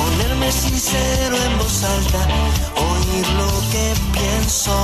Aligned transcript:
Ponerme 0.00 0.50
sincero 0.50 1.36
en 1.36 1.58
voz 1.58 1.84
alta, 1.84 2.22
oír 2.88 3.26
lo 3.40 3.50
que 3.70 3.86
pienso. 4.16 4.74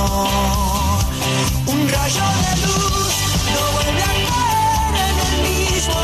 Un 1.65 1.89
rayo 1.89 2.25
de 2.43 2.51
luz 2.63 3.15
no 3.53 3.61
vuelve 3.75 4.03
a 4.03 4.13
caer 4.29 4.93
en 5.09 5.17
el 5.27 5.33
mismo 5.49 5.95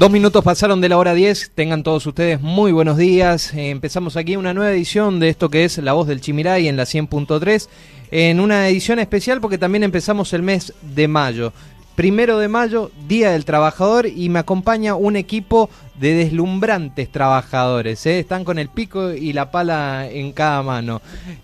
Dos 0.00 0.10
minutos 0.10 0.42
pasaron 0.42 0.80
de 0.80 0.88
la 0.88 0.96
hora 0.96 1.12
10. 1.12 1.50
Tengan 1.54 1.82
todos 1.82 2.06
ustedes 2.06 2.40
muy 2.40 2.72
buenos 2.72 2.96
días. 2.96 3.52
Eh, 3.52 3.68
empezamos 3.68 4.16
aquí 4.16 4.34
una 4.34 4.54
nueva 4.54 4.72
edición 4.72 5.20
de 5.20 5.28
esto 5.28 5.50
que 5.50 5.66
es 5.66 5.76
La 5.76 5.92
Voz 5.92 6.08
del 6.08 6.22
Chimiray 6.22 6.68
en 6.68 6.78
la 6.78 6.84
100.3. 6.84 7.68
En 8.10 8.40
una 8.40 8.66
edición 8.66 8.98
especial 8.98 9.42
porque 9.42 9.58
también 9.58 9.82
empezamos 9.82 10.32
el 10.32 10.40
mes 10.40 10.72
de 10.80 11.06
mayo. 11.06 11.52
Primero 11.96 12.38
de 12.38 12.48
mayo, 12.48 12.90
Día 13.08 13.32
del 13.32 13.44
Trabajador, 13.44 14.06
y 14.06 14.30
me 14.30 14.38
acompaña 14.38 14.94
un 14.94 15.16
equipo 15.16 15.68
de 15.96 16.14
deslumbrantes 16.14 17.12
trabajadores. 17.12 18.06
¿eh? 18.06 18.20
Están 18.20 18.44
con 18.44 18.58
el 18.58 18.70
pico 18.70 19.12
y 19.12 19.34
la 19.34 19.50
pala 19.50 20.08
en 20.10 20.32
cada 20.32 20.62
mano. 20.62 21.02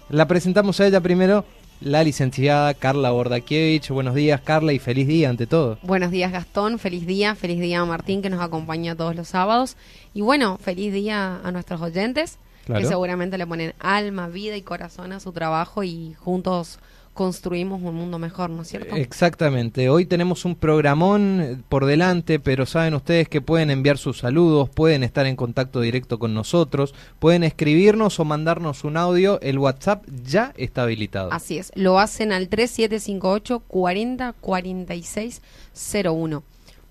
La 0.09 0.27
presentamos 0.27 0.81
a 0.81 0.87
ella 0.87 1.03
primero, 1.03 1.45
la 1.81 2.03
licenciada 2.03 2.75
Carla 2.75 3.11
Bordakiewicz. 3.11 3.91
Buenos 3.91 4.15
días, 4.15 4.41
Carla, 4.41 4.73
y 4.73 4.79
feliz 4.79 5.07
día 5.07 5.29
ante 5.29 5.47
todo. 5.47 5.79
Buenos 5.83 6.11
días 6.11 6.33
Gastón, 6.33 6.79
feliz 6.79 7.07
día, 7.07 7.35
feliz 7.35 7.61
día 7.61 7.81
a 7.81 7.85
Martín 7.85 8.23
que 8.23 8.31
nos 8.31 8.41
acompaña 8.41 8.95
todos 8.97 9.15
los 9.15 9.29
sábados 9.29 9.77
y 10.15 10.23
bueno, 10.23 10.59
feliz 10.63 10.93
día 10.93 11.41
a 11.43 11.53
nuestros 11.53 11.81
oyentes 11.81 12.39
Claro. 12.65 12.81
que 12.83 12.89
seguramente 12.89 13.39
le 13.39 13.47
ponen 13.47 13.75
alma, 13.79 14.27
vida 14.27 14.57
y 14.57 14.63
corazón 14.63 15.13
a 15.13 15.21
su 15.21 15.31
trabajo 15.31 15.85
y 15.85 16.15
juntos 16.19 16.81
construimos 17.17 17.83
un 17.83 17.97
mundo 17.97 18.21
mejor, 18.21 18.51
¿no 18.51 18.63
es 18.63 18.69
cierto? 18.69 18.95
Exactamente, 18.95 19.89
hoy 19.89 20.07
tenemos 20.07 20.45
un 20.45 20.55
programón 20.55 21.41
eh, 21.41 21.57
por 21.69 21.87
delante, 21.87 22.39
pero 22.39 22.67
saben 22.67 22.95
ustedes 22.95 23.29
que 23.29 23.41
pueden 23.41 23.71
enviar 23.71 23.99
sus 23.99 24.19
saludos, 24.19 24.69
pueden 24.69 25.03
estar 25.03 25.27
en 25.27 25.35
contacto 25.35 25.81
directo 25.81 26.21
con 26.21 26.35
nosotros, 26.35 26.95
pueden 27.19 27.43
escribirnos 27.43 28.21
o 28.21 28.25
mandarnos 28.25 28.85
un 28.85 28.97
audio, 28.97 29.41
el 29.41 29.59
WhatsApp 29.59 30.05
ya 30.25 30.53
está 30.57 30.83
habilitado. 30.83 31.33
Así 31.33 31.59
es, 31.59 31.73
lo 31.75 31.99
hacen 31.99 32.31
al 32.31 32.49
3758 32.49 33.61
40 33.67 34.33
46 34.35 35.43
01. 36.05 36.45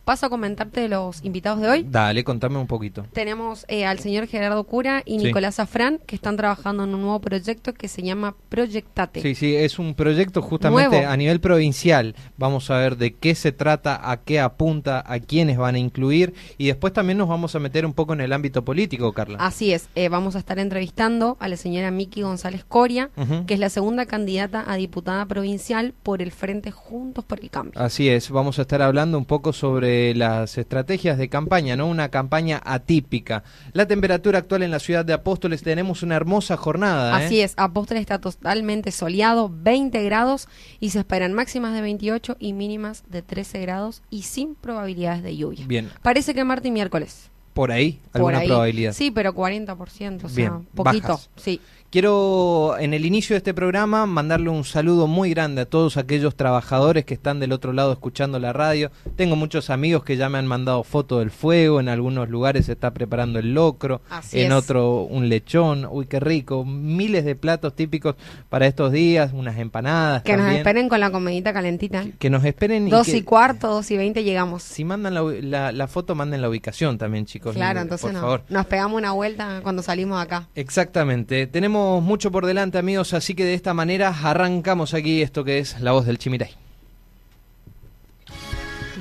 Paso 0.06 0.28
a 0.28 0.30
comentarte 0.30 0.82
de 0.82 0.88
los 0.90 1.24
invitados 1.26 1.60
de 1.62 1.68
hoy. 1.68 1.86
Dale, 1.90 2.24
contame 2.24 2.60
un 2.60 2.68
poquito. 2.68 3.06
Tenemos 3.12 3.66
eh, 3.68 3.86
al 3.88 3.98
señor 4.00 4.28
Gerardo 4.28 4.64
Cura 4.64 5.02
y 5.04 5.20
Sí. 5.20 5.26
Nicolás 5.26 5.60
Afrán 5.60 6.00
que 6.06 6.16
están 6.16 6.38
trabajando 6.38 6.84
en 6.84 6.94
un 6.94 7.02
nuevo 7.02 7.20
proyecto 7.20 7.74
que 7.74 7.88
se 7.88 8.04
llama 8.04 8.36
Proyectate. 8.50 9.22
Sí, 9.22 9.34
sí, 9.34 9.56
es 9.56 9.80
un 9.80 9.96
proyecto 9.96 10.44
justamente 10.44 10.98
Nuevo. 10.98 11.12
a 11.12 11.18
nivel 11.18 11.40
provincial. 11.40 12.16
Vamos 12.38 12.70
a 12.70 12.78
ver 12.78 12.98
de 12.98 13.16
qué 13.16 13.34
se 13.34 13.52
trata, 13.52 14.12
a 14.12 14.18
qué 14.18 14.40
apunta, 14.40 15.04
a 15.08 15.20
quiénes 15.20 15.58
van 15.58 15.74
a 15.74 15.80
incluir 15.80 16.34
y 16.60 16.68
después 16.68 16.94
también 16.94 17.18
nos 17.18 17.28
vamos 17.28 17.56
a 17.56 17.60
meter 17.60 17.84
un 17.86 17.94
poco 17.94 18.14
en 18.14 18.22
el 18.22 18.32
ámbito 18.32 18.64
político, 18.64 19.12
Carla. 19.14 19.40
Así 19.40 19.72
es, 19.74 19.90
eh, 19.96 20.10
vamos 20.10 20.36
a 20.36 20.40
estar 20.40 20.60
entrevistando 20.60 21.36
a 21.40 21.48
la 21.48 21.58
señora 21.58 21.90
Miki 21.90 22.22
González 22.22 22.64
Coria, 22.64 23.10
que 23.48 23.56
es 23.56 23.60
la 23.60 23.70
segunda 23.70 24.06
candidata 24.06 24.64
a 24.68 24.76
diputada 24.76 25.26
provincial 25.26 25.94
por 26.04 26.22
el 26.22 26.32
Frente 26.32 26.70
Juntos 26.70 27.26
por 27.26 27.40
el 27.40 27.50
Cambio. 27.50 27.80
Así 27.82 28.08
es, 28.10 28.30
vamos 28.30 28.60
a 28.60 28.64
estar 28.64 28.84
hablando 28.84 29.18
un 29.18 29.26
poco 29.26 29.52
sobre 29.52 29.95
las 30.16 30.58
estrategias 30.58 31.18
de 31.18 31.30
campaña, 31.30 31.76
¿no? 31.76 31.88
Una 31.88 32.10
campaña 32.10 32.62
atípica. 32.64 33.44
La 33.74 33.88
temperatura 33.88 34.40
actual 34.40 34.64
en 34.64 34.72
la 34.72 34.80
ciudad 34.80 35.06
de 35.06 35.14
Apóstoles 35.14 35.64
tenemos 35.64 36.04
una 36.04 36.16
hermosa 36.16 36.58
jornada, 36.58 37.22
¿eh? 37.22 37.26
Así 37.26 37.42
es, 37.42 37.54
Apóstoles 37.58 38.02
está 38.02 38.20
totalmente 38.20 38.92
soleado, 38.92 39.50
20 39.54 40.04
grados 40.04 40.48
y 40.80 40.90
se 40.92 41.00
esperan 41.00 41.34
máximas 41.34 41.74
de 41.74 41.82
28 41.82 42.38
y 42.40 42.54
mínimas 42.54 43.04
de 43.10 43.22
13 43.22 43.62
grados 43.62 44.02
y 44.10 44.24
sin 44.24 44.56
probabilidades 44.56 45.24
de 45.24 45.36
lluvia. 45.38 45.66
Bien, 45.68 45.90
Parece 46.02 46.34
que 46.34 46.44
martes 46.44 46.70
y 46.70 46.72
miércoles. 46.72 47.30
por 47.54 47.72
ahí, 47.72 48.00
por 48.12 48.20
alguna 48.22 48.40
ahí. 48.40 48.48
probabilidad. 48.48 48.94
Sí, 48.94 49.12
pero 49.12 49.34
40%, 49.34 50.26
o 50.26 50.30
sea, 50.30 50.36
Bien, 50.36 50.66
poquito. 50.76 51.08
bajas. 51.08 51.30
Sí. 51.38 51.62
Quiero 52.00 52.76
en 52.78 52.94
el 52.94 53.06
inicio 53.06 53.36
de 53.36 53.38
este 53.38 53.54
programa 53.54 54.06
mandarle 54.06 54.50
un 54.50 54.66
saludo 54.66 55.08
muy 55.08 55.30
grande 55.30 55.62
a 55.62 55.66
todos 55.66 55.96
aquellos 55.96 56.36
trabajadores 56.36 57.06
que 57.06 57.14
están 57.14 57.40
del 57.40 57.54
otro 57.54 57.72
lado 57.72 57.94
escuchando 57.94 58.38
la 58.38 58.52
radio. 58.52 58.92
Tengo 59.16 59.38
muchos 59.38 59.70
amigos 59.70 60.04
que 60.04 60.18
ya 60.18 60.28
me 60.28 60.38
han 60.38 60.46
mandado 60.46 60.84
fotos 60.84 61.20
del 61.20 61.32
fuego, 61.32 61.80
en 61.80 61.88
algunos 61.88 62.28
lugares 62.28 62.66
se 62.66 62.74
está 62.74 62.92
preparando 62.94 63.40
el 63.40 63.54
locro, 63.54 64.02
Así 64.10 64.42
en 64.42 64.48
es. 64.48 64.58
otro 64.58 65.04
un 65.04 65.30
lechón, 65.30 65.88
uy 65.90 66.06
qué 66.08 66.20
rico, 66.20 66.66
miles 66.66 67.24
de 67.24 67.38
platos 67.38 67.74
típicos 67.78 68.16
para 68.50 68.68
estos 68.68 68.92
días, 68.92 69.32
unas 69.32 69.58
empanadas 69.58 70.24
Que 70.24 70.36
nos 70.36 70.52
esperen 70.52 70.90
con 70.90 71.00
la 71.00 71.12
comidita 71.12 71.54
calentita. 71.54 72.04
Que 72.20 72.30
nos 72.30 72.44
esperen 72.44 72.90
Dos 72.90 73.08
que- 73.08 73.16
y 73.16 73.22
cuarto, 73.22 73.70
dos 73.70 73.90
y 73.90 73.96
veinte 73.96 74.26
llegamos. 74.26 74.64
Si 74.64 74.84
mandan 74.84 75.14
la, 75.14 75.24
ubi- 75.24 75.40
la- 75.42 75.72
la 75.72 75.88
foto, 75.88 76.14
manden 76.14 76.42
la 76.42 76.50
ubicación 76.50 76.98
también, 76.98 77.26
chicos. 77.26 77.56
Claro, 77.56 77.80
entonces 77.80 78.04
por 78.08 78.14
no- 78.16 78.20
favor. 78.20 78.44
nos 78.50 78.66
pegamos 78.66 78.98
una 78.98 79.14
vuelta 79.14 79.62
cuando 79.64 79.82
salimos 79.82 80.22
acá. 80.22 80.50
Exactamente. 80.56 81.48
Tenemos 81.48 81.85
mucho 82.02 82.32
por 82.32 82.46
delante, 82.46 82.78
amigos, 82.78 83.14
así 83.14 83.36
que 83.36 83.46
de 83.46 83.54
esta 83.54 83.74
manera 83.74 84.10
arrancamos 84.10 84.94
aquí 84.94 85.22
esto 85.22 85.44
que 85.44 85.60
es 85.60 85.80
La 85.82 85.92
Voz 85.92 86.06
del 86.06 86.18
Chimiray. 86.18 86.52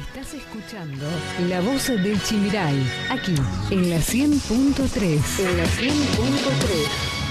Estás 0.09 0.35
escuchando 0.35 1.07
La 1.49 1.61
Voz 1.61 1.89
del 1.89 2.23
Chimiray, 2.23 2.77
aquí 3.11 3.35
en 3.71 3.91
la 3.91 3.97
100.3. 3.97 5.41
En 5.41 5.57
la 5.57 5.65
100.3. 5.65 7.24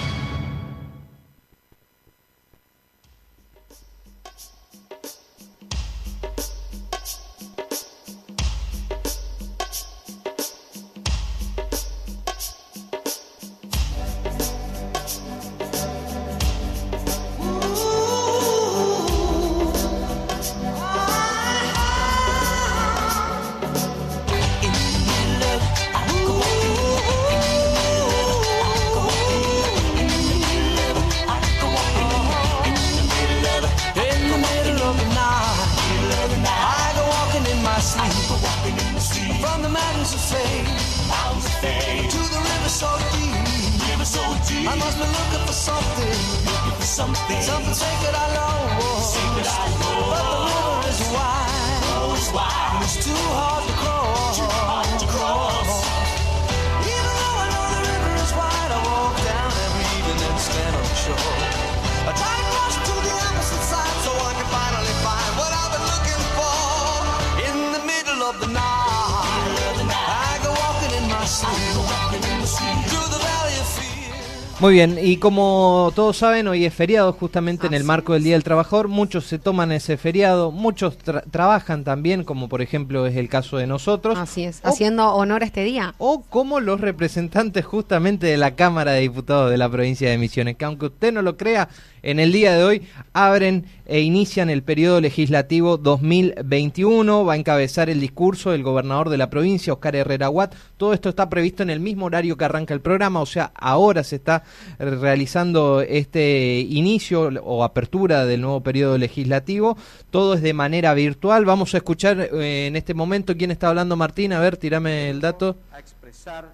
Muy 74.63 74.75
bien, 74.75 74.97
y 74.97 75.17
como 75.17 75.91
todos 75.93 76.15
saben, 76.15 76.47
hoy 76.47 76.63
es 76.63 76.73
feriado 76.73 77.11
justamente 77.11 77.67
en 77.67 77.73
el 77.73 77.83
marco 77.83 78.13
del 78.13 78.23
Día 78.23 78.35
del 78.35 78.45
Trabajador. 78.45 78.87
Muchos 78.87 79.25
se 79.25 79.37
toman 79.37 79.73
ese 79.73 79.97
feriado, 79.97 80.51
muchos 80.51 80.97
trabajan 80.97 81.83
también, 81.83 82.23
como 82.23 82.47
por 82.47 82.61
ejemplo 82.61 83.05
es 83.05 83.17
el 83.17 83.27
caso 83.27 83.57
de 83.57 83.67
nosotros. 83.67 84.17
Así 84.17 84.45
es, 84.45 84.61
haciendo 84.63 85.15
honor 85.15 85.43
a 85.43 85.47
este 85.47 85.65
día. 85.65 85.95
O 85.97 86.21
como 86.21 86.61
los 86.61 86.79
representantes 86.79 87.65
justamente 87.65 88.27
de 88.27 88.37
la 88.37 88.55
Cámara 88.55 88.93
de 88.93 89.01
Diputados 89.01 89.51
de 89.51 89.57
la 89.57 89.69
provincia 89.69 90.09
de 90.09 90.17
Misiones, 90.17 90.55
que 90.55 90.63
aunque 90.63 90.85
usted 90.85 91.11
no 91.11 91.21
lo 91.21 91.35
crea, 91.35 91.67
en 92.01 92.21
el 92.21 92.31
día 92.31 92.53
de 92.53 92.63
hoy 92.63 92.87
abren 93.11 93.65
e 93.85 94.01
inician 94.01 94.49
el 94.49 94.63
periodo 94.63 95.01
legislativo 95.01 95.77
2021. 95.77 97.25
Va 97.25 97.33
a 97.33 97.37
encabezar 97.37 97.89
el 97.89 97.99
discurso 97.99 98.53
el 98.53 98.63
gobernador 98.63 99.09
de 99.09 99.17
la 99.17 99.29
provincia, 99.29 99.73
Oscar 99.73 99.95
Herrera 99.95 100.29
Watt. 100.29 100.55
Todo 100.77 100.93
esto 100.93 101.09
está 101.09 101.29
previsto 101.29 101.63
en 101.63 101.69
el 101.69 101.79
mismo 101.79 102.05
horario 102.05 102.37
que 102.37 102.45
arranca 102.45 102.73
el 102.73 102.81
programa, 102.81 103.21
o 103.21 103.25
sea, 103.25 103.51
ahora 103.55 104.03
se 104.03 104.17
está 104.17 104.43
realizando 104.79 105.81
este 105.81 106.59
inicio 106.59 107.29
o 107.43 107.63
apertura 107.63 108.25
del 108.25 108.41
nuevo 108.41 108.61
periodo 108.61 108.97
legislativo. 108.97 109.77
Todo 110.09 110.35
es 110.35 110.41
de 110.41 110.53
manera 110.53 110.93
virtual. 110.93 111.45
Vamos 111.45 111.73
a 111.73 111.77
escuchar 111.77 112.19
eh, 112.19 112.67
en 112.67 112.75
este 112.75 112.93
momento 112.93 113.35
quién 113.35 113.51
está 113.51 113.69
hablando, 113.69 113.95
Martín. 113.95 114.33
A 114.33 114.39
ver, 114.39 114.57
tirame 114.57 115.09
el 115.09 115.21
dato. 115.21 115.57
A 115.71 115.79
expresar 115.79 116.53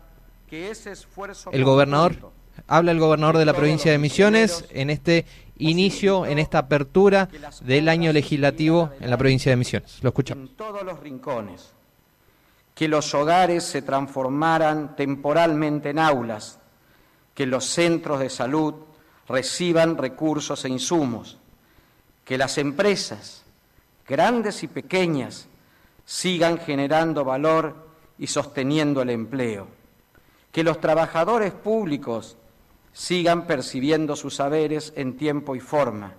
que 0.50 0.72
ese 0.72 0.92
esfuerzo 0.92 1.52
el 1.52 1.64
gobernador. 1.64 2.32
Habla 2.68 2.92
el 2.92 3.00
gobernador 3.00 3.38
de 3.38 3.46
la 3.46 3.54
provincia 3.54 3.92
de 3.92 3.98
Misiones 3.98 4.66
en 4.72 4.90
este 4.90 5.26
inicio, 5.58 6.26
en 6.26 6.40
esta 6.40 6.60
apertura 6.60 7.30
del 7.62 7.88
año 7.88 8.12
legislativo 8.12 8.92
en 9.00 9.10
la 9.10 9.18
provincia 9.18 9.52
de 9.52 9.56
Misiones. 9.56 10.00
Lo 10.02 10.10
escuchamos. 10.10 10.50
En 10.50 10.56
todos 10.56 10.84
los 10.84 11.00
rincones, 11.00 11.72
que 12.74 12.88
los 12.88 13.14
hogares 13.14 13.64
se 13.64 13.82
transformaran 13.82 14.96
temporalmente 14.96 15.90
en 15.90 16.00
aulas, 16.00 16.60
que 17.40 17.46
los 17.46 17.64
centros 17.64 18.20
de 18.20 18.30
salud 18.30 18.74
reciban 19.30 19.98
recursos 19.98 20.66
e 20.66 20.68
insumos, 20.68 21.38
que 22.26 22.38
las 22.38 22.58
empresas, 22.58 23.44
grandes 24.06 24.62
y 24.62 24.68
pequeñas, 24.68 25.48
sigan 26.04 26.58
generando 26.58 27.24
valor 27.24 27.88
y 28.18 28.28
sosteniendo 28.28 29.02
el 29.02 29.10
empleo, 29.12 29.70
que 30.52 30.66
los 30.66 30.82
trabajadores 30.82 31.54
públicos 31.54 32.36
sigan 32.92 33.48
percibiendo 33.48 34.18
sus 34.18 34.36
saberes 34.36 34.92
en 34.98 35.16
tiempo 35.16 35.56
y 35.56 35.62
forma 35.62 36.16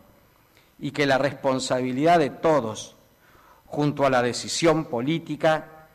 y 0.79 0.91
que 0.91 1.05
la 1.05 1.19
responsabilidad 1.19 2.19
de 2.19 2.31
todos, 2.31 2.97
junto 3.67 4.07
a 4.07 4.11
la 4.11 4.23
decisión 4.23 4.87
política, 4.87 5.87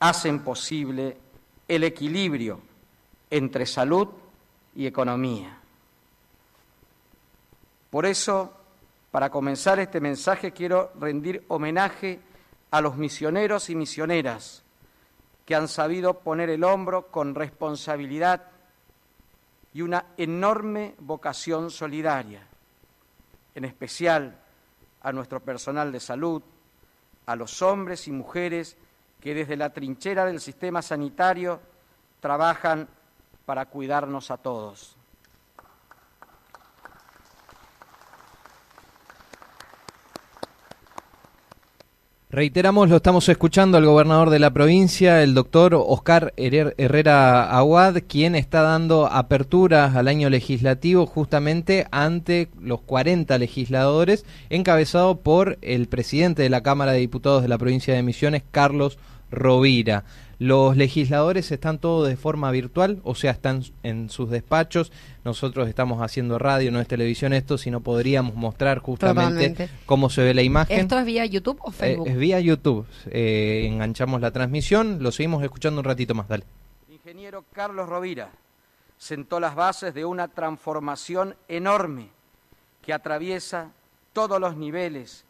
hacen 0.00 0.40
posible 0.40 1.16
el 1.68 1.84
equilibrio 1.84 2.58
entre 3.30 3.66
salud 3.66 4.08
y 4.08 4.23
economía. 4.76 5.58
Por 7.90 8.06
eso, 8.06 8.52
para 9.10 9.30
comenzar 9.30 9.78
este 9.78 10.00
mensaje, 10.00 10.52
quiero 10.52 10.92
rendir 10.98 11.44
homenaje 11.48 12.20
a 12.70 12.80
los 12.80 12.96
misioneros 12.96 13.70
y 13.70 13.76
misioneras 13.76 14.64
que 15.46 15.54
han 15.54 15.68
sabido 15.68 16.20
poner 16.20 16.50
el 16.50 16.64
hombro 16.64 17.08
con 17.08 17.34
responsabilidad 17.34 18.42
y 19.72 19.82
una 19.82 20.06
enorme 20.16 20.94
vocación 20.98 21.70
solidaria, 21.70 22.46
en 23.54 23.64
especial 23.64 24.40
a 25.02 25.12
nuestro 25.12 25.40
personal 25.40 25.92
de 25.92 26.00
salud, 26.00 26.42
a 27.26 27.36
los 27.36 27.62
hombres 27.62 28.08
y 28.08 28.12
mujeres 28.12 28.76
que 29.20 29.34
desde 29.34 29.56
la 29.56 29.72
trinchera 29.72 30.24
del 30.24 30.40
sistema 30.40 30.82
sanitario 30.82 31.60
trabajan 32.20 32.88
para 33.44 33.66
cuidarnos 33.66 34.30
a 34.30 34.36
todos. 34.36 34.96
Reiteramos, 42.34 42.88
lo 42.88 42.96
estamos 42.96 43.28
escuchando 43.28 43.78
al 43.78 43.86
gobernador 43.86 44.28
de 44.28 44.40
la 44.40 44.52
provincia, 44.52 45.22
el 45.22 45.34
doctor 45.34 45.72
Oscar 45.76 46.34
Herrera 46.36 47.56
Aguad, 47.56 47.98
quien 48.08 48.34
está 48.34 48.62
dando 48.62 49.06
apertura 49.06 49.92
al 49.94 50.08
año 50.08 50.28
legislativo 50.28 51.06
justamente 51.06 51.86
ante 51.92 52.48
los 52.60 52.80
40 52.80 53.38
legisladores, 53.38 54.24
encabezado 54.50 55.20
por 55.20 55.58
el 55.62 55.86
presidente 55.86 56.42
de 56.42 56.50
la 56.50 56.64
Cámara 56.64 56.90
de 56.90 56.98
Diputados 56.98 57.42
de 57.42 57.48
la 57.48 57.56
provincia 57.56 57.94
de 57.94 58.02
Misiones, 58.02 58.42
Carlos 58.50 58.98
Rovira. 59.30 60.02
Los 60.44 60.76
legisladores 60.76 61.50
están 61.52 61.78
todos 61.78 62.06
de 62.06 62.18
forma 62.18 62.50
virtual, 62.50 63.00
o 63.02 63.14
sea, 63.14 63.30
están 63.30 63.62
en 63.82 64.10
sus 64.10 64.28
despachos. 64.28 64.92
Nosotros 65.24 65.68
estamos 65.68 66.02
haciendo 66.02 66.38
radio, 66.38 66.70
no 66.70 66.82
es 66.82 66.86
televisión 66.86 67.32
esto, 67.32 67.56
sino 67.56 67.80
podríamos 67.80 68.34
mostrar 68.34 68.80
justamente 68.80 69.70
cómo 69.86 70.10
se 70.10 70.22
ve 70.22 70.34
la 70.34 70.42
imagen. 70.42 70.80
¿Esto 70.80 70.98
es 70.98 71.06
vía 71.06 71.24
YouTube 71.24 71.58
o 71.62 71.70
Facebook? 71.70 72.08
es 72.08 72.18
vía 72.18 72.40
YouTube. 72.40 72.86
Eh, 73.06 73.66
enganchamos 73.72 74.20
la 74.20 74.32
transmisión, 74.32 75.02
lo 75.02 75.12
seguimos 75.12 75.42
escuchando 75.42 75.80
un 75.80 75.86
ratito 75.86 76.14
más, 76.14 76.28
dale. 76.28 76.44
ingeniero 76.90 77.46
Carlos 77.54 77.88
Rovira 77.88 78.28
sentó 78.98 79.40
las 79.40 79.54
bases 79.54 79.94
de 79.94 80.04
una 80.04 80.28
transformación 80.28 81.36
enorme 81.48 82.10
que 82.82 82.92
atraviesa 82.92 83.70
todos 84.12 84.38
los 84.38 84.58
niveles 84.58 85.24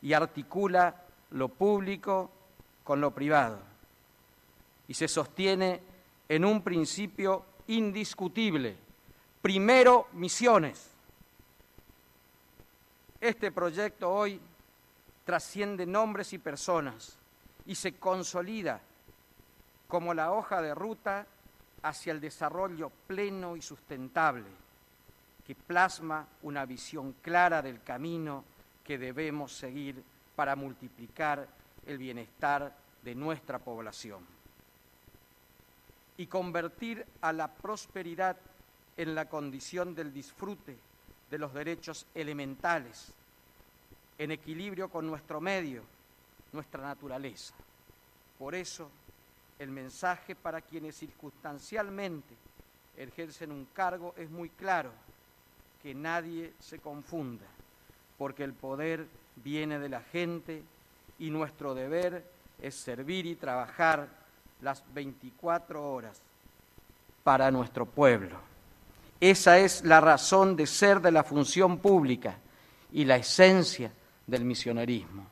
y 0.00 0.12
articula 0.12 0.94
lo 1.32 1.48
público 1.48 2.30
con 2.84 3.00
lo 3.00 3.10
privado 3.10 3.69
y 4.90 4.94
se 4.94 5.06
sostiene 5.06 5.80
en 6.28 6.44
un 6.44 6.62
principio 6.62 7.44
indiscutible. 7.68 8.76
Primero, 9.40 10.08
misiones. 10.14 10.90
Este 13.20 13.52
proyecto 13.52 14.10
hoy 14.12 14.40
trasciende 15.24 15.86
nombres 15.86 16.32
y 16.32 16.38
personas 16.38 17.16
y 17.66 17.76
se 17.76 18.00
consolida 18.00 18.80
como 19.86 20.12
la 20.12 20.32
hoja 20.32 20.60
de 20.60 20.74
ruta 20.74 21.24
hacia 21.82 22.12
el 22.12 22.20
desarrollo 22.20 22.90
pleno 23.06 23.54
y 23.54 23.62
sustentable, 23.62 24.48
que 25.46 25.54
plasma 25.54 26.26
una 26.42 26.66
visión 26.66 27.14
clara 27.22 27.62
del 27.62 27.80
camino 27.84 28.42
que 28.82 28.98
debemos 28.98 29.52
seguir 29.52 30.02
para 30.34 30.56
multiplicar 30.56 31.46
el 31.86 31.96
bienestar 31.96 32.76
de 33.04 33.14
nuestra 33.14 33.60
población 33.60 34.39
y 36.20 36.26
convertir 36.26 37.06
a 37.22 37.32
la 37.32 37.48
prosperidad 37.48 38.36
en 38.98 39.14
la 39.14 39.26
condición 39.30 39.94
del 39.94 40.12
disfrute 40.12 40.76
de 41.30 41.38
los 41.38 41.54
derechos 41.54 42.04
elementales, 42.14 43.10
en 44.18 44.30
equilibrio 44.30 44.90
con 44.90 45.06
nuestro 45.06 45.40
medio, 45.40 45.82
nuestra 46.52 46.82
naturaleza. 46.82 47.54
Por 48.38 48.54
eso, 48.54 48.90
el 49.58 49.70
mensaje 49.70 50.34
para 50.34 50.60
quienes 50.60 50.98
circunstancialmente 50.98 52.34
ejercen 52.98 53.50
un 53.50 53.64
cargo 53.72 54.12
es 54.18 54.28
muy 54.28 54.50
claro, 54.50 54.92
que 55.82 55.94
nadie 55.94 56.52
se 56.58 56.80
confunda, 56.80 57.46
porque 58.18 58.44
el 58.44 58.52
poder 58.52 59.06
viene 59.36 59.78
de 59.78 59.88
la 59.88 60.02
gente 60.02 60.62
y 61.18 61.30
nuestro 61.30 61.74
deber 61.74 62.22
es 62.60 62.74
servir 62.74 63.24
y 63.24 63.36
trabajar 63.36 64.19
las 64.62 64.82
24 64.92 65.92
horas 65.92 66.20
para 67.22 67.50
nuestro 67.50 67.86
pueblo. 67.86 68.36
Esa 69.20 69.58
es 69.58 69.84
la 69.84 70.00
razón 70.00 70.56
de 70.56 70.66
ser 70.66 71.00
de 71.00 71.10
la 71.10 71.22
función 71.22 71.78
pública 71.78 72.38
y 72.92 73.04
la 73.04 73.16
esencia 73.16 73.92
del 74.26 74.44
misionerismo. 74.44 75.26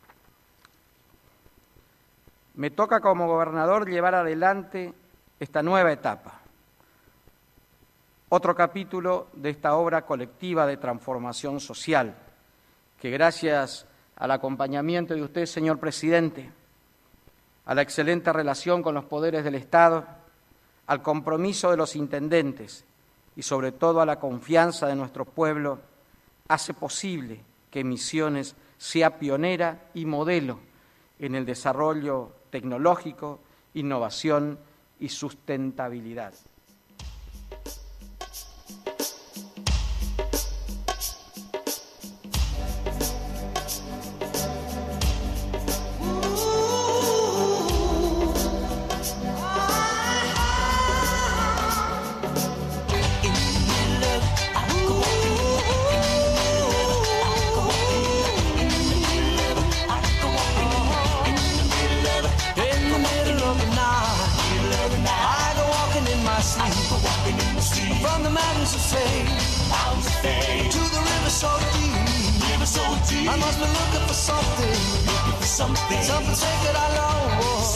Me 2.54 2.70
toca 2.70 3.00
como 3.00 3.26
gobernador 3.26 3.88
llevar 3.88 4.14
adelante 4.14 4.92
esta 5.40 5.62
nueva 5.62 5.92
etapa, 5.92 6.40
otro 8.28 8.54
capítulo 8.54 9.28
de 9.32 9.50
esta 9.50 9.76
obra 9.76 10.04
colectiva 10.04 10.66
de 10.66 10.76
transformación 10.76 11.60
social, 11.60 12.14
que 13.00 13.10
gracias 13.10 13.86
al 14.16 14.32
acompañamiento 14.32 15.14
de 15.14 15.22
usted, 15.22 15.46
señor 15.46 15.78
presidente, 15.78 16.50
a 17.68 17.74
la 17.74 17.82
excelente 17.82 18.32
relación 18.32 18.82
con 18.82 18.94
los 18.94 19.04
poderes 19.04 19.44
del 19.44 19.54
Estado, 19.54 20.06
al 20.86 21.02
compromiso 21.02 21.70
de 21.70 21.76
los 21.76 21.96
intendentes 21.96 22.86
y 23.36 23.42
sobre 23.42 23.72
todo 23.72 24.00
a 24.00 24.06
la 24.06 24.18
confianza 24.18 24.86
de 24.86 24.96
nuestro 24.96 25.26
pueblo, 25.26 25.78
hace 26.48 26.72
posible 26.72 27.42
que 27.70 27.84
Misiones 27.84 28.56
sea 28.78 29.18
pionera 29.18 29.90
y 29.92 30.06
modelo 30.06 30.60
en 31.18 31.34
el 31.34 31.44
desarrollo 31.44 32.32
tecnológico, 32.48 33.40
innovación 33.74 34.58
y 34.98 35.10
sustentabilidad. 35.10 36.32
I 73.28 73.36
must 73.36 73.58
be 73.60 73.66
looking 73.66 74.06
for 74.06 74.14
something, 74.14 74.74
something 75.42 76.34
sacred 76.34 76.74
I 76.74 76.96
long 76.96 77.42
for. 77.42 77.68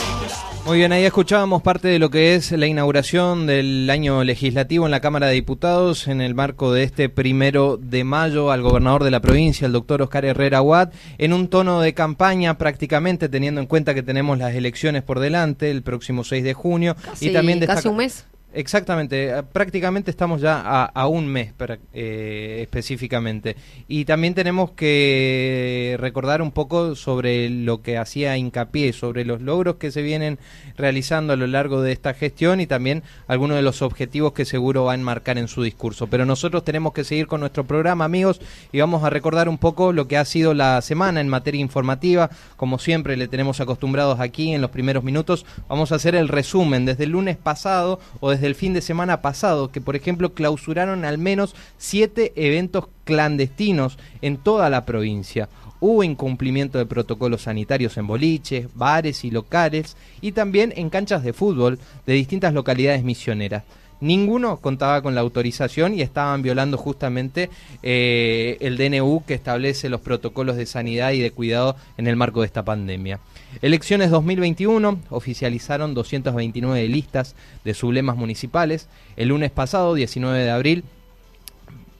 Muy 0.64 0.78
bien, 0.78 0.92
ahí 0.92 1.04
escuchábamos 1.04 1.61
parte 1.61 1.88
de 1.88 1.99
lo 1.99 2.09
que 2.09 2.35
es 2.35 2.52
la 2.52 2.66
inauguración 2.66 3.47
del 3.47 3.90
año 3.90 4.25
legislativo 4.25 4.87
en 4.87 4.92
la 4.92 5.00
Cámara 5.00 5.26
de 5.26 5.35
Diputados 5.35 6.09
en 6.09 6.23
el 6.23 6.35
marco 6.35 6.73
de 6.73 6.85
este 6.85 7.09
primero 7.11 7.76
de 7.76 8.04
mayo 8.04 8.50
al 8.50 8.62
gobernador 8.62 9.04
de 9.04 9.11
la 9.11 9.21
provincia, 9.21 9.66
el 9.66 9.73
doctor 9.73 10.00
Oscar 10.00 10.25
Herrera 10.25 10.62
Watt, 10.62 10.94
en 11.18 11.35
un 11.35 11.49
tono 11.49 11.82
de 11.82 11.92
campaña 11.92 12.56
prácticamente 12.56 13.28
teniendo 13.28 13.61
en 13.61 13.66
cuenta 13.66 13.92
que 13.92 14.02
tenemos 14.02 14.38
las 14.38 14.54
elecciones 14.54 15.02
por 15.02 15.18
delante 15.18 15.71
el 15.71 15.82
próximo 15.82 16.25
6 16.25 16.44
de 16.44 16.54
junio 16.54 16.97
Casi, 17.04 17.28
y 17.28 17.32
también 17.32 17.61
casi 17.66 17.88
un 17.88 17.97
mes. 17.97 18.25
Exactamente, 18.54 19.30
eh, 19.30 19.42
prácticamente 19.42 20.11
estamos 20.11 20.40
ya 20.40 20.61
a, 20.61 21.06
un 21.06 21.26
mes 21.26 21.54
eh, 21.92 22.61
específicamente. 22.62 23.56
Y 23.88 24.04
también 24.04 24.35
tenemos 24.35 24.73
que 24.73 25.97
recordar 25.99 26.42
un 26.42 26.52
poco 26.52 26.94
sobre 26.94 27.49
lo 27.49 27.82
que 27.82 27.97
hacía 27.97 28.37
hincapié, 28.37 28.92
sobre 28.92 29.25
los 29.25 29.40
logros 29.40 29.76
que 29.76 29.90
se 29.90 30.02
vienen 30.02 30.38
realizando 30.76 31.32
a 31.32 31.37
lo 31.37 31.47
largo 31.47 31.80
de 31.80 31.92
esta 31.92 32.14
gestión 32.14 32.61
y 32.61 32.66
también 32.66 33.02
algunos 33.26 33.56
de 33.56 33.62
los 33.62 33.80
objetivos 33.80 34.32
que 34.32 34.44
seguro 34.44 34.85
va 34.85 34.92
a 34.92 34.97
enmarcar 34.97 35.38
en 35.38 35.49
su 35.49 35.62
discurso. 35.62 36.09
Pero 36.09 36.26
nosotros 36.26 36.64
tenemos 36.64 36.92
que 36.92 37.04
seguir 37.04 37.26
con 37.26 37.40
nuestro 37.40 37.64
programa, 37.64 38.04
amigos, 38.04 38.40
y 38.71 38.80
vamos 38.80 39.02
a 39.04 39.11
recordar 39.11 39.49
un 39.49 39.59
poco 39.59 39.92
lo 39.92 40.09
que 40.09 40.18
ha 40.18 40.25
sido 40.25 40.52
la 40.52 40.80
semana 40.82 41.21
en 41.21 41.28
materia 41.28 41.61
informativa. 41.61 42.30
Como 42.56 42.78
siempre 42.78 43.16
le 43.16 43.28
tenemos 43.28 43.61
acostumbrados 43.61 44.21
aquí 44.21 44.52
en 44.52 44.61
los 44.61 44.71
primeros 44.71 45.04
minutos, 45.04 45.47
vamos 45.68 45.92
a 45.92 45.94
hacer 45.94 46.14
el 46.14 46.28
resumen 46.28 46.85
desde 46.85 47.04
el 47.04 47.11
lunes 47.11 47.37
pasado 47.37 47.99
o 48.21 48.30
desde 48.30 48.41
el 48.42 48.54
fin 48.54 48.75
de 48.75 48.80
semana 48.80 49.22
pasado, 49.22 49.70
que 49.70 49.80
por 49.80 49.96
ejemplo 49.96 50.34
clausuraron 50.34 51.04
al 51.04 51.18
menos 51.18 51.54
siete 51.78 52.32
eventos 52.37 52.88
clandestinos 53.04 53.99
en 54.20 54.37
toda 54.37 54.70
la 54.70 54.84
provincia. 54.84 55.49
Hubo 55.80 56.04
incumplimiento 56.04 56.78
de 56.78 56.87
protocolos 56.87 57.42
sanitarios 57.42 57.96
en 57.96 58.06
boliches, 58.06 58.68
bares 58.75 59.25
y 59.25 59.30
locales 59.30 59.96
y 60.20 60.32
también 60.32 60.72
en 60.76 60.90
canchas 60.90 61.25
de 61.25 61.32
fútbol 61.32 61.78
de 62.06 62.12
distintas 62.12 62.54
localidades 62.54 63.02
misioneras. 63.02 63.64
Ninguno 64.02 64.56
contaba 64.56 65.00
con 65.00 65.14
la 65.14 65.21
autorización 65.21 65.94
y 65.94 66.02
estaban 66.02 66.42
violando 66.42 66.76
justamente 66.76 67.50
eh, 67.85 68.56
el 68.59 68.76
DNU 68.76 69.23
que 69.25 69.35
establece 69.35 69.88
los 69.88 70.00
protocolos 70.00 70.56
de 70.56 70.66
sanidad 70.66 71.12
y 71.12 71.21
de 71.21 71.30
cuidado 71.30 71.76
en 71.97 72.09
el 72.09 72.16
marco 72.16 72.40
de 72.40 72.47
esta 72.47 72.64
pandemia. 72.64 73.21
Elecciones 73.62 74.11
2021 74.11 74.99
oficializaron 75.11 75.94
229 75.94 76.88
listas 76.88 77.37
de 77.64 77.75
sublemas 77.75 78.16
municipales. 78.16 78.88
El 79.16 79.28
lunes 79.28 79.52
pasado, 79.52 79.94
19 79.94 80.37
de 80.37 80.50
abril, 80.50 80.82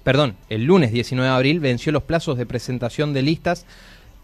perdón, 0.03 0.35
el 0.49 0.65
lunes 0.65 0.91
19 0.91 1.29
de 1.29 1.37
abril 1.37 1.61
venció 1.61 1.93
los 1.93 2.03
plazos 2.03 2.37
de 2.37 2.47
presentación 2.47 3.13
de 3.13 3.23
listas 3.23 3.65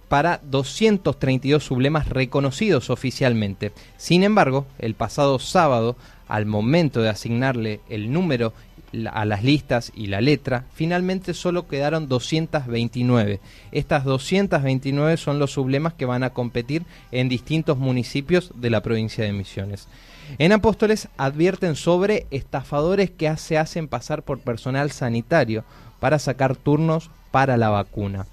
para 0.08 0.40
232 0.44 1.62
sublemas 1.62 2.08
reconocidos 2.08 2.90
oficialmente. 2.90 3.72
Sin 3.96 4.22
embargo, 4.22 4.66
el 4.78 4.94
pasado 4.94 5.38
sábado, 5.38 5.96
al 6.28 6.46
momento 6.46 7.00
de 7.00 7.10
asignarle 7.10 7.80
el 7.88 8.12
número 8.12 8.52
a 9.12 9.24
las 9.24 9.44
listas 9.44 9.92
y 9.94 10.06
la 10.06 10.20
letra, 10.20 10.64
finalmente 10.72 11.34
solo 11.34 11.68
quedaron 11.68 12.08
229. 12.08 13.40
Estas 13.70 14.04
229 14.04 15.16
son 15.18 15.38
los 15.38 15.52
sublemas 15.52 15.92
que 15.94 16.06
van 16.06 16.22
a 16.22 16.30
competir 16.30 16.84
en 17.12 17.28
distintos 17.28 17.78
municipios 17.78 18.52
de 18.54 18.70
la 18.70 18.82
provincia 18.82 19.24
de 19.24 19.32
Misiones. 19.32 19.88
En 20.38 20.52
Apóstoles 20.52 21.08
advierten 21.16 21.74
sobre 21.74 22.26
estafadores 22.30 23.10
que 23.10 23.34
se 23.36 23.58
hacen 23.58 23.88
pasar 23.88 24.22
por 24.22 24.40
personal 24.40 24.90
sanitario 24.90 25.64
para 26.00 26.18
sacar 26.18 26.56
turnos 26.56 27.10
para 27.30 27.56
la 27.56 27.70
vacuna. 27.70 28.26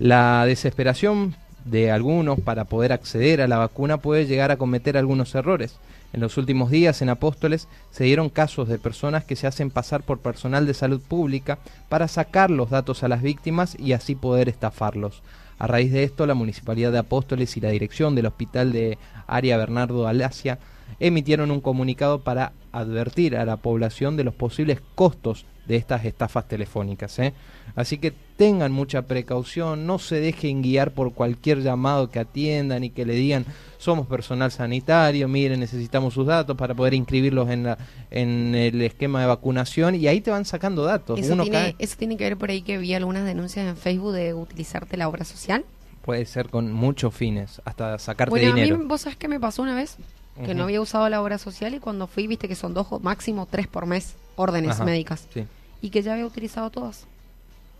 La 0.00 0.46
desesperación 0.46 1.34
de 1.66 1.90
algunos 1.90 2.40
para 2.40 2.64
poder 2.64 2.90
acceder 2.90 3.42
a 3.42 3.46
la 3.46 3.58
vacuna 3.58 3.98
puede 3.98 4.24
llegar 4.24 4.50
a 4.50 4.56
cometer 4.56 4.96
algunos 4.96 5.34
errores. 5.34 5.76
En 6.14 6.22
los 6.22 6.38
últimos 6.38 6.70
días 6.70 7.02
en 7.02 7.10
Apóstoles 7.10 7.68
se 7.90 8.04
dieron 8.04 8.30
casos 8.30 8.66
de 8.66 8.78
personas 8.78 9.24
que 9.24 9.36
se 9.36 9.46
hacen 9.46 9.70
pasar 9.70 10.02
por 10.02 10.20
personal 10.20 10.66
de 10.66 10.72
salud 10.72 11.02
pública 11.06 11.58
para 11.90 12.08
sacar 12.08 12.50
los 12.50 12.70
datos 12.70 13.02
a 13.02 13.08
las 13.08 13.20
víctimas 13.20 13.78
y 13.78 13.92
así 13.92 14.14
poder 14.14 14.48
estafarlos. 14.48 15.22
A 15.58 15.66
raíz 15.66 15.92
de 15.92 16.02
esto, 16.02 16.24
la 16.24 16.32
Municipalidad 16.32 16.92
de 16.92 16.98
Apóstoles 16.98 17.54
y 17.58 17.60
la 17.60 17.68
dirección 17.68 18.14
del 18.14 18.24
Hospital 18.24 18.72
de 18.72 18.96
Área 19.26 19.58
Bernardo 19.58 20.08
Alasia 20.08 20.58
emitieron 20.98 21.50
un 21.50 21.60
comunicado 21.60 22.20
para 22.20 22.52
advertir 22.72 23.36
a 23.36 23.44
la 23.44 23.58
población 23.58 24.16
de 24.16 24.24
los 24.24 24.34
posibles 24.34 24.80
costos 24.94 25.44
de 25.70 25.76
estas 25.76 26.04
estafas 26.04 26.48
telefónicas. 26.48 27.16
¿eh? 27.20 27.32
Así 27.76 27.98
que 27.98 28.12
tengan 28.36 28.72
mucha 28.72 29.02
precaución, 29.02 29.86
no 29.86 29.98
se 30.00 30.18
dejen 30.20 30.62
guiar 30.62 30.90
por 30.90 31.12
cualquier 31.14 31.62
llamado 31.62 32.10
que 32.10 32.18
atiendan 32.18 32.82
y 32.84 32.90
que 32.90 33.06
le 33.06 33.14
digan 33.14 33.44
somos 33.78 34.06
personal 34.08 34.50
sanitario, 34.50 35.28
miren, 35.28 35.60
necesitamos 35.60 36.12
sus 36.14 36.26
datos 36.26 36.56
para 36.56 36.74
poder 36.74 36.92
inscribirlos 36.94 37.48
en, 37.48 37.62
la, 37.64 37.78
en 38.10 38.54
el 38.54 38.82
esquema 38.82 39.20
de 39.20 39.26
vacunación 39.28 39.94
y 39.94 40.06
ahí 40.08 40.20
te 40.20 40.30
van 40.30 40.44
sacando 40.44 40.84
datos. 40.84 41.18
Eso 41.18 41.32
Uno 41.34 41.44
tiene, 41.44 41.58
cae- 41.58 41.74
eso 41.78 41.96
tiene 41.96 42.16
que 42.16 42.24
ver 42.24 42.36
por 42.36 42.50
ahí 42.50 42.62
que 42.62 42.76
vi 42.78 42.92
algunas 42.94 43.24
denuncias 43.24 43.66
en 43.66 43.76
Facebook 43.76 44.12
de 44.12 44.34
utilizarte 44.34 44.96
la 44.96 45.08
obra 45.08 45.24
social. 45.24 45.64
puede 46.04 46.24
ser 46.26 46.48
con 46.48 46.72
muchos 46.72 47.14
fines, 47.14 47.62
hasta 47.64 47.98
sacarte 47.98 48.30
Bueno, 48.30 48.54
dinero. 48.54 48.74
a 48.74 48.78
mí, 48.78 48.84
vos 48.86 49.02
sabés 49.02 49.16
qué 49.16 49.28
me 49.28 49.38
pasó 49.38 49.62
una 49.62 49.74
vez, 49.76 49.96
que 50.44 50.54
no 50.54 50.64
había 50.64 50.80
usado 50.80 51.06
la 51.10 51.20
obra 51.22 51.36
social 51.38 51.74
y 51.74 51.78
cuando 51.80 52.06
fui, 52.06 52.26
viste 52.26 52.48
que 52.48 52.54
son 52.54 52.72
dos, 52.74 52.86
máximo 53.02 53.46
tres 53.50 53.66
por 53.68 53.84
mes, 53.86 54.14
órdenes 54.36 54.72
Ajá, 54.72 54.84
médicas, 54.86 55.26
sí. 55.32 55.44
Y 55.80 55.90
que 55.90 56.02
ya 56.02 56.12
había 56.12 56.26
utilizado 56.26 56.70
todas. 56.70 57.06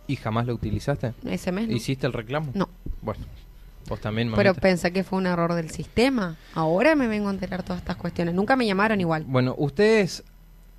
¿Y 0.06 0.16
jamás 0.16 0.46
lo 0.46 0.54
utilizaste? 0.54 1.12
Ese 1.24 1.52
mes 1.52 1.68
no. 1.68 1.74
¿Hiciste 1.74 2.06
el 2.06 2.12
reclamo? 2.12 2.50
No. 2.54 2.68
Bueno, 3.02 3.24
vos 3.88 4.00
también, 4.00 4.30
Pero 4.34 4.50
mamita. 4.50 4.60
pensé 4.60 4.92
que 4.92 5.04
fue 5.04 5.18
un 5.18 5.26
error 5.26 5.54
del 5.54 5.70
sistema. 5.70 6.36
Ahora 6.54 6.94
me 6.96 7.06
vengo 7.06 7.28
a 7.28 7.32
enterar 7.32 7.62
todas 7.62 7.80
estas 7.80 7.96
cuestiones. 7.96 8.34
Nunca 8.34 8.56
me 8.56 8.66
llamaron 8.66 9.00
igual. 9.00 9.24
Bueno, 9.26 9.54
ustedes 9.56 10.24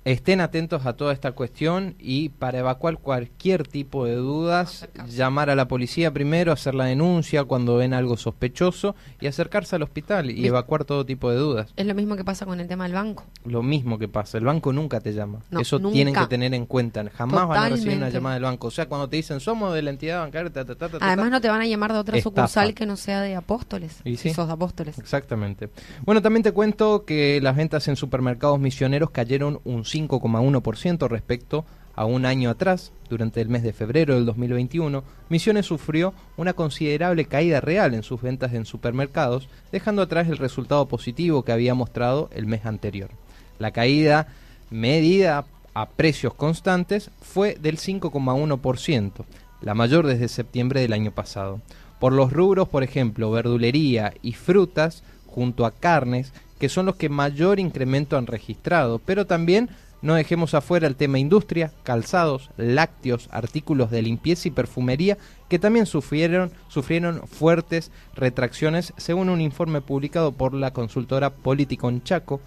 estén 0.04 0.40
atentos 0.40 0.84
a 0.86 0.94
toda 0.94 1.12
esta 1.12 1.32
cuestión 1.32 1.94
y 1.98 2.30
para 2.30 2.58
evacuar 2.58 2.98
cualquier 2.98 3.66
tipo 3.66 4.04
de 4.04 4.16
dudas, 4.16 4.88
llamar 5.08 5.48
a 5.50 5.54
la 5.54 5.68
policía 5.68 6.12
primero, 6.12 6.52
hacer 6.52 6.74
la 6.74 6.86
denuncia 6.86 7.44
cuando 7.44 7.76
ven 7.76 7.94
algo 7.94 8.16
sospechoso 8.16 8.94
y 9.20 9.26
acercarse 9.28 9.76
al 9.76 9.82
hospital 9.82 10.30
y 10.30 10.46
evacuar 10.46 10.84
todo 10.84 11.06
tipo 11.06 11.30
de 11.30 11.36
dudas. 11.36 11.72
Es 11.76 11.86
lo 11.86 11.94
mismo 11.94 12.16
que 12.16 12.24
pasa 12.24 12.46
con 12.46 12.58
el 12.60 12.66
tema 12.66 12.84
del 12.84 12.94
banco. 12.94 13.24
Lo 13.44 13.62
mismo 13.62 13.98
que 13.98 14.08
pasa, 14.08 14.38
el 14.38 14.44
banco 14.44 14.72
nunca 14.72 15.00
te 15.00 15.12
llama. 15.12 15.40
No, 15.50 15.60
Eso 15.60 15.78
nunca. 15.78 15.92
tienen 15.94 16.14
que 16.14 16.26
tener 16.26 16.52
en 16.54 16.66
cuenta. 16.66 17.04
Jamás 17.14 17.46
van 17.48 17.64
a 17.64 17.68
recibir 17.68 17.96
una 17.96 18.08
llamada 18.10 18.34
del 18.34 18.44
banco. 18.44 18.66
O 18.68 18.70
sea, 18.70 18.86
cuando 18.88 19.08
te 19.08 19.16
dicen 19.16 19.40
somos 19.40 19.72
de 19.74 19.82
la 19.82 19.90
entidad 19.90 20.20
bancaria, 20.20 20.50
ta, 20.52 20.64
ta, 20.64 20.74
ta, 20.74 20.88
Además 21.00 21.30
no 21.30 21.40
te 21.40 21.48
van 21.48 21.60
a 21.60 21.66
llamar 21.66 21.92
de 21.92 21.98
otra 21.98 22.18
Estafa. 22.18 22.34
sucursal 22.48 22.74
que 22.74 22.86
no 22.86 22.96
sea 22.96 23.20
de 23.20 23.36
Apóstoles. 23.36 24.00
¿Y 24.04 24.16
sí? 24.16 24.30
Sos 24.34 24.46
de 24.48 24.52
Apóstoles. 24.52 24.98
Exactamente. 24.98 25.68
Bueno, 26.04 26.20
también 26.22 26.42
te 26.42 26.52
cuento 26.52 27.04
que 27.04 27.40
las 27.40 27.56
ventas 27.56 27.86
en 27.88 27.96
supermercados 27.96 28.58
misioneros 28.58 29.10
cayeron 29.10 29.60
un 29.64 29.84
5,1% 29.92 31.08
respecto 31.08 31.64
a 31.94 32.04
un 32.04 32.24
año 32.24 32.50
atrás. 32.50 32.92
Durante 33.08 33.40
el 33.40 33.48
mes 33.48 33.62
de 33.62 33.72
febrero 33.72 34.14
del 34.14 34.24
2021, 34.24 35.04
Misiones 35.28 35.66
sufrió 35.66 36.14
una 36.36 36.54
considerable 36.54 37.26
caída 37.26 37.60
real 37.60 37.94
en 37.94 38.02
sus 38.02 38.22
ventas 38.22 38.54
en 38.54 38.64
supermercados, 38.64 39.48
dejando 39.70 40.02
atrás 40.02 40.28
el 40.28 40.38
resultado 40.38 40.86
positivo 40.88 41.44
que 41.44 41.52
había 41.52 41.74
mostrado 41.74 42.30
el 42.32 42.46
mes 42.46 42.64
anterior. 42.64 43.10
La 43.58 43.70
caída 43.70 44.28
medida 44.70 45.44
a 45.74 45.88
precios 45.90 46.34
constantes 46.34 47.10
fue 47.20 47.56
del 47.60 47.78
5,1%, 47.78 49.24
la 49.60 49.74
mayor 49.74 50.06
desde 50.06 50.28
septiembre 50.28 50.80
del 50.80 50.92
año 50.92 51.12
pasado. 51.12 51.60
Por 51.98 52.12
los 52.12 52.32
rubros, 52.32 52.68
por 52.68 52.82
ejemplo, 52.82 53.30
verdulería 53.30 54.14
y 54.22 54.32
frutas, 54.32 55.04
junto 55.26 55.64
a 55.64 55.70
carnes, 55.70 56.32
que 56.62 56.68
son 56.68 56.86
los 56.86 56.94
que 56.94 57.08
mayor 57.08 57.58
incremento 57.58 58.16
han 58.16 58.28
registrado, 58.28 59.00
pero 59.00 59.26
también 59.26 59.68
no 60.00 60.14
dejemos 60.14 60.54
afuera 60.54 60.86
el 60.86 60.94
tema 60.94 61.18
industria, 61.18 61.72
calzados, 61.82 62.50
lácteos, 62.56 63.28
artículos 63.32 63.90
de 63.90 64.00
limpieza 64.00 64.46
y 64.46 64.52
perfumería, 64.52 65.18
que 65.48 65.58
también 65.58 65.86
sufrieron, 65.86 66.52
sufrieron 66.68 67.26
fuertes 67.26 67.90
retracciones, 68.14 68.92
según 68.96 69.28
un 69.28 69.40
informe 69.40 69.80
publicado 69.80 70.30
por 70.30 70.54
la 70.54 70.72
consultora 70.72 71.30
Politicon 71.30 72.04
Chaco 72.04 72.40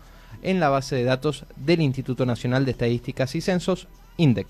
en 0.44 0.62
la 0.62 0.70
base 0.70 0.96
de 0.96 1.04
datos 1.04 1.44
del 1.58 1.82
Instituto 1.82 2.26
Nacional 2.26 2.64
de 2.64 2.72
Estadísticas 2.72 3.36
y 3.36 3.42
Censos, 3.42 3.90
INDEC. 4.16 4.48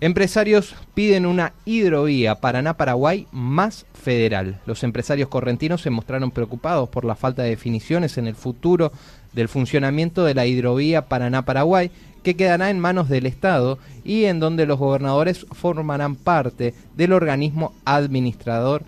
Empresarios 0.00 0.76
piden 0.94 1.26
una 1.26 1.54
hidrovía 1.64 2.36
Paraná-Paraguay 2.36 3.26
más 3.32 3.86
federal. 3.94 4.60
Los 4.64 4.84
empresarios 4.84 5.28
correntinos 5.28 5.82
se 5.82 5.90
mostraron 5.90 6.30
preocupados 6.30 6.88
por 6.88 7.04
la 7.04 7.16
falta 7.16 7.42
de 7.42 7.50
definiciones 7.50 8.16
en 8.16 8.26
el 8.26 8.36
futuro 8.36 8.92
del 9.32 9.48
funcionamiento 9.48 10.24
de 10.24 10.34
la 10.34 10.46
hidrovía 10.46 11.06
Paraná-Paraguay, 11.06 11.90
que 12.22 12.36
quedará 12.36 12.70
en 12.70 12.78
manos 12.78 13.08
del 13.08 13.26
Estado 13.26 13.78
y 14.04 14.24
en 14.24 14.40
donde 14.40 14.66
los 14.66 14.78
gobernadores 14.78 15.46
formarán 15.52 16.14
parte 16.16 16.74
del 16.96 17.12
organismo 17.12 17.72
administrador. 17.84 18.84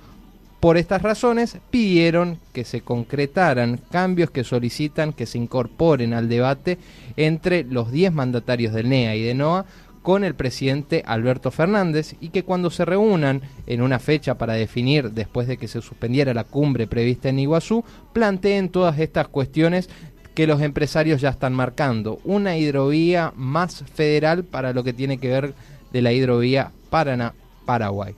Por 0.60 0.76
estas 0.76 1.00
razones 1.00 1.56
pidieron 1.70 2.38
que 2.52 2.64
se 2.64 2.82
concretaran 2.82 3.80
cambios 3.90 4.30
que 4.30 4.44
solicitan 4.44 5.14
que 5.14 5.24
se 5.24 5.38
incorporen 5.38 6.12
al 6.12 6.28
debate 6.28 6.76
entre 7.16 7.64
los 7.64 7.90
10 7.90 8.12
mandatarios 8.12 8.74
del 8.74 8.90
NEA 8.90 9.16
y 9.16 9.22
de 9.22 9.34
NOA 9.34 9.64
con 10.02 10.24
el 10.24 10.34
presidente 10.34 11.02
Alberto 11.06 11.50
Fernández 11.50 12.14
y 12.20 12.30
que 12.30 12.42
cuando 12.42 12.70
se 12.70 12.84
reúnan 12.84 13.42
en 13.66 13.82
una 13.82 13.98
fecha 13.98 14.36
para 14.36 14.54
definir, 14.54 15.10
después 15.10 15.46
de 15.46 15.56
que 15.56 15.68
se 15.68 15.82
suspendiera 15.82 16.34
la 16.34 16.44
cumbre 16.44 16.86
prevista 16.86 17.28
en 17.28 17.38
Iguazú, 17.38 17.84
planteen 18.12 18.70
todas 18.70 18.98
estas 18.98 19.28
cuestiones 19.28 19.88
que 20.34 20.46
los 20.46 20.62
empresarios 20.62 21.20
ya 21.20 21.28
están 21.28 21.52
marcando. 21.52 22.18
Una 22.24 22.56
hidrovía 22.56 23.32
más 23.36 23.84
federal 23.92 24.44
para 24.44 24.72
lo 24.72 24.84
que 24.84 24.92
tiene 24.92 25.18
que 25.18 25.28
ver 25.28 25.54
de 25.92 26.02
la 26.02 26.12
hidrovía 26.12 26.70
Paraná-Paraguay. 26.88 28.14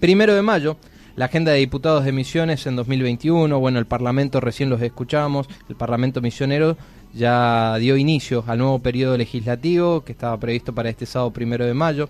Primero 0.00 0.34
de 0.34 0.42
mayo, 0.42 0.76
la 1.16 1.24
agenda 1.24 1.50
de 1.50 1.58
diputados 1.58 2.04
de 2.04 2.12
Misiones 2.12 2.64
en 2.68 2.76
2021, 2.76 3.58
bueno, 3.58 3.80
el 3.80 3.86
Parlamento 3.86 4.40
recién 4.40 4.70
los 4.70 4.80
escuchamos, 4.80 5.48
el 5.68 5.74
Parlamento 5.74 6.20
Misionero 6.20 6.76
ya 7.14 7.76
dio 7.78 7.96
inicio 7.96 8.44
al 8.46 8.58
nuevo 8.58 8.78
periodo 8.78 9.16
legislativo 9.16 10.02
que 10.04 10.12
estaba 10.12 10.38
previsto 10.38 10.74
para 10.74 10.90
este 10.90 11.06
sábado 11.06 11.32
primero 11.32 11.64
de 11.64 11.74
mayo. 11.74 12.08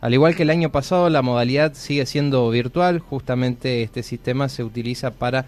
Al 0.00 0.14
igual 0.14 0.36
que 0.36 0.44
el 0.44 0.50
año 0.50 0.70
pasado, 0.70 1.10
la 1.10 1.22
modalidad 1.22 1.74
sigue 1.74 2.06
siendo 2.06 2.48
virtual. 2.50 3.00
Justamente 3.00 3.82
este 3.82 4.02
sistema 4.02 4.48
se 4.48 4.62
utiliza 4.62 5.10
para 5.10 5.46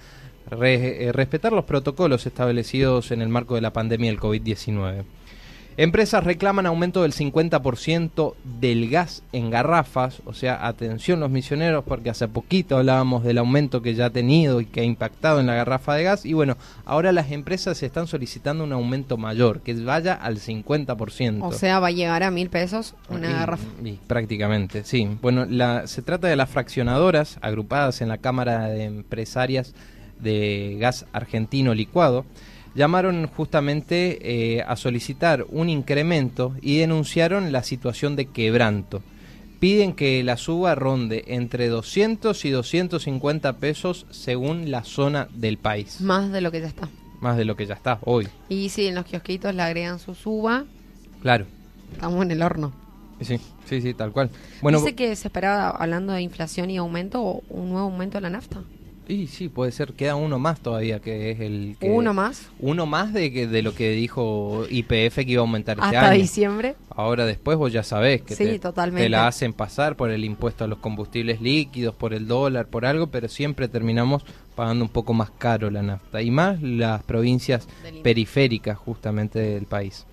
eh, 0.61 1.11
respetar 1.12 1.52
los 1.52 1.64
protocolos 1.64 2.26
establecidos 2.26 3.12
en 3.12 3.23
el 3.23 3.28
marco 3.28 3.54
de 3.54 3.61
la 3.61 3.73
pandemia 3.73 4.11
del 4.11 4.19
COVID-19. 4.19 5.04
Empresas 5.77 6.25
reclaman 6.25 6.67
aumento 6.67 7.03
del 7.03 7.12
50% 7.12 8.35
del 8.61 8.91
gas 8.91 9.23
en 9.33 9.50
garrafas, 9.50 10.21
o 10.27 10.35
sea, 10.35 10.67
atención 10.67 11.21
los 11.21 11.31
misioneros 11.31 11.85
porque 11.85 12.11
hace 12.11 12.29
poquito 12.29 12.77
hablábamos 12.77 13.25
del 13.25 13.39
aumento 13.39 13.81
que 13.81 13.95
ya 13.95 14.07
ha 14.07 14.11
tenido 14.11 14.61
y 14.61 14.67
que 14.67 14.81
ha 14.81 14.85
impactado 14.85 15.41
en 15.41 15.47
la 15.47 15.55
garrafa 15.55 15.95
de 15.95 16.03
gas 16.03 16.27
y 16.27 16.35
bueno, 16.35 16.57
ahora 16.85 17.12
las 17.12 17.31
empresas 17.31 17.83
están 17.83 18.07
solicitando 18.07 18.65
un 18.65 18.73
aumento 18.73 19.17
mayor, 19.17 19.61
que 19.61 19.75
vaya 19.75 20.15
al 20.15 20.39
50%. 20.39 21.39
O 21.43 21.53
sea, 21.53 21.81
va 21.81 21.89
a 21.89 21.93
llegar 21.93 22.23
a 22.23 22.31
mil 22.31 22.50
pesos 22.50 22.95
una 23.09 23.31
garrafa. 23.31 23.65
prácticamente, 24.07 24.85
sí. 24.85 25.09
Bueno, 25.23 25.47
la, 25.47 25.87
se 25.87 26.03
trata 26.03 26.29
de 26.29 26.37
las 26.37 26.50
fraccionadoras 26.50 27.39
agrupadas 27.41 28.00
en 28.00 28.09
la 28.09 28.19
Cámara 28.19 28.69
de 28.69 28.85
Empresarias 28.85 29.75
de 30.19 30.77
Gas 30.79 31.07
Argentino 31.12 31.75
Licuado 31.75 32.25
llamaron 32.75 33.27
justamente 33.27 34.19
eh, 34.57 34.62
a 34.67 34.77
solicitar 34.77 35.47
un 35.49 35.69
incremento 35.69 36.55
y 36.61 36.79
denunciaron 36.79 37.53
la 37.53 37.62
situación 37.62 38.17
de 38.17 38.27
quebranto. 38.27 39.03
Piden 39.59 39.93
que 39.93 40.23
la 40.25 40.39
suba 40.39 40.75
ronde 40.75 41.25
entre 41.29 41.69
200 41.69 42.45
y 42.45 42.50
250 42.50 43.59
pesos 43.59 44.07
según 44.11 44.71
la 44.71 44.85
zona 44.85 45.29
del 45.35 45.59
país. 45.59 46.00
Más 46.00 46.33
de 46.33 46.41
lo 46.41 46.50
que 46.50 46.61
ya 46.61 46.69
está. 46.69 46.89
Más 47.21 47.37
de 47.37 47.45
lo 47.45 47.57
que 47.57 47.67
ya 47.67 47.75
está 47.75 47.99
hoy. 48.03 48.27
Y 48.49 48.71
si 48.71 48.87
en 48.87 48.95
los 48.95 49.05
kiosquitos 49.05 49.55
le 49.55 49.62
agregan 49.62 49.99
su 49.99 50.15
suba. 50.15 50.65
Claro. 51.21 51.45
Estamos 51.93 52.23
en 52.23 52.30
el 52.30 52.43
horno. 52.43 52.73
Sí, 53.21 53.39
sí, 53.67 53.83
sí, 53.83 53.93
tal 53.93 54.13
cual. 54.13 54.30
Bueno, 54.63 54.78
Dice 54.78 54.95
que 54.95 55.15
se 55.15 55.28
esperaba, 55.28 55.71
hablando 55.71 56.15
de 56.15 56.23
inflación 56.23 56.71
y 56.71 56.78
aumento, 56.78 57.43
un 57.50 57.69
nuevo 57.69 57.87
aumento 57.87 58.17
de 58.17 58.23
la 58.23 58.30
nafta. 58.30 58.63
Sí, 59.10 59.26
sí, 59.26 59.49
puede 59.49 59.73
ser. 59.73 59.94
Queda 59.94 60.14
uno 60.14 60.38
más 60.38 60.60
todavía, 60.60 61.00
que 61.00 61.32
es 61.32 61.40
el... 61.40 61.76
Que, 61.80 61.90
¿Uno 61.90 62.14
más? 62.14 62.49
Uno 62.60 62.86
más 62.86 63.12
de, 63.12 63.32
que, 63.32 63.49
de 63.49 63.60
lo 63.60 63.75
que 63.75 63.90
dijo 63.90 64.66
IPF 64.70 65.16
que 65.16 65.32
iba 65.32 65.40
a 65.40 65.42
aumentar 65.42 65.78
este 65.78 65.88
año. 65.96 65.99
Hasta 65.99 66.12
diciembre. 66.12 66.76
Ahora 66.90 67.26
después 67.26 67.58
vos 67.58 67.73
ya 67.73 67.82
sabés 67.82 68.23
que 68.23 68.36
te, 68.36 68.60
te, 68.60 69.08
la 69.08 69.26
hacen 69.26 69.52
pasar 69.52 69.96
por 69.96 70.12
el 70.12 70.25
impuesto 70.25 70.62
a 70.62 70.68
los 70.68 70.78
combustibles 70.78 71.40
líquidos, 71.40 71.92
por 71.96 72.14
el 72.14 72.28
dólar, 72.28 72.68
por 72.68 72.86
algo, 72.86 73.08
pero 73.08 73.26
siempre 73.26 73.66
terminamos 73.66 74.25
pagando 74.54 74.84
un 74.84 74.90
poco 74.90 75.12
más 75.12 75.32
caro 75.32 75.73
la 75.73 75.82
nafta. 75.82 76.23
Y 76.23 76.30
más 76.30 76.62
las 76.62 77.02
provincias 77.02 77.66
periféricas 78.04 78.78
justamente 78.78 79.40
del 79.40 79.66
país. 79.66 80.06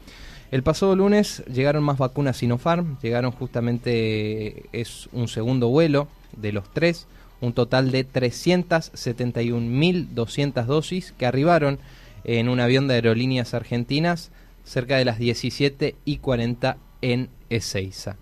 El 0.49 0.63
pasado 0.63 0.95
lunes 0.95 1.43
llegaron 1.45 1.83
más 1.83 1.99
vacunas 1.99 2.37
Sinopharm, 2.37 2.97
llegaron 3.03 3.29
justamente, 3.31 4.65
es 4.71 5.07
un 5.11 5.27
segundo 5.27 5.67
vuelo 5.67 6.07
de 6.35 6.51
los 6.51 6.73
tres 6.73 7.05
un 7.41 7.53
total 7.53 7.91
de 7.91 8.07
371.200 8.07 10.65
dosis 10.65 11.13
que 11.17 11.25
arribaron 11.25 11.79
en 12.23 12.47
un 12.49 12.59
avión 12.59 12.87
de 12.87 12.95
aerolíneas 12.95 13.53
argentinas 13.53 14.31
cerca 14.63 14.97
de 14.97 15.05
las 15.05 15.19
17 15.19 15.95
y 16.03 16.17
40 16.17 16.77
en 17.01 17.29
Ezeiza. 17.49 18.17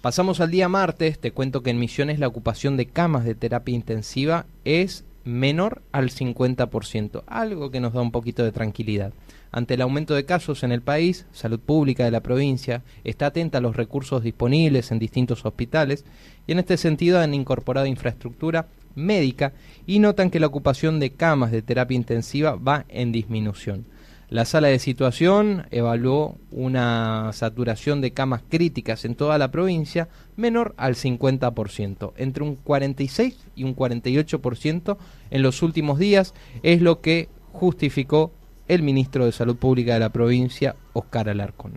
Pasamos 0.00 0.40
al 0.40 0.50
día 0.50 0.68
martes, 0.68 1.18
te 1.18 1.32
cuento 1.32 1.62
que 1.62 1.70
en 1.70 1.78
Misiones 1.78 2.18
la 2.18 2.26
ocupación 2.26 2.76
de 2.76 2.86
camas 2.86 3.24
de 3.24 3.34
terapia 3.34 3.74
intensiva 3.74 4.46
es 4.64 5.04
menor 5.24 5.82
al 5.92 6.10
50%, 6.10 7.22
algo 7.26 7.70
que 7.70 7.80
nos 7.80 7.92
da 7.92 8.00
un 8.00 8.10
poquito 8.10 8.42
de 8.42 8.52
tranquilidad. 8.52 9.12
Ante 9.52 9.74
el 9.74 9.80
aumento 9.80 10.14
de 10.14 10.24
casos 10.24 10.62
en 10.62 10.70
el 10.70 10.80
país, 10.80 11.26
Salud 11.32 11.58
Pública 11.58 12.04
de 12.04 12.12
la 12.12 12.22
provincia 12.22 12.84
está 13.02 13.26
atenta 13.26 13.58
a 13.58 13.60
los 13.60 13.76
recursos 13.76 14.22
disponibles 14.22 14.92
en 14.92 15.00
distintos 15.00 15.44
hospitales 15.44 16.04
y 16.46 16.52
en 16.52 16.60
este 16.60 16.76
sentido 16.76 17.18
han 17.18 17.34
incorporado 17.34 17.86
infraestructura 17.86 18.68
médica 18.94 19.52
y 19.86 19.98
notan 19.98 20.30
que 20.30 20.40
la 20.40 20.46
ocupación 20.46 21.00
de 21.00 21.10
camas 21.10 21.50
de 21.50 21.62
terapia 21.62 21.96
intensiva 21.96 22.54
va 22.54 22.84
en 22.88 23.10
disminución. 23.10 23.86
La 24.28 24.44
sala 24.44 24.68
de 24.68 24.78
situación 24.78 25.66
evaluó 25.72 26.38
una 26.52 27.32
saturación 27.32 28.00
de 28.00 28.12
camas 28.12 28.42
críticas 28.48 29.04
en 29.04 29.16
toda 29.16 29.38
la 29.38 29.50
provincia 29.50 30.08
menor 30.36 30.72
al 30.76 30.94
50%, 30.94 32.12
entre 32.16 32.44
un 32.44 32.54
46 32.54 33.36
y 33.56 33.64
un 33.64 33.74
48% 33.74 34.96
en 35.32 35.42
los 35.42 35.62
últimos 35.64 35.98
días, 35.98 36.34
es 36.62 36.80
lo 36.80 37.00
que 37.00 37.28
justificó 37.52 38.30
el 38.70 38.82
ministro 38.82 39.26
de 39.26 39.32
Salud 39.32 39.56
Pública 39.56 39.94
de 39.94 40.00
la 40.00 40.10
provincia, 40.10 40.76
Oscar 40.92 41.28
Alarcón. 41.28 41.72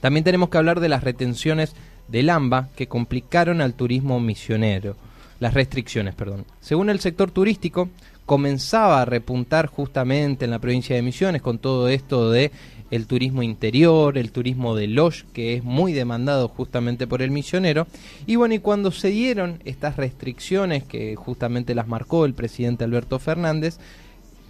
También 0.00 0.24
tenemos 0.24 0.48
que 0.48 0.58
hablar 0.58 0.80
de 0.80 0.88
las 0.88 1.04
retenciones 1.04 1.74
del 2.08 2.30
AMBA 2.30 2.68
que 2.74 2.88
complicaron 2.88 3.60
al 3.60 3.74
turismo 3.74 4.18
misionero. 4.18 4.96
Las 5.38 5.54
restricciones, 5.54 6.16
perdón. 6.16 6.46
Según 6.60 6.90
el 6.90 6.98
sector 6.98 7.30
turístico, 7.30 7.88
comenzaba 8.26 9.00
a 9.00 9.04
repuntar 9.04 9.68
justamente 9.68 10.44
en 10.44 10.50
la 10.50 10.58
provincia 10.58 10.96
de 10.96 11.02
Misiones 11.02 11.42
con 11.42 11.58
todo 11.58 11.88
esto 11.88 12.32
de 12.32 12.50
el 12.90 13.06
turismo 13.06 13.44
interior, 13.44 14.18
el 14.18 14.32
turismo 14.32 14.74
de 14.74 14.88
lodge, 14.88 15.26
que 15.32 15.54
es 15.54 15.62
muy 15.62 15.92
demandado 15.92 16.48
justamente 16.48 17.06
por 17.06 17.22
el 17.22 17.30
misionero. 17.30 17.86
Y 18.26 18.34
bueno, 18.34 18.54
y 18.54 18.58
cuando 18.58 18.90
se 18.90 19.10
dieron 19.10 19.60
estas 19.64 19.96
restricciones 19.96 20.82
que 20.82 21.14
justamente 21.14 21.76
las 21.76 21.86
marcó 21.86 22.24
el 22.24 22.34
presidente 22.34 22.82
Alberto 22.82 23.18
Fernández, 23.20 23.78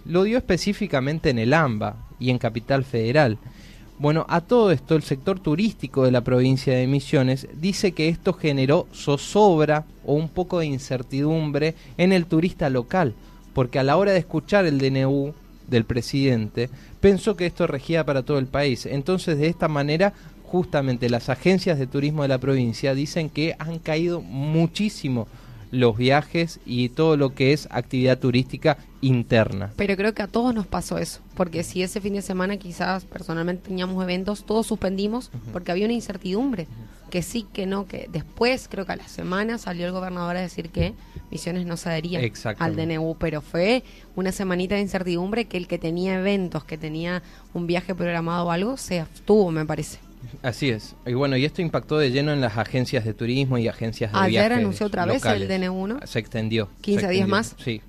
lo 0.05 0.23
dio 0.23 0.37
específicamente 0.37 1.29
en 1.29 1.39
el 1.39 1.53
AMBA 1.53 1.95
y 2.19 2.29
en 2.29 2.37
Capital 2.37 2.83
Federal. 2.83 3.37
Bueno, 3.97 4.25
a 4.29 4.41
todo 4.41 4.71
esto 4.71 4.95
el 4.95 5.03
sector 5.03 5.39
turístico 5.39 6.05
de 6.05 6.11
la 6.11 6.21
provincia 6.21 6.73
de 6.73 6.87
Misiones 6.87 7.47
dice 7.59 7.91
que 7.91 8.07
esto 8.07 8.33
generó 8.33 8.87
zozobra 8.93 9.85
o 10.05 10.13
un 10.13 10.29
poco 10.29 10.59
de 10.59 10.67
incertidumbre 10.67 11.75
en 11.97 12.13
el 12.13 12.25
turista 12.25 12.69
local, 12.69 13.13
porque 13.53 13.77
a 13.77 13.83
la 13.83 13.97
hora 13.97 14.13
de 14.13 14.19
escuchar 14.19 14.65
el 14.65 14.79
DNU 14.79 15.33
del 15.67 15.85
presidente, 15.85 16.69
pensó 16.99 17.35
que 17.35 17.45
esto 17.45 17.67
regía 17.67 18.05
para 18.05 18.23
todo 18.23 18.39
el 18.39 18.47
país. 18.47 18.85
Entonces, 18.85 19.37
de 19.37 19.47
esta 19.47 19.67
manera, 19.67 20.13
justamente 20.43 21.09
las 21.09 21.29
agencias 21.29 21.77
de 21.77 21.87
turismo 21.87 22.23
de 22.23 22.29
la 22.29 22.39
provincia 22.39 22.95
dicen 22.95 23.29
que 23.29 23.55
han 23.59 23.79
caído 23.79 24.21
muchísimo 24.21 25.27
los 25.71 25.97
viajes 25.97 26.59
y 26.65 26.89
todo 26.89 27.17
lo 27.17 27.35
que 27.35 27.53
es 27.53 27.67
actividad 27.69 28.17
turística 28.17 28.77
interna. 29.01 29.71
Pero 29.75 29.95
creo 29.95 30.13
que 30.13 30.21
a 30.21 30.27
todos 30.27 30.53
nos 30.53 30.67
pasó 30.67 30.97
eso, 30.97 31.21
porque 31.35 31.63
si 31.63 31.83
ese 31.83 32.01
fin 32.01 32.13
de 32.13 32.21
semana 32.21 32.57
quizás 32.57 33.05
personalmente 33.05 33.67
teníamos 33.67 34.01
eventos, 34.03 34.45
todos 34.45 34.67
suspendimos 34.67 35.31
porque 35.51 35.71
había 35.71 35.85
una 35.85 35.93
incertidumbre, 35.93 36.67
que 37.09 37.21
sí, 37.21 37.45
que 37.53 37.65
no, 37.65 37.87
que 37.87 38.07
después 38.11 38.67
creo 38.69 38.85
que 38.85 38.91
a 38.91 38.95
la 38.95 39.07
semana 39.07 39.57
salió 39.57 39.85
el 39.85 39.91
gobernador 39.91 40.37
a 40.37 40.41
decir 40.41 40.69
que 40.69 40.93
Misiones 41.31 41.65
no 41.65 41.77
se 41.77 41.89
adhería 41.89 42.21
al 42.57 42.75
DNU, 42.75 43.15
pero 43.19 43.41
fue 43.41 43.83
una 44.15 44.31
semanita 44.31 44.75
de 44.75 44.81
incertidumbre 44.81 45.45
que 45.45 45.57
el 45.57 45.67
que 45.67 45.77
tenía 45.77 46.19
eventos, 46.19 46.63
que 46.63 46.77
tenía 46.77 47.21
un 47.53 47.67
viaje 47.67 47.93
programado 47.95 48.47
o 48.47 48.51
algo, 48.51 48.77
se 48.77 48.99
abstuvo, 48.99 49.51
me 49.51 49.65
parece. 49.65 49.99
Así 50.41 50.69
es. 50.69 50.95
Y 51.05 51.13
bueno, 51.13 51.37
y 51.37 51.45
esto 51.45 51.61
impactó 51.61 51.97
de 51.97 52.11
lleno 52.11 52.33
en 52.33 52.41
las 52.41 52.57
agencias 52.57 53.05
de 53.05 53.13
turismo 53.13 53.57
y 53.57 53.67
agencias 53.67 54.11
de 54.11 54.19
Ayer 54.19 54.51
anunció 54.53 54.87
otra 54.87 55.05
vez 55.05 55.23
el 55.25 55.47
DN1. 55.47 56.05
Se 56.05 56.19
extendió. 56.19 56.69
¿15 56.81 57.09
días 57.09 57.27
más? 57.27 57.55
Sí, 57.63 57.81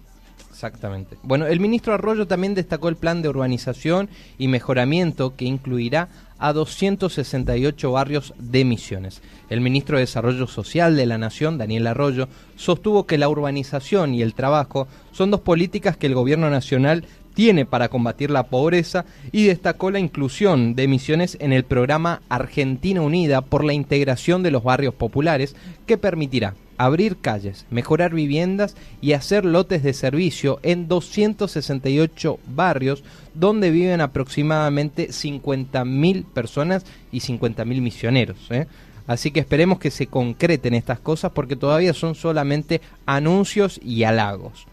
exactamente. 0.61 1.17
Bueno, 1.23 1.47
el 1.47 1.59
ministro 1.59 1.95
Arroyo 1.95 2.27
también 2.27 2.55
destacó 2.55 2.91
el 2.91 2.97
plan 2.97 3.23
de 3.23 3.31
urbanización 3.31 4.11
y 4.37 4.49
mejoramiento 4.49 5.35
que 5.35 5.47
incluirá 5.47 6.09
a 6.39 6.53
268 6.53 7.93
barrios 7.93 8.35
de 8.39 8.67
Misiones. 8.67 9.23
El 9.49 9.63
ministro 9.63 9.97
de 9.97 10.03
Desarrollo 10.03 10.47
Social 10.47 10.97
de 10.97 11.07
la 11.07 11.17
Nación, 11.17 11.57
Daniel 11.57 11.87
Arroyo, 11.87 12.29
sostuvo 12.57 13.07
que 13.07 13.17
la 13.17 13.31
urbanización 13.31 14.15
y 14.15 14.21
el 14.21 14.35
trabajo 14.35 14.87
son 15.13 15.31
dos 15.31 15.41
políticas 15.41 15.97
que 15.97 16.09
el 16.09 16.15
gobierno 16.15 16.51
nacional 16.51 17.05
tiene 17.33 17.65
para 17.65 17.89
combatir 17.89 18.31
la 18.31 18.43
pobreza 18.43 19.07
y 19.33 19.45
destacó 19.45 19.91
la 19.91 19.99
inclusión 19.99 20.75
de 20.75 20.89
Misiones 20.89 21.39
en 21.41 21.55
el 21.55 21.65
programa 21.65 22.21
Argentina 22.29 23.01
Unida 23.01 23.41
por 23.41 23.65
la 23.65 23.73
integración 23.73 24.43
de 24.43 24.51
los 24.51 24.63
barrios 24.63 24.93
populares 24.93 25.57
que 25.87 25.97
permitirá 25.97 26.55
abrir 26.81 27.19
calles, 27.19 27.67
mejorar 27.71 28.15
viviendas 28.15 28.75
y 29.03 29.13
hacer 29.13 29.45
lotes 29.45 29.83
de 29.83 29.93
servicio 29.93 30.61
en 30.63 30.89
268 30.89 32.39
barrios 32.47 33.05
donde 33.35 33.71
viven 33.71 34.01
aproximadamente 34.01 35.09
50.000 35.09 36.25
personas 36.25 36.87
y 37.13 37.21
50.000 37.21 37.83
misioneros. 37.83 38.39
¿eh? 38.51 38.67
Así 39.07 39.31
que 39.31 39.41
esperemos 39.41 39.79
que 39.79 39.91
se 39.91 40.07
concreten 40.07 40.73
estas 40.73 41.01
cosas 41.01 41.33
porque 41.33 41.55
todavía 41.55 41.93
son 41.93 42.15
solamente 42.15 42.81
anuncios 43.05 43.79
y 43.85 44.05
halagos. 44.05 44.67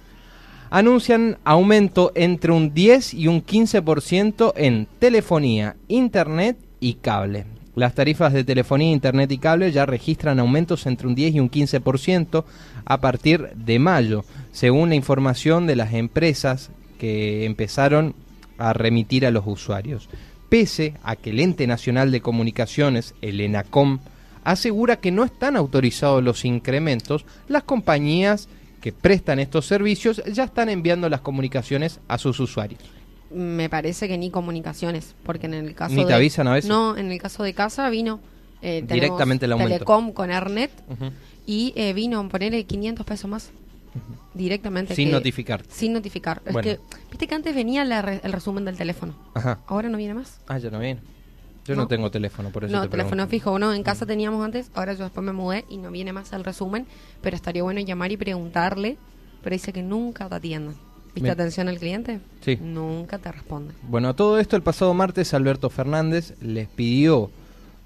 Anuncian 0.70 1.38
aumento 1.43 2.13
entre 2.15 2.54
un 2.54 2.74
10 2.74 3.15
y 3.15 3.28
un 3.28 3.46
15% 3.46 4.54
en 4.56 4.88
telefonía, 5.00 5.76
internet 5.89 6.58
y 6.80 6.93
cable. 6.96 7.57
Las 7.78 7.94
tarifas 7.94 8.34
de 8.34 8.44
telefonía, 8.44 8.92
internet 8.92 9.32
y 9.32 9.38
cable 9.38 9.72
ya 9.72 9.86
registran 9.86 10.40
aumentos 10.40 10.88
entre 10.88 11.06
un 11.06 11.13
10 11.13 11.36
y 11.36 11.40
un 11.40 11.52
15% 11.52 12.44
a 12.84 13.02
partir 13.02 13.50
de 13.54 13.78
mayo, 13.78 14.26
según 14.52 14.90
la 14.90 14.96
información 14.96 15.68
de 15.68 15.76
las 15.76 15.94
empresas 15.94 16.72
que 16.98 17.46
empezaron 17.46 18.16
a 18.58 18.74
remitir 18.74 19.28
a 19.28 19.32
los 19.32 19.44
usuarios. 19.46 20.10
Pese 20.50 20.96
a 21.04 21.16
que 21.16 21.30
el 21.30 21.40
Ente 21.40 21.68
Nacional 21.68 22.12
de 22.12 22.20
Comunicaciones, 22.22 23.13
el 23.22 23.40
ENACOM, 23.42 24.00
asegura 24.44 24.96
que 24.96 25.12
no 25.12 25.24
están 25.24 25.56
autorizados 25.56 26.24
los 26.24 26.46
incrementos, 26.46 27.26
las 27.48 27.62
compañías 27.62 28.50
que 28.82 28.92
prestan 28.92 29.38
estos 29.38 29.68
servicios 29.68 30.24
ya 30.26 30.46
están 30.46 30.70
enviando 30.70 31.10
las 31.10 31.22
comunicaciones 31.22 32.00
a 32.08 32.18
sus 32.18 32.40
usuarios. 32.40 32.96
Me 33.32 33.70
parece 33.70 34.08
que 34.08 34.18
ni 34.18 34.30
comunicaciones, 34.32 35.13
porque 35.24 35.48
en 35.48 35.54
el 35.54 35.76
caso 35.76 35.96
¿Ni 35.96 36.04
te 36.04 36.10
de... 36.10 36.13
avisan 36.16 36.48
a 36.48 36.54
veces? 36.54 36.70
No, 36.70 36.96
en 36.98 37.12
el 37.12 37.20
caso 37.22 37.44
de 37.44 37.54
casa 37.54 37.90
vino... 37.90 38.20
eh, 38.62 38.84
Directamente 38.88 39.46
el 39.46 39.52
aumento. 39.54 39.74
Telecom 39.74 40.13
con 40.13 40.32
Ernet 40.32 40.72
Ujú. 40.90 41.12
y 41.46 41.74
eh, 41.76 41.94
vino 41.94 42.20
a 42.20 42.30
ponerle 42.30 42.63
500 42.66 43.06
pesos 43.06 43.30
más 43.30 43.52
directamente. 44.34 44.96
Sin 44.96 45.08
que- 45.10 45.13
notificar. 45.13 45.63
Sin 45.70 45.94
notificar. 45.94 46.42
Es 46.46 46.56
que, 46.58 46.80
viste 47.10 47.28
que 47.28 47.36
antes 47.36 47.54
venía 47.56 47.84
la 47.86 48.02
re- 48.02 48.22
el 48.24 48.32
resumen 48.32 48.63
del 48.66 48.78
teléfono. 48.78 49.16
Ajá. 49.34 49.60
Ahora 49.68 49.90
no 49.90 49.98
viene 49.98 50.13
más. 50.13 50.40
Ah, 50.48 50.58
ya 50.58 50.70
no 50.70 50.80
viene. 50.80 51.02
Yo 51.66 51.76
no, 51.76 51.82
No. 51.82 51.88
tengo 51.90 52.10
teléfono, 52.12 52.50
por 52.52 52.63
eso 52.63 52.74
No, 52.74 52.84
te 52.84 52.90
teléfono 52.90 53.28
pregunto. 53.28 53.32
fijo, 53.32 53.60
no. 53.60 53.74
En 53.74 53.84
casa 53.84 54.06
teníamos 54.06 54.44
antes, 54.46 54.72
ahora 54.74 54.94
yo 54.94 55.04
después 55.04 55.26
me 55.26 55.34
mudé 55.34 55.66
y 55.70 55.78
no 55.78 55.92
viene 55.92 56.13
más 56.13 56.32
el 56.32 56.44
resumen, 56.46 56.86
pero 57.22 57.36
estaría 57.36 57.62
bueno 57.63 57.82
llamar 57.82 58.12
y 58.12 58.18
preguntarle, 58.18 58.98
pero 59.44 59.54
dice 59.54 59.74
que 59.74 59.84
nunca 59.84 60.30
te 60.30 60.36
atienden. 60.36 60.76
¿Viste 61.23 61.32
atención 61.32 61.67
al 61.67 61.77
cliente? 61.77 62.19
Sí. 62.41 62.58
Nunca 62.62 63.17
te 63.17 63.32
responde. 63.32 63.73
Bueno, 63.84 64.10
a 64.10 64.15
todo 64.15 64.39
esto 64.39 64.56
el 64.56 64.62
pasado 64.62 64.93
martes 64.93 65.34
Alberto 65.34 65.69
Fernández 65.69 66.34
les 66.41 66.67
pidió 66.67 67.30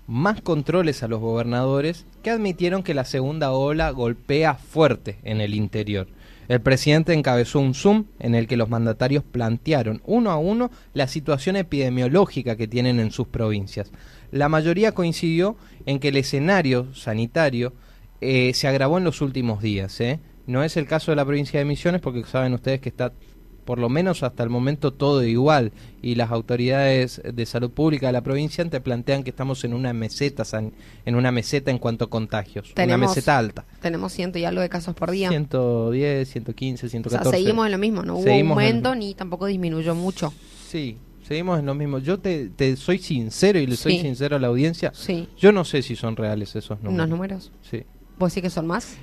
más 0.07 0.41
controles 0.41 1.03
a 1.03 1.07
los 1.07 1.21
gobernadores 1.21 2.05
que 2.23 2.31
admitieron 2.31 2.83
que 2.83 2.93
la 2.93 3.05
segunda 3.05 3.51
ola 3.51 3.91
golpea 3.91 4.55
fuerte 4.55 5.17
en 5.23 5.41
el 5.41 5.53
interior. 5.53 6.07
El 6.49 6.59
presidente 6.59 7.13
encabezó 7.13 7.59
un 7.59 7.73
Zoom 7.73 8.05
en 8.19 8.35
el 8.35 8.45
que 8.45 8.57
los 8.57 8.67
mandatarios 8.67 9.23
plantearon 9.23 10.01
uno 10.05 10.31
a 10.31 10.37
uno 10.37 10.69
la 10.93 11.07
situación 11.07 11.55
epidemiológica 11.55 12.57
que 12.57 12.67
tienen 12.67 12.99
en 12.99 13.11
sus 13.11 13.27
provincias. 13.27 13.89
La 14.31 14.49
mayoría 14.49 14.91
coincidió 14.91 15.55
en 15.85 15.99
que 15.99 16.09
el 16.09 16.17
escenario 16.17 16.93
sanitario 16.93 17.71
eh, 18.19 18.51
se 18.53 18.67
agravó 18.67 18.97
en 18.97 19.05
los 19.05 19.21
últimos 19.21 19.61
días. 19.61 20.01
¿eh? 20.01 20.19
No 20.47 20.63
es 20.63 20.77
el 20.77 20.87
caso 20.87 21.11
de 21.11 21.15
la 21.15 21.25
provincia 21.25 21.59
de 21.59 21.65
Misiones 21.65 22.01
porque 22.01 22.23
saben 22.23 22.53
ustedes 22.53 22.81
que 22.81 22.89
está 22.89 23.13
por 23.65 23.77
lo 23.77 23.89
menos 23.89 24.23
hasta 24.23 24.41
el 24.41 24.49
momento 24.49 24.91
todo 24.91 25.23
igual 25.23 25.71
y 26.01 26.15
las 26.15 26.31
autoridades 26.31 27.21
de 27.23 27.45
salud 27.45 27.69
pública 27.69 28.07
de 28.07 28.13
la 28.13 28.21
provincia 28.23 28.67
te 28.67 28.81
plantean 28.81 29.23
que 29.23 29.29
estamos 29.29 29.63
en 29.63 29.75
una 29.75 29.93
meseta 29.93 30.43
san- 30.43 30.73
en 31.05 31.15
una 31.15 31.31
meseta 31.31 31.69
en 31.69 31.77
cuanto 31.77 32.05
a 32.05 32.09
contagios, 32.09 32.65
una 32.69 32.75
Tenemos- 32.75 33.09
meseta 33.11 33.37
alta. 33.37 33.65
Tenemos 33.79 34.11
ciento 34.13 34.39
y 34.39 34.45
algo 34.45 34.61
de 34.61 34.67
casos 34.67 34.95
por 34.95 35.11
día. 35.11 35.29
110, 35.29 36.27
115, 36.29 36.85
o 36.87 36.89
sea, 36.89 36.99
114. 37.01 37.37
seguimos 37.37 37.65
en 37.67 37.71
lo 37.71 37.77
mismo, 37.77 38.01
no 38.03 38.15
hubo 38.15 38.23
Seguimos 38.23 38.57
en- 38.61 38.65
aumento 38.67 38.95
ni 38.95 39.13
tampoco 39.13 39.45
disminuyó 39.45 39.93
mucho. 39.93 40.33
Sí, 40.67 40.97
seguimos 41.27 41.59
en 41.59 41.67
lo 41.67 41.75
mismo. 41.75 41.99
Yo 41.99 42.19
te, 42.19 42.49
te 42.49 42.75
soy 42.75 42.97
sincero 42.97 43.59
y 43.59 43.67
le 43.67 43.75
soy 43.75 43.93
Sí. 43.97 44.01
sincero 44.01 44.37
a 44.37 44.39
la 44.39 44.47
audiencia. 44.47 44.91
Sí. 44.95 45.29
Yo 45.37 45.51
no 45.51 45.65
sé 45.65 45.83
si 45.83 45.95
son 45.95 46.15
reales 46.15 46.55
esos 46.55 46.79
números. 46.79 46.95
¿Unos 46.95 47.09
números? 47.09 47.51
Sí. 47.69 47.83
¿Vos 48.17 48.33
sí 48.33 48.41
que 48.41 48.49
son 48.49 48.65
más? 48.67 48.97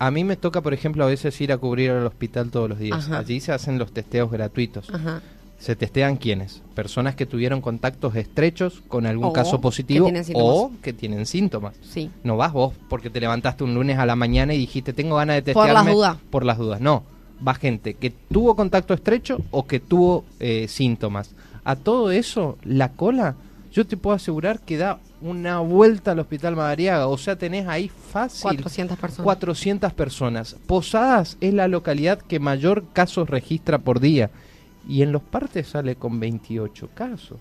A 0.00 0.10
mí 0.10 0.24
me 0.24 0.36
toca, 0.36 0.62
por 0.62 0.72
ejemplo, 0.72 1.04
a 1.04 1.06
veces 1.06 1.38
ir 1.42 1.52
a 1.52 1.58
cubrir 1.58 1.90
al 1.90 2.06
hospital 2.06 2.50
todos 2.50 2.70
los 2.70 2.78
días. 2.78 3.04
Ajá. 3.06 3.18
Allí 3.18 3.38
se 3.38 3.52
hacen 3.52 3.78
los 3.78 3.92
testeos 3.92 4.30
gratuitos. 4.30 4.88
Ajá. 4.92 5.20
¿Se 5.58 5.76
testean 5.76 6.16
quiénes? 6.16 6.62
Personas 6.74 7.14
que 7.14 7.26
tuvieron 7.26 7.60
contactos 7.60 8.16
estrechos 8.16 8.82
con 8.88 9.04
algún 9.04 9.26
O 9.26 9.32
caso 9.34 9.60
positivo 9.60 10.10
o 10.32 10.72
que 10.82 10.94
tienen 10.94 11.26
síntomas. 11.26 11.74
Sí. 11.82 12.10
No 12.24 12.38
vas 12.38 12.54
vos 12.54 12.72
porque 12.88 13.10
te 13.10 13.20
levantaste 13.20 13.62
un 13.62 13.74
lunes 13.74 13.98
a 13.98 14.06
la 14.06 14.16
mañana 14.16 14.54
y 14.54 14.58
dijiste 14.58 14.94
tengo 14.94 15.16
ganas 15.16 15.36
de 15.44 15.52
Por 15.52 15.66
testearme. 15.66 15.90
las 15.90 15.94
dudas. 15.94 16.16
Por 16.30 16.46
las 16.46 16.56
dudas. 16.56 16.80
No, 16.80 17.02
va 17.46 17.52
gente 17.52 17.92
que 17.92 18.08
tuvo 18.08 18.56
contacto 18.56 18.94
estrecho 18.94 19.42
o 19.50 19.66
que 19.66 19.80
tuvo 19.80 20.24
eh, 20.38 20.66
síntomas. 20.66 21.34
A 21.64 21.76
todo 21.76 22.10
eso, 22.10 22.56
la 22.64 22.92
cola, 22.92 23.36
yo 23.72 23.86
te 23.86 23.96
puedo 23.96 24.16
asegurar 24.16 24.60
que 24.60 24.76
da 24.76 24.98
una 25.20 25.60
vuelta 25.60 26.12
al 26.12 26.18
hospital 26.18 26.56
Madariaga. 26.56 27.06
O 27.06 27.18
sea, 27.18 27.36
tenés 27.36 27.68
ahí 27.68 27.88
fácil 27.88 28.42
400 28.42 28.98
personas. 28.98 29.24
400 29.24 29.92
personas. 29.92 30.56
Posadas 30.66 31.36
es 31.40 31.54
la 31.54 31.68
localidad 31.68 32.18
que 32.18 32.40
mayor 32.40 32.84
casos 32.92 33.30
registra 33.30 33.78
por 33.78 34.00
día. 34.00 34.30
Y 34.88 35.02
en 35.02 35.12
los 35.12 35.22
partes 35.22 35.68
sale 35.68 35.94
con 35.94 36.18
28 36.18 36.88
casos, 36.94 37.38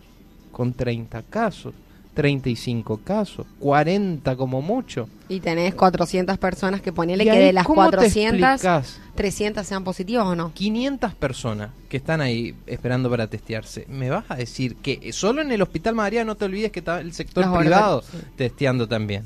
con 0.52 0.74
30 0.74 1.24
casos, 1.24 1.74
35 2.20 3.00
casos, 3.02 3.48
40 3.60 4.36
como 4.36 4.62
mucho. 4.62 5.08
Y 5.30 5.40
tenés 5.40 5.74
400 5.74 6.38
personas 6.38 6.82
que 6.82 6.92
ponele 6.92 7.24
¿Y 7.24 7.30
que 7.30 7.40
de 7.40 7.54
las 7.54 7.66
cómo 7.66 7.90
te 7.90 7.96
400, 7.96 8.42
explicás? 8.42 9.00
300 9.16 9.66
sean 9.66 9.86
positivas 9.86 10.26
o 10.26 10.36
no. 10.36 10.52
500 10.54 11.14
personas 11.16 11.70
que 11.88 11.96
están 11.96 12.20
ahí 12.20 12.54
esperando 12.68 13.10
para 13.10 13.28
testearse. 13.28 13.86
¿Me 13.88 14.10
vas 14.10 14.26
a 14.28 14.36
decir 14.36 14.76
que 14.76 15.14
solo 15.14 15.42
en 15.42 15.54
el 15.54 15.62
Hospital 15.62 15.96
María 15.96 16.26
no 16.26 16.36
te 16.36 16.44
olvides 16.44 16.74
que 16.74 16.80
está 16.80 17.00
el 17.00 17.14
sector 17.14 17.46
Los 17.46 17.58
privado 17.58 18.02
sí. 18.02 18.18
testeando 18.36 18.86
también? 18.86 19.24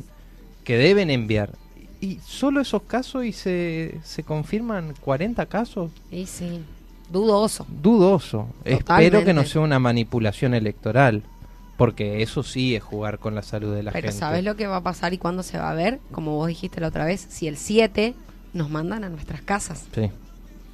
Que 0.64 0.78
deben 0.78 1.10
enviar. 1.10 1.50
Y 2.00 2.20
solo 2.24 2.62
esos 2.62 2.84
casos 2.84 3.26
y 3.26 3.32
se, 3.32 3.98
se 4.04 4.22
confirman 4.22 4.94
40 5.02 5.48
casos. 5.48 5.90
Y 6.12 6.28
sí, 6.28 6.60
dudoso. 7.12 7.66
Dudoso. 7.70 8.50
Espero 8.66 9.24
que 9.26 9.34
no 9.34 9.46
sea 9.46 9.62
una 9.62 9.80
manipulación 9.80 10.54
electoral. 10.54 11.24
Porque 11.78 12.22
eso 12.22 12.44
sí 12.44 12.76
es 12.76 12.84
jugar 12.84 13.18
con 13.20 13.34
la 13.36 13.42
salud 13.42 13.74
de 13.74 13.84
la 13.84 13.92
Pero 13.92 14.08
gente. 14.10 14.20
¿sabes 14.20 14.44
lo 14.44 14.56
que 14.56 14.68
va 14.68 14.78
a 14.78 14.82
pasar 14.84 15.14
y 15.14 15.18
cuándo 15.18 15.42
se 15.44 15.58
va 15.58 15.72
a 15.72 15.74
ver? 15.74 16.00
Como 16.12 16.36
vos 16.36 16.48
dijiste 16.48 16.80
la 16.80 16.88
otra 16.90 17.06
vez, 17.06 17.26
si 17.30 17.48
el 17.48 17.58
7 17.58 18.14
nos 18.54 18.70
mandan 18.70 19.04
a 19.04 19.10
nuestras 19.10 19.42
casas. 19.42 19.86
Sí, 19.96 20.10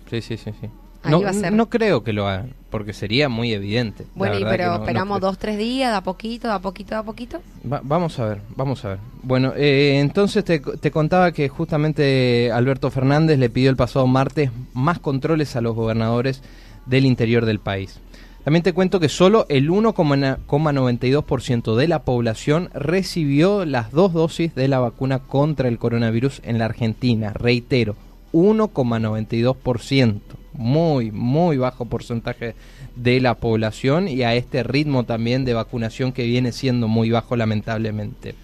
sí, 0.09 0.21
sí, 0.21 0.37
sí. 0.37 0.51
sí. 0.59 0.67
Ahí 1.01 1.11
No, 1.11 1.21
va 1.21 1.29
a 1.29 1.33
ser. 1.33 1.53
no 1.53 1.69
creo 1.69 2.03
que 2.03 2.11
lo 2.11 2.27
hagan, 2.27 2.53
porque 2.69 2.91
sería 2.91 3.29
muy 3.29 3.53
evidente. 3.53 4.05
Bueno, 4.15 4.37
y 4.37 4.43
pero 4.43 4.65
no- 4.67 4.75
esperamos 4.81 5.21
dos, 5.21 5.37
tres 5.37 5.57
días, 5.57 5.91
de 5.91 5.97
a 5.97 6.01
poquito, 6.01 6.49
de 6.49 6.53
a 6.55 6.59
poquito, 6.59 6.89
de 6.89 6.95
a 6.99 7.03
poquito. 7.03 7.41
Va- 7.71 7.79
vamos 7.81 8.19
a 8.19 8.25
ver, 8.25 8.41
vamos 8.57 8.83
a 8.83 8.89
ver. 8.89 8.99
Bueno, 9.23 9.53
eh, 9.55 9.99
entonces 10.01 10.43
te, 10.43 10.59
te 10.59 10.91
contaba 10.91 11.31
que 11.31 11.47
justamente 11.47 12.51
Alberto 12.51 12.91
Fernández 12.91 13.39
le 13.39 13.49
pidió 13.49 13.69
el 13.69 13.77
pasado 13.77 14.07
martes 14.07 14.51
más 14.73 14.99
controles 14.99 15.55
a 15.55 15.61
los 15.61 15.73
gobernadores 15.73 16.41
del 16.85 17.05
interior 17.05 17.45
del 17.45 17.59
país. 17.59 17.99
También 18.43 18.63
te 18.63 18.73
cuento 18.73 18.99
que 18.99 19.09
solo 19.09 19.45
el 19.49 19.69
1,92% 19.69 21.75
de 21.75 21.87
la 21.87 22.03
población 22.03 22.69
recibió 22.73 23.65
las 23.65 23.91
dos 23.91 24.13
dosis 24.13 24.55
de 24.55 24.67
la 24.67 24.79
vacuna 24.79 25.19
contra 25.19 25.67
el 25.67 25.77
coronavirus 25.77 26.41
en 26.43 26.57
la 26.57 26.65
Argentina. 26.65 27.33
Reitero, 27.33 27.95
1,92%. 28.33 30.21
Muy, 30.53 31.11
muy 31.11 31.57
bajo 31.57 31.85
porcentaje 31.85 32.55
de 32.95 33.21
la 33.21 33.35
población 33.35 34.07
y 34.07 34.23
a 34.23 34.35
este 34.35 34.63
ritmo 34.63 35.03
también 35.03 35.45
de 35.45 35.53
vacunación 35.53 36.11
que 36.11 36.25
viene 36.25 36.51
siendo 36.51 36.87
muy 36.87 37.11
bajo 37.11 37.35
lamentablemente. 37.35 38.35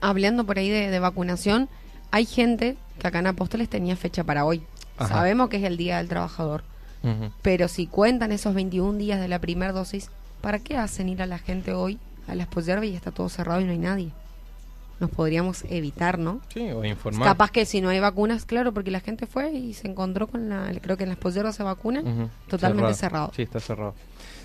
Hablando 0.00 0.44
por 0.44 0.58
ahí 0.58 0.68
de, 0.68 0.90
de 0.90 0.98
vacunación, 0.98 1.68
hay 2.10 2.26
gente 2.26 2.76
que 2.98 3.06
acá 3.06 3.20
en 3.20 3.28
Apóstoles 3.28 3.68
tenía 3.68 3.96
fecha 3.96 4.24
para 4.24 4.44
hoy. 4.44 4.62
Ajá. 4.98 5.14
Sabemos 5.14 5.48
que 5.48 5.58
es 5.58 5.64
el 5.64 5.76
Día 5.76 5.98
del 5.98 6.08
Trabajador. 6.08 6.64
Pero 7.42 7.68
si 7.68 7.86
cuentan 7.86 8.32
esos 8.32 8.54
21 8.54 8.98
días 8.98 9.20
de 9.20 9.28
la 9.28 9.38
primera 9.38 9.72
dosis, 9.72 10.10
¿para 10.40 10.58
qué 10.58 10.76
hacen 10.76 11.08
ir 11.08 11.22
a 11.22 11.26
la 11.26 11.38
gente 11.38 11.72
hoy 11.72 11.98
a 12.28 12.34
las 12.34 12.48
posyerbas 12.48 12.86
y 12.86 12.94
está 12.94 13.12
todo 13.12 13.28
cerrado 13.28 13.60
y 13.60 13.64
no 13.64 13.70
hay 13.72 13.78
nadie? 13.78 14.10
Nos 14.98 15.10
podríamos 15.10 15.64
evitar, 15.68 16.18
¿no? 16.18 16.40
Sí, 16.54 16.70
o 16.70 16.82
informar. 16.84 17.28
Capaz 17.28 17.50
que 17.50 17.66
si 17.66 17.82
no 17.82 17.90
hay 17.90 18.00
vacunas, 18.00 18.46
claro, 18.46 18.72
porque 18.72 18.90
la 18.90 19.00
gente 19.00 19.26
fue 19.26 19.52
y 19.52 19.74
se 19.74 19.88
encontró 19.88 20.26
con 20.26 20.48
la... 20.48 20.72
Creo 20.80 20.96
que 20.96 21.02
en 21.02 21.10
las 21.10 21.18
posyerbas 21.18 21.54
se 21.54 21.62
vacunan. 21.62 22.30
Totalmente 22.48 22.94
cerrado. 22.94 23.30
Sí, 23.36 23.42
está 23.42 23.60
cerrado. 23.60 23.94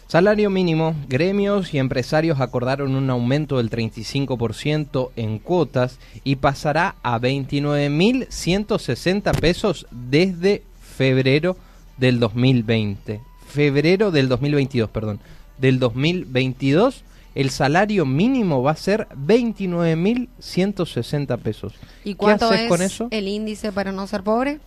Salario 0.08 0.50
mínimo, 0.50 0.94
gremios 1.08 1.74
y 1.74 1.78
empresarios 1.78 2.42
acordaron 2.42 2.96
un 2.96 3.10
aumento 3.10 3.60
del 3.60 3.70
35% 3.70 5.12
en 5.16 5.40
cuotas 5.40 6.00
y 6.26 6.36
pasará 6.36 6.96
a 7.02 7.18
29.160 7.18 9.40
pesos 9.40 9.88
desde 9.90 10.64
febrero 10.82 11.56
del 11.98 12.20
2020. 12.20 13.22
Febrero 13.48 14.12
del 14.12 14.30
2022, 14.30 14.90
perdón. 14.90 15.20
Del 15.58 15.80
2022 15.80 17.04
el 17.34 17.50
salario 17.50 18.06
mínimo 18.06 18.62
va 18.62 18.72
a 18.72 18.76
ser 18.76 19.08
29.160 19.16 21.38
pesos. 21.40 21.74
¿Y 22.04 22.16
cuánto 22.16 22.46
haces 22.48 22.62
es 22.62 22.68
con 22.70 22.82
eso? 22.82 23.08
el 23.12 23.28
índice 23.28 23.72
para 23.72 23.92
no 23.92 24.08
ser 24.08 24.24
pobre? 24.24 24.60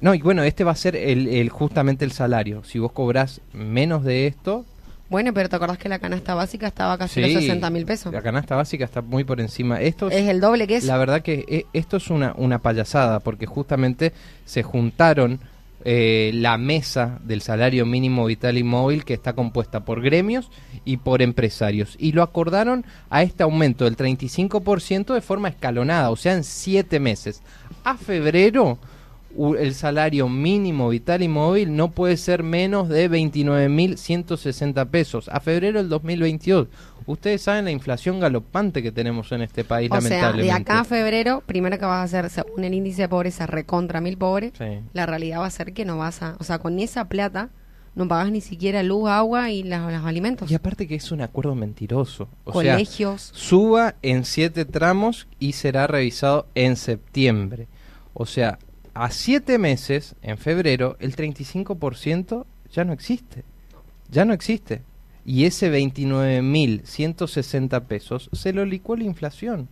No, 0.00 0.14
y 0.14 0.20
bueno, 0.20 0.42
este 0.42 0.64
va 0.64 0.72
a 0.72 0.76
ser 0.76 0.96
el, 0.96 1.28
el- 1.28 1.48
justamente 1.48 2.04
el 2.04 2.12
salario. 2.12 2.64
Si 2.64 2.78
vos 2.78 2.92
cobrás 2.92 3.40
menos 3.52 4.04
de 4.04 4.26
esto, 4.26 4.64
Bueno, 5.08 5.32
pero 5.34 5.48
te 5.48 5.56
acordás 5.56 5.78
que 5.78 5.88
la 5.88 5.98
canasta 5.98 6.34
básica 6.34 6.66
estaba 6.66 6.96
casi 6.98 7.22
sí, 7.22 7.32
los 7.34 7.42
60 7.42 7.70
mil 7.70 7.84
pesos. 7.84 8.12
La 8.12 8.22
canasta 8.22 8.56
básica 8.56 8.84
está 8.84 9.02
muy 9.02 9.24
por 9.24 9.40
encima. 9.40 9.80
Esto 9.80 10.10
Es 10.10 10.28
el 10.28 10.40
doble 10.40 10.66
que 10.66 10.76
eso. 10.76 10.86
La 10.86 10.96
verdad 10.98 11.22
que 11.22 11.44
eh, 11.48 11.66
esto 11.72 11.96
es 11.98 12.10
una, 12.10 12.34
una 12.36 12.58
payasada, 12.60 13.20
porque 13.20 13.46
justamente 13.46 14.12
se 14.44 14.62
juntaron 14.62 15.38
eh, 15.84 16.30
la 16.34 16.58
mesa 16.58 17.18
del 17.24 17.42
salario 17.42 17.84
mínimo 17.86 18.26
vital 18.26 18.56
y 18.58 18.62
móvil, 18.62 19.04
que 19.04 19.14
está 19.14 19.32
compuesta 19.32 19.84
por 19.84 20.00
gremios 20.00 20.50
y 20.84 20.98
por 20.98 21.22
empresarios, 21.22 21.96
y 21.98 22.12
lo 22.12 22.22
acordaron 22.22 22.84
a 23.10 23.22
este 23.22 23.42
aumento 23.42 23.84
del 23.84 23.96
35% 23.96 25.14
de 25.14 25.20
forma 25.20 25.48
escalonada, 25.48 26.10
o 26.10 26.16
sea, 26.16 26.34
en 26.34 26.44
siete 26.44 27.00
meses. 27.00 27.42
A 27.84 27.96
febrero, 27.96 28.78
el 29.58 29.74
salario 29.74 30.28
mínimo 30.28 30.88
vital 30.88 31.22
y 31.22 31.28
móvil 31.28 31.74
no 31.74 31.90
puede 31.90 32.16
ser 32.16 32.42
menos 32.42 32.88
de 32.88 33.10
29.160 33.10 34.88
pesos. 34.88 35.28
A 35.30 35.40
febrero 35.40 35.78
del 35.78 35.88
2022. 35.88 36.68
Ustedes 37.06 37.42
saben 37.42 37.64
la 37.66 37.70
inflación 37.70 38.20
galopante 38.20 38.82
que 38.82 38.92
tenemos 38.92 39.30
en 39.32 39.42
este 39.42 39.64
país, 39.64 39.90
o 39.90 40.00
sea, 40.00 40.02
de 40.02 40.08
lamentablemente. 40.16 40.60
acá 40.72 40.80
a 40.80 40.84
febrero, 40.84 41.42
primero 41.46 41.78
que 41.78 41.84
vas 41.84 41.98
a 41.98 42.02
hacer, 42.04 42.30
según 42.30 42.64
el 42.64 42.74
índice 42.74 43.02
de 43.02 43.08
pobreza, 43.08 43.46
recontra 43.46 44.00
mil 44.00 44.16
pobres, 44.16 44.52
Sí. 44.58 44.80
la 44.92 45.06
realidad 45.06 45.40
va 45.40 45.46
a 45.46 45.50
ser 45.50 45.72
que 45.72 45.84
no 45.84 45.98
vas 45.98 46.22
a... 46.22 46.36
O 46.40 46.44
sea, 46.44 46.58
con 46.58 46.78
esa 46.78 47.06
plata 47.08 47.50
no 47.94 48.08
pagas 48.08 48.30
ni 48.32 48.40
siquiera 48.40 48.82
luz, 48.82 49.08
agua 49.10 49.50
y 49.50 49.62
la- 49.62 49.90
los 49.90 50.04
alimentos. 50.06 50.50
Y 50.50 50.54
aparte 50.54 50.88
que 50.88 50.94
es 50.94 51.12
un 51.12 51.20
acuerdo 51.20 51.54
mentiroso. 51.54 52.28
O 52.44 52.60
sea, 52.62 52.72
Colegios. 52.74 53.30
suba 53.34 53.96
en 54.02 54.24
siete 54.24 54.64
tramos 54.64 55.26
y 55.38 55.52
será 55.52 55.86
revisado 55.86 56.46
en 56.54 56.76
septiembre. 56.76 57.68
O 58.14 58.24
sea, 58.24 58.58
a 58.94 59.10
siete 59.10 59.58
meses, 59.58 60.14
en 60.22 60.38
febrero, 60.38 60.96
el 61.00 61.14
35% 61.16 62.46
ya 62.72 62.84
no 62.84 62.92
existe. 62.92 63.44
Ya 64.10 64.24
no 64.24 64.32
existe. 64.34 64.82
Y 65.24 65.44
ese 65.44 65.70
29.160 65.70 67.80
pesos 67.84 68.28
se 68.32 68.52
lo 68.52 68.64
licuó 68.64 68.96
la 68.96 69.04
inflación. 69.04 69.68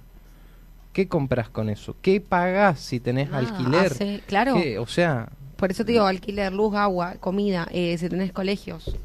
¿Qué 0.93 1.09
compras 1.09 1.49
con 1.49 1.69
eso? 1.71 1.97
¿Qué 2.03 2.21
pagás 2.21 2.81
si 2.81 3.01
tenés 3.01 3.29
Ah, 3.33 3.39
alquiler? 3.39 3.93
hace- 3.93 4.23
claro. 4.27 4.55
¿Qué? 4.55 4.79
O 4.79 4.87
sea, 4.87 5.29
Por 5.57 5.71
eso 5.71 5.85
te 5.85 5.93
digo, 5.93 6.07
alquiler, 6.07 6.53
luz, 6.53 6.75
agua, 6.75 7.15
comida, 7.21 7.69
eh, 7.71 7.97
si 7.99 8.09
tenés 8.09 8.33
colegios, 8.33 8.97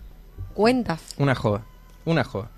cuentas. 0.53 1.13
Una 1.17 1.35
joda, 1.35 1.65
una 2.05 2.23
joda. 2.23 2.49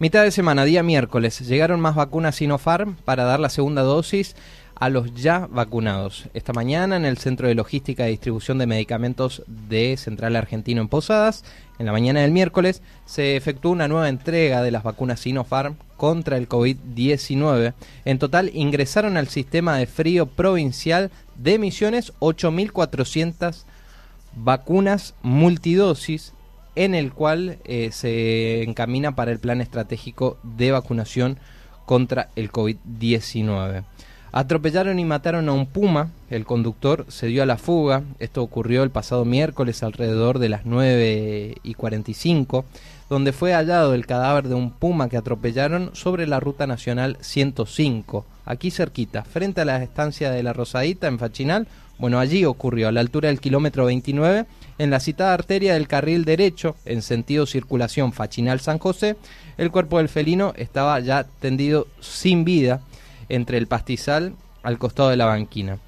Mitad 0.00 0.24
de 0.24 0.32
semana, 0.32 0.64
día 0.64 0.82
miércoles, 0.82 1.38
llegaron 1.46 1.78
más 1.80 1.94
vacunas 1.94 2.34
Sinopharm 2.36 2.96
para 3.04 3.22
dar 3.24 3.38
la 3.38 3.48
segunda 3.48 3.82
dosis 3.82 4.34
a 4.76 4.88
los 4.88 5.14
ya 5.14 5.46
vacunados. 5.50 6.28
Esta 6.34 6.52
mañana 6.52 6.96
en 6.96 7.04
el 7.04 7.18
Centro 7.18 7.48
de 7.48 7.54
Logística 7.54 8.06
y 8.06 8.12
Distribución 8.12 8.58
de 8.58 8.66
Medicamentos 8.66 9.42
de 9.46 9.96
Central 9.96 10.36
Argentino 10.36 10.80
en 10.80 10.88
Posadas, 10.88 11.44
en 11.78 11.86
la 11.86 11.92
mañana 11.92 12.20
del 12.20 12.30
miércoles, 12.30 12.82
se 13.04 13.36
efectuó 13.36 13.72
una 13.72 13.88
nueva 13.88 14.08
entrega 14.08 14.62
de 14.62 14.70
las 14.70 14.82
vacunas 14.82 15.20
Sinopharm 15.20 15.76
contra 15.96 16.36
el 16.36 16.48
COVID-19. 16.48 17.74
En 18.04 18.18
total 18.18 18.50
ingresaron 18.54 19.16
al 19.16 19.28
sistema 19.28 19.76
de 19.76 19.86
frío 19.86 20.26
provincial 20.26 21.10
de 21.36 21.58
Misiones 21.58 22.12
8.400 22.20 23.64
vacunas 24.36 25.14
multidosis 25.22 26.32
en 26.76 26.94
el 26.94 27.12
cual 27.12 27.58
eh, 27.64 27.90
se 27.92 28.62
encamina 28.62 29.14
para 29.14 29.30
el 29.30 29.38
plan 29.38 29.60
estratégico 29.60 30.38
de 30.42 30.72
vacunación 30.72 31.38
contra 31.86 32.30
el 32.34 32.50
COVID-19. 32.50 33.84
Atropellaron 34.36 34.98
y 34.98 35.04
mataron 35.04 35.48
a 35.48 35.52
un 35.52 35.64
puma, 35.64 36.10
el 36.28 36.44
conductor 36.44 37.06
se 37.06 37.28
dio 37.28 37.44
a 37.44 37.46
la 37.46 37.56
fuga, 37.56 38.02
esto 38.18 38.42
ocurrió 38.42 38.82
el 38.82 38.90
pasado 38.90 39.24
miércoles 39.24 39.84
alrededor 39.84 40.40
de 40.40 40.48
las 40.48 40.66
9 40.66 41.54
y 41.62 41.74
45, 41.74 42.64
donde 43.08 43.32
fue 43.32 43.52
hallado 43.52 43.94
el 43.94 44.06
cadáver 44.06 44.48
de 44.48 44.56
un 44.56 44.72
puma 44.72 45.08
que 45.08 45.16
atropellaron 45.16 45.90
sobre 45.92 46.26
la 46.26 46.40
ruta 46.40 46.66
nacional 46.66 47.16
105, 47.20 48.26
aquí 48.44 48.72
cerquita, 48.72 49.22
frente 49.22 49.60
a 49.60 49.64
la 49.64 49.80
estancia 49.80 50.32
de 50.32 50.42
la 50.42 50.52
Rosadita 50.52 51.06
en 51.06 51.20
Fachinal, 51.20 51.68
bueno, 52.00 52.18
allí 52.18 52.44
ocurrió, 52.44 52.88
a 52.88 52.92
la 52.92 52.98
altura 52.98 53.28
del 53.28 53.38
kilómetro 53.38 53.84
29, 53.84 54.46
en 54.78 54.90
la 54.90 54.98
citada 54.98 55.32
arteria 55.32 55.74
del 55.74 55.86
carril 55.86 56.24
derecho, 56.24 56.74
en 56.86 57.02
sentido 57.02 57.46
circulación 57.46 58.12
Fachinal-San 58.12 58.80
José, 58.80 59.14
el 59.58 59.70
cuerpo 59.70 59.98
del 59.98 60.08
felino 60.08 60.54
estaba 60.56 60.98
ya 60.98 61.24
tendido 61.38 61.86
sin 62.00 62.44
vida 62.44 62.80
entre 63.28 63.58
el 63.58 63.66
pastizal 63.66 64.34
al 64.62 64.78
costado 64.78 65.10
de 65.10 65.16
la 65.16 65.26
banquina. 65.26 65.78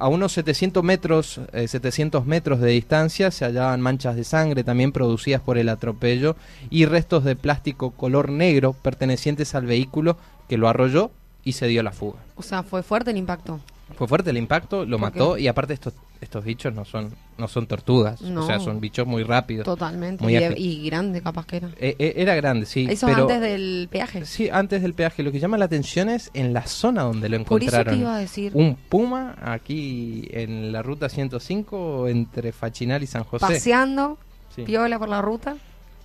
A 0.00 0.08
unos 0.08 0.32
700 0.32 0.82
metros, 0.82 1.40
eh, 1.52 1.68
700 1.68 2.26
metros 2.26 2.60
de 2.60 2.70
distancia 2.70 3.30
se 3.30 3.44
hallaban 3.44 3.80
manchas 3.80 4.16
de 4.16 4.24
sangre 4.24 4.64
también 4.64 4.90
producidas 4.90 5.40
por 5.40 5.58
el 5.58 5.68
atropello 5.68 6.34
y 6.70 6.86
restos 6.86 7.22
de 7.22 7.36
plástico 7.36 7.92
color 7.92 8.30
negro 8.30 8.72
pertenecientes 8.72 9.54
al 9.54 9.66
vehículo 9.66 10.16
que 10.48 10.58
lo 10.58 10.68
arrolló 10.68 11.12
y 11.44 11.52
se 11.52 11.68
dio 11.68 11.84
la 11.84 11.92
fuga. 11.92 12.18
O 12.34 12.42
sea, 12.42 12.64
fue 12.64 12.82
fuerte 12.82 13.12
el 13.12 13.16
impacto. 13.16 13.60
Fue 13.96 14.08
fuerte 14.08 14.30
el 14.30 14.38
impacto, 14.38 14.84
lo 14.84 14.98
¿Por 14.98 15.12
qué? 15.12 15.18
mató 15.20 15.38
y 15.38 15.46
aparte 15.46 15.74
estos 15.74 15.92
estos 16.20 16.42
bichos 16.42 16.72
no 16.74 16.86
son 16.86 17.12
no 17.36 17.48
son 17.48 17.66
tortugas, 17.66 18.22
No. 18.22 18.44
o 18.44 18.46
sea, 18.46 18.58
son 18.58 18.80
bichos 18.80 19.06
muy 19.06 19.24
rápidos. 19.24 19.64
Totalmente. 19.66 20.24
Muy 20.24 20.34
y, 20.36 20.54
y 20.56 20.86
grande, 20.86 21.20
capaz 21.20 21.44
que 21.46 21.56
era. 21.58 21.68
Eh, 21.78 21.94
eh, 21.98 22.14
era 22.16 22.34
grande, 22.34 22.64
sí, 22.64 22.86
Eso 22.88 23.06
pero 23.06 23.22
antes 23.22 23.40
del 23.42 23.88
peaje. 23.90 24.24
sí, 24.24 24.48
antes 24.48 24.80
del 24.80 24.94
peaje. 24.94 25.22
Lo 25.22 25.30
que 25.30 25.38
llama 25.38 25.58
la 25.58 25.66
atención 25.66 26.08
es 26.08 26.30
en 26.32 26.54
la 26.54 26.66
zona 26.66 27.02
donde 27.02 27.28
lo 27.28 27.36
Por 27.44 27.62
eso 27.62 27.66
encontraron. 27.72 27.94
te 27.94 28.00
iba 28.00 28.16
a 28.16 28.18
decir. 28.18 28.52
Un 28.54 28.74
puma 28.76 29.36
aquí 29.42 30.26
en 30.30 30.72
la 30.72 30.80
ruta 30.82 31.08
105 31.10 32.08
entre 32.08 32.52
Fachinal 32.52 33.02
y 33.02 33.06
San 33.06 33.24
José. 33.24 33.44
Paseando, 33.46 34.16
Sí. 34.56 34.62
piola 34.62 34.98
por 34.98 35.08
la 35.10 35.20
ruta. 35.20 35.56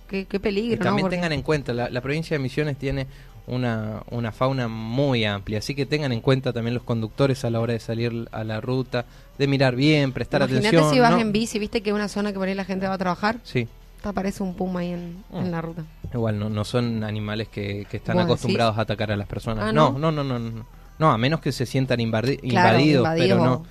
Qué, 0.08 0.24
qué 0.26 0.38
Y 0.38 0.40
peligro, 0.40 0.76
¿no? 0.78 0.84
también 0.84 1.04
Porque- 1.04 1.16
tengan 1.16 1.32
en 1.32 1.42
cuenta, 1.42 1.72
la, 1.72 1.88
la 1.88 2.00
provincia 2.00 2.36
de 2.36 2.42
Misiones 2.42 2.76
tiene 2.76 3.06
una, 3.50 4.02
una 4.10 4.32
fauna 4.32 4.68
muy 4.68 5.24
amplia, 5.24 5.58
así 5.58 5.74
que 5.74 5.84
tengan 5.86 6.12
en 6.12 6.20
cuenta 6.20 6.52
también 6.52 6.74
los 6.74 6.82
conductores 6.84 7.44
a 7.44 7.50
la 7.50 7.60
hora 7.60 7.72
de 7.74 7.80
salir 7.80 8.28
a 8.32 8.44
la 8.44 8.60
ruta, 8.60 9.04
de 9.38 9.46
mirar 9.46 9.74
bien, 9.76 10.12
prestar 10.12 10.40
Imagínate 10.42 10.68
atención. 10.68 10.92
si 10.94 11.00
vas 11.00 11.10
¿no? 11.12 11.18
en 11.18 11.32
bici, 11.32 11.58
viste 11.58 11.82
que 11.82 11.90
es 11.90 11.94
una 11.94 12.08
zona 12.08 12.32
que 12.32 12.38
por 12.38 12.48
ahí 12.48 12.54
la 12.54 12.64
gente 12.64 12.86
va 12.86 12.94
a 12.94 12.98
trabajar, 12.98 13.36
Sí, 13.42 13.66
te 14.02 14.08
aparece 14.08 14.42
un 14.42 14.54
puma 14.54 14.80
ahí 14.80 14.92
en, 14.92 15.24
Mm. 15.30 15.36
en 15.38 15.50
la 15.50 15.60
ruta. 15.60 15.84
igual 16.14 16.38
no, 16.38 16.48
no 16.48 16.64
son 16.64 17.04
animales 17.04 17.48
que, 17.48 17.86
que 17.90 17.96
están 17.98 18.16
¿Vos 18.16 18.24
acostumbrados 18.24 18.78
a 18.78 18.82
atacar 18.82 19.12
a 19.12 19.16
las 19.16 19.26
personas. 19.26 19.64
Ah, 19.68 19.72
no, 19.72 19.92
¿no? 19.98 20.10
no, 20.12 20.22
no, 20.24 20.38
no, 20.38 20.64
no, 20.98 21.10
a 21.10 21.18
menos 21.18 21.40
que 21.40 21.52
se 21.52 21.66
sientan 21.66 21.98
invadi- 22.00 22.38
Claro, 22.40 22.78
invadidos, 22.78 23.08
pero 23.16 23.36
no, 23.44 23.64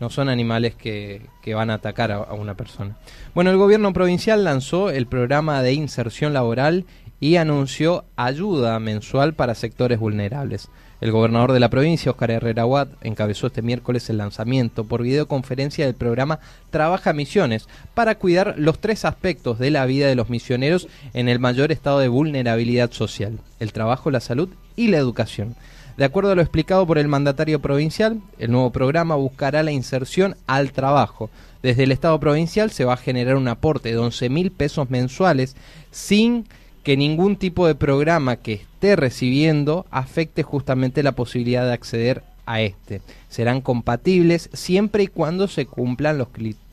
no 0.00 0.10
son 0.10 0.28
animales 0.28 0.74
que, 0.74 1.22
que 1.42 1.54
van 1.54 1.70
a 1.70 1.74
atacar 1.74 2.12
a, 2.12 2.16
a 2.16 2.34
una 2.34 2.54
persona. 2.54 2.96
Bueno, 3.34 3.50
el 3.50 3.56
gobierno 3.58 3.92
provincial 3.92 4.44
lanzó 4.44 4.90
el 4.90 5.06
programa 5.06 5.62
de 5.62 5.72
inserción 5.72 6.32
laboral 6.32 6.84
y 7.20 7.36
anunció 7.36 8.04
ayuda 8.16 8.78
mensual 8.78 9.34
para 9.34 9.54
sectores 9.54 9.98
vulnerables. 9.98 10.68
El 11.00 11.12
gobernador 11.12 11.52
de 11.52 11.60
la 11.60 11.68
provincia, 11.68 12.10
Oscar 12.10 12.30
Herrera 12.30 12.64
Watt, 12.64 12.88
encabezó 13.02 13.48
este 13.48 13.60
miércoles 13.60 14.08
el 14.08 14.16
lanzamiento 14.16 14.84
por 14.84 15.02
videoconferencia 15.02 15.84
del 15.84 15.94
programa 15.94 16.40
Trabaja 16.70 17.12
Misiones 17.12 17.68
para 17.92 18.14
cuidar 18.14 18.54
los 18.56 18.78
tres 18.78 19.04
aspectos 19.04 19.58
de 19.58 19.70
la 19.70 19.84
vida 19.84 20.08
de 20.08 20.14
los 20.14 20.30
misioneros 20.30 20.88
en 21.12 21.28
el 21.28 21.38
mayor 21.38 21.70
estado 21.70 21.98
de 21.98 22.08
vulnerabilidad 22.08 22.92
social, 22.92 23.38
el 23.60 23.72
trabajo, 23.74 24.10
la 24.10 24.20
salud 24.20 24.48
y 24.74 24.88
la 24.88 24.96
educación. 24.96 25.54
De 25.98 26.04
acuerdo 26.04 26.30
a 26.30 26.34
lo 26.34 26.42
explicado 26.42 26.86
por 26.86 26.98
el 26.98 27.08
mandatario 27.08 27.60
provincial, 27.60 28.20
el 28.38 28.52
nuevo 28.52 28.70
programa 28.70 29.16
buscará 29.16 29.62
la 29.62 29.72
inserción 29.72 30.36
al 30.46 30.72
trabajo. 30.72 31.30
Desde 31.62 31.84
el 31.84 31.92
Estado 31.92 32.18
provincial 32.20 32.70
se 32.70 32.84
va 32.84 32.94
a 32.94 32.98
generar 32.98 33.36
un 33.36 33.48
aporte 33.48 33.90
de 33.90 33.98
11 33.98 34.28
mil 34.28 34.50
pesos 34.50 34.90
mensuales 34.90 35.56
sin 35.90 36.46
que 36.86 36.96
ningún 36.96 37.34
tipo 37.34 37.66
de 37.66 37.74
programa 37.74 38.36
que 38.36 38.52
esté 38.52 38.94
recibiendo 38.94 39.86
afecte 39.90 40.44
justamente 40.44 41.02
la 41.02 41.10
posibilidad 41.10 41.64
de 41.64 41.72
acceder 41.72 42.22
a 42.46 42.60
este. 42.60 43.02
Serán 43.28 43.60
compatibles 43.60 44.50
siempre 44.52 45.02
y 45.02 45.08
cuando 45.08 45.48
se 45.48 45.66
cumplan 45.66 46.16
los, 46.16 46.28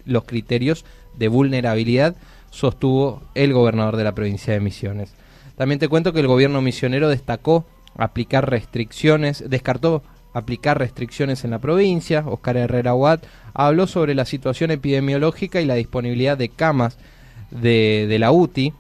los 0.06 0.24
criterios 0.26 0.86
de 1.18 1.30
vulnerabilidad, 1.30 2.16
sostuvo 2.52 3.24
el 3.34 3.54
gobernador 3.54 3.96
de 3.96 4.04
la 4.04 4.14
provincia 4.14 4.54
de 4.54 4.60
Misiones. 4.60 5.16
También 5.58 5.80
te 5.80 5.88
cuento 5.88 6.14
que 6.14 6.20
el 6.20 6.28
gobierno 6.28 6.62
misionero 6.62 7.10
destacó 7.10 7.66
aplicar 7.98 8.48
restricciones, 8.48 9.44
descartó 9.50 10.04
aplicar 10.36 10.78
restricciones 10.78 11.44
en 11.44 11.50
la 11.50 11.58
provincia. 11.58 12.24
Oscar 12.28 12.58
Herrera 12.58 12.94
Watt 12.94 13.26
habló 13.56 13.88
sobre 13.88 14.14
la 14.14 14.26
situación 14.26 14.70
epidemiológica 14.70 15.60
y 15.60 15.66
la 15.66 15.74
disponibilidad 15.74 16.38
de 16.38 16.50
camas 16.50 17.00
de, 17.50 18.06
de 18.08 18.20
la 18.20 18.32
UTI 18.32 18.74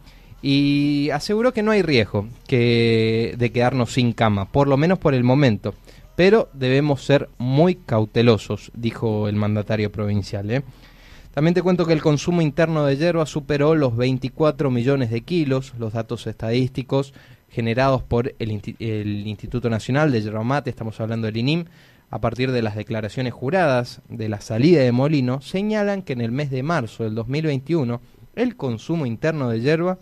y 0.45 1.09
aseguró 1.11 1.53
que 1.53 1.63
no 1.63 1.71
hay 1.71 1.81
riesgo 1.81 2.27
que, 2.47 3.33
de 3.37 3.51
quedarnos 3.53 3.93
sin 3.93 4.11
cama, 4.11 4.51
por 4.51 4.67
lo 4.67 4.75
menos 4.75 4.99
por 4.99 5.13
el 5.13 5.23
momento. 5.23 5.73
Pero 6.17 6.49
debemos 6.53 7.03
ser 7.05 7.29
muy 7.37 7.75
cautelosos, 7.75 8.69
dijo 8.75 9.29
el 9.29 9.37
mandatario 9.37 9.89
provincial. 9.89 10.51
¿eh? 10.51 10.61
También 11.33 11.53
te 11.53 11.61
cuento 11.61 11.85
que 11.85 11.93
el 11.93 12.01
consumo 12.01 12.41
interno 12.41 12.85
de 12.85 12.97
hierba 12.97 13.25
superó 13.25 13.73
los 13.73 13.95
24 13.95 14.69
millones 14.69 15.11
de 15.11 15.21
kilos, 15.21 15.73
los 15.79 15.93
datos 15.93 16.27
estadísticos 16.27 17.13
generados 17.47 18.03
por 18.03 18.35
el, 18.37 18.51
Instituto 19.25 19.69
Nacional 19.69 20.11
de 20.11 20.23
Yerba 20.23 20.43
Mate, 20.43 20.69
estamos 20.69 20.99
hablando 20.99 21.27
del 21.27 21.37
INIM, 21.37 21.65
a 22.09 22.19
partir 22.19 22.51
de 22.51 22.61
las 22.61 22.75
declaraciones 22.75 23.31
juradas 23.31 24.01
de 24.09 24.27
la 24.27 24.41
salida 24.41 24.81
de 24.81 24.91
Molino, 24.91 25.39
señalan 25.39 26.01
que 26.01 26.13
en 26.13 26.21
el 26.21 26.31
mes 26.31 26.51
de 26.51 26.63
marzo 26.63 27.03
del 27.05 27.15
2021 27.15 28.01
el 28.35 28.55
consumo 28.55 29.05
interno 29.05 29.49
de 29.49 29.61
hierba 29.61 29.99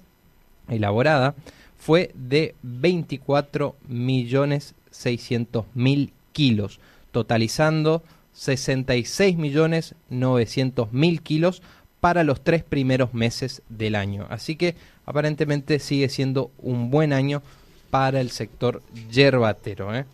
elaborada 0.71 1.35
fue 1.77 2.11
de 2.13 2.55
24 2.63 3.75
millones 3.87 4.75
600 4.91 5.65
mil 5.73 6.13
kilos, 6.31 6.79
totalizando 7.11 8.03
66 8.33 9.37
millones 9.37 9.95
900 10.09 10.93
mil 10.93 11.21
kilos 11.21 11.61
para 11.99 12.23
los 12.23 12.41
tres 12.41 12.63
primeros 12.63 13.13
meses 13.13 13.61
del 13.69 13.95
año. 13.95 14.25
Así 14.29 14.55
que 14.55 14.75
aparentemente 15.05 15.79
sigue 15.79 16.09
siendo 16.09 16.51
un 16.59 16.89
buen 16.89 17.13
año 17.13 17.41
para 17.89 18.21
el 18.21 18.31
sector 18.31 18.81
yerbatero. 19.11 19.95
¿eh? 19.95 20.05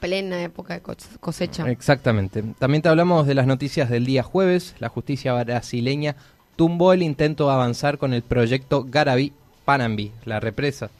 Plena 0.00 0.42
época 0.42 0.74
de 0.74 0.82
cosecha. 1.20 1.68
Exactamente. 1.70 2.42
También 2.58 2.82
te 2.82 2.88
hablamos 2.88 3.26
de 3.26 3.34
las 3.34 3.46
noticias 3.46 3.90
del 3.90 4.06
día 4.06 4.22
jueves. 4.22 4.74
La 4.78 4.88
justicia 4.88 5.34
brasileña 5.34 6.16
tumbó 6.56 6.92
el 6.92 7.02
intento 7.02 7.46
de 7.46 7.52
avanzar 7.52 7.98
con 7.98 8.12
el 8.12 8.22
proyecto 8.22 8.84
Garaví 8.88 9.32
Panambi, 9.64 10.12
la 10.24 10.40
represa. 10.40 10.90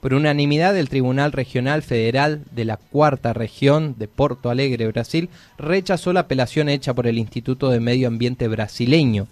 Por 0.00 0.14
unanimidad, 0.14 0.76
el 0.78 0.88
Tribunal 0.88 1.32
Regional 1.32 1.82
Federal 1.82 2.42
de 2.52 2.64
la 2.64 2.78
Cuarta 2.78 3.34
Región 3.34 3.96
de 3.98 4.08
Porto 4.08 4.48
Alegre, 4.48 4.86
Brasil, 4.86 5.28
rechazó 5.58 6.14
la 6.14 6.20
apelación 6.20 6.70
hecha 6.70 6.94
por 6.94 7.06
el 7.06 7.18
Instituto 7.18 7.68
de 7.68 7.80
Medio 7.80 8.08
Ambiente 8.08 8.48
brasileño, 8.48 9.26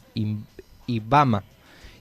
IBAMA, 0.87 1.43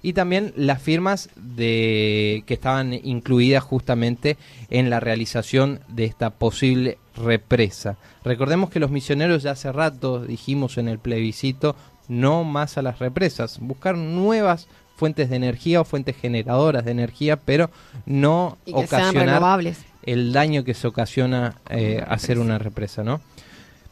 y 0.04 0.12
también 0.13 0.52
las 0.58 0.82
firmas 0.82 1.30
que 1.56 2.43
estaban 2.47 2.93
incluidas 2.93 3.63
justamente 3.63 4.36
en 4.69 4.89
la 4.89 5.00
realización 5.00 5.80
de 5.88 6.04
esta 6.04 6.30
posible 6.32 6.97
represa. 7.15 7.97
Recordemos 8.26 8.69
que 8.69 8.82
los 8.82 8.91
misioneros 8.91 9.43
ya 9.43 9.52
hace 9.52 9.71
rato 9.71 10.26
dijimos 10.26 10.78
en 10.78 10.89
el 10.89 11.00
plebiscito 11.00 11.76
no 12.10 12.43
más 12.43 12.78
a 12.78 12.82
las 12.82 13.00
represas, 13.00 13.60
buscar 13.60 13.97
nuevas 13.97 14.67
fuentes 14.97 15.29
de 15.29 15.38
energía 15.38 15.79
o 15.79 15.86
fuentes 15.86 16.17
generadoras 16.17 16.83
de 16.83 16.91
energía, 16.91 17.38
pero 17.38 17.69
no 18.05 18.57
ocasionar 18.73 19.63
el 20.03 20.33
daño 20.33 20.63
que 20.63 20.73
se 20.73 20.88
ocasiona 20.88 21.62
eh, 21.69 22.03
hacer 22.07 22.39
una 22.39 22.57
represa, 22.57 23.03
¿no? 23.03 23.21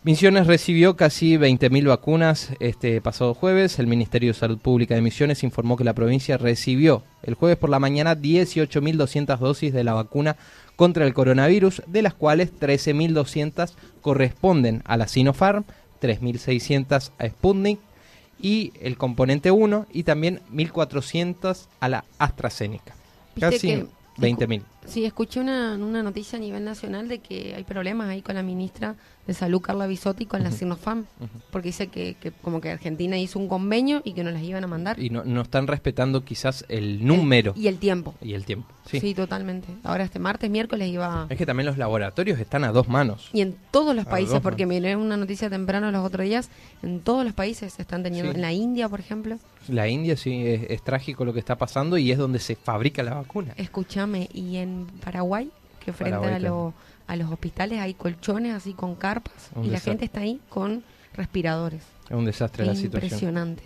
Misiones 0.04 0.46
recibió 0.46 0.96
casi 0.96 1.36
20.000 1.36 1.88
vacunas 1.88 2.52
este 2.60 3.02
pasado 3.02 3.34
jueves. 3.34 3.80
El 3.80 3.88
Ministerio 3.88 4.30
de 4.30 4.38
Salud 4.38 4.60
Pública 4.60 4.94
de 4.94 5.02
Misiones 5.02 5.44
informó 5.44 5.78
que 5.78 5.84
la 5.84 5.96
provincia 5.96 6.38
recibió 6.38 7.02
el 7.24 7.34
jueves 7.34 7.58
por 7.58 7.72
la 7.72 7.80
mañana 7.80 8.15
18.200 8.15 9.39
dosis 9.39 9.74
de 9.74 9.84
la 9.84 9.94
vacuna 9.94 10.36
contra 10.76 11.08
el 11.08 11.15
coronavirus, 11.15 11.82
de 11.88 12.04
las 12.04 12.13
cuales 12.13 12.52
13.200 12.54 13.74
corresponden 14.02 14.84
a 14.86 14.96
la 14.96 15.08
Sinopharm, 15.08 15.63
3.600 16.02 17.12
a 17.18 17.28
Sputnik 17.28 17.80
y 18.46 18.72
el 18.80 18.96
componente 18.96 19.50
1 19.50 19.88
y 19.92 20.04
también 20.04 20.40
1.400 20.54 21.66
a 21.80 21.90
la 21.90 22.06
AstraZeneca. 22.20 22.94
Casi 23.40 23.88
20.000. 24.18 24.62
Sí, 24.86 25.06
escuché 25.06 25.39
una, 25.39 25.76
una 25.76 26.04
noticia 26.04 26.38
a 26.38 26.41
nivel 26.41 26.63
nacional 26.63 27.08
de 27.08 27.19
que 27.19 27.56
hay 27.56 27.63
problemas 27.63 28.10
ahí 28.10 28.21
con 28.21 28.36
la 28.36 28.43
ministra 28.43 28.95
de 29.28 29.34
Salud, 29.34 29.62
Carla 29.62 29.88
Bisotti, 29.88 30.26
con 30.26 30.43
la 30.43 30.52
Sinopharm, 30.52 31.06
porque 31.52 31.69
dice 31.69 31.88
que, 31.88 32.15
como 32.41 32.62
que 32.62 32.71
Argentina 32.71 33.17
hizo 33.17 33.39
un 33.39 33.48
convenio 33.48 34.02
y 34.04 34.13
que 34.13 34.24
no 34.24 34.32
las 34.32 34.43
iban 34.43 34.63
a 34.63 34.67
mandar. 34.67 35.00
Y 35.00 35.10
no, 35.10 35.24
no 35.24 35.41
están 35.41 35.67
respetando 35.67 36.24
quizás 36.24 36.65
el 36.69 37.06
número. 37.06 37.54
y 37.56 37.67
el 37.67 37.78
tiempo. 37.78 38.13
Y 38.21 38.34
el 38.34 38.45
tiempo, 38.45 38.67
sí. 38.86 39.13
totalmente. 39.13 39.67
Ahora 39.84 40.04
este 40.04 40.19
martes, 40.19 40.50
miércoles 40.50 40.89
iba... 40.89 41.26
Es 41.30 41.38
que 41.38 41.45
también 41.45 41.65
los 41.65 41.78
laboratorios 41.78 42.39
están 42.39 42.63
a 42.63 42.71
dos 42.71 42.88
manos. 42.88 43.30
Y 43.34 43.41
en 43.41 43.56
todos 43.71 43.95
los 43.95 44.06
países, 44.06 44.39
porque 44.41 44.65
me 44.65 44.80
leí 44.80 44.93
una 44.93 45.17
noticia 45.17 45.50
temprano 45.50 45.91
los 45.91 46.06
otros 46.06 46.26
días, 46.26 46.50
en 46.84 47.00
todos 47.00 47.26
los 47.26 47.34
países 47.34 47.80
están 47.80 48.04
teniendo, 48.04 48.32
en 48.32 48.41
la 48.41 48.54
India, 48.54 48.88
por 48.89 49.00
ejemplo. 49.00 49.39
La 49.67 49.88
India 49.88 50.15
sí, 50.15 50.43
es, 50.45 50.84
trágico 50.84 51.26
lo 51.26 51.34
que 51.34 51.39
está 51.39 51.58
pasando 51.58 51.98
y 51.98 52.12
es 52.12 52.19
donde 52.19 52.38
se 52.38 52.56
fabrica 52.56 53.02
la 53.02 53.15
vacuna. 53.15 53.54
Escúchame, 53.58 54.30
y 54.32 54.58
en 54.58 54.75
Paraguay, 55.04 55.52
que 55.84 55.94
frente 55.94 56.28
a 56.28 56.40
lo 56.40 56.74
a 57.08 57.16
los 57.16 57.32
hospitales 57.32 57.80
hay 57.80 57.94
colchones 57.94 58.54
así 58.54 58.74
con 58.74 58.96
carpas 58.96 59.52
y 59.64 59.68
la 59.68 59.80
gente 59.80 60.06
está 60.06 60.22
ahí 60.22 60.40
con 60.50 60.84
respiradores. 61.14 61.84
Es 62.10 62.16
un 62.16 62.26
desastre 62.26 62.66
la 62.66 62.76
situación. 62.76 63.04
Impresionante. 63.04 63.64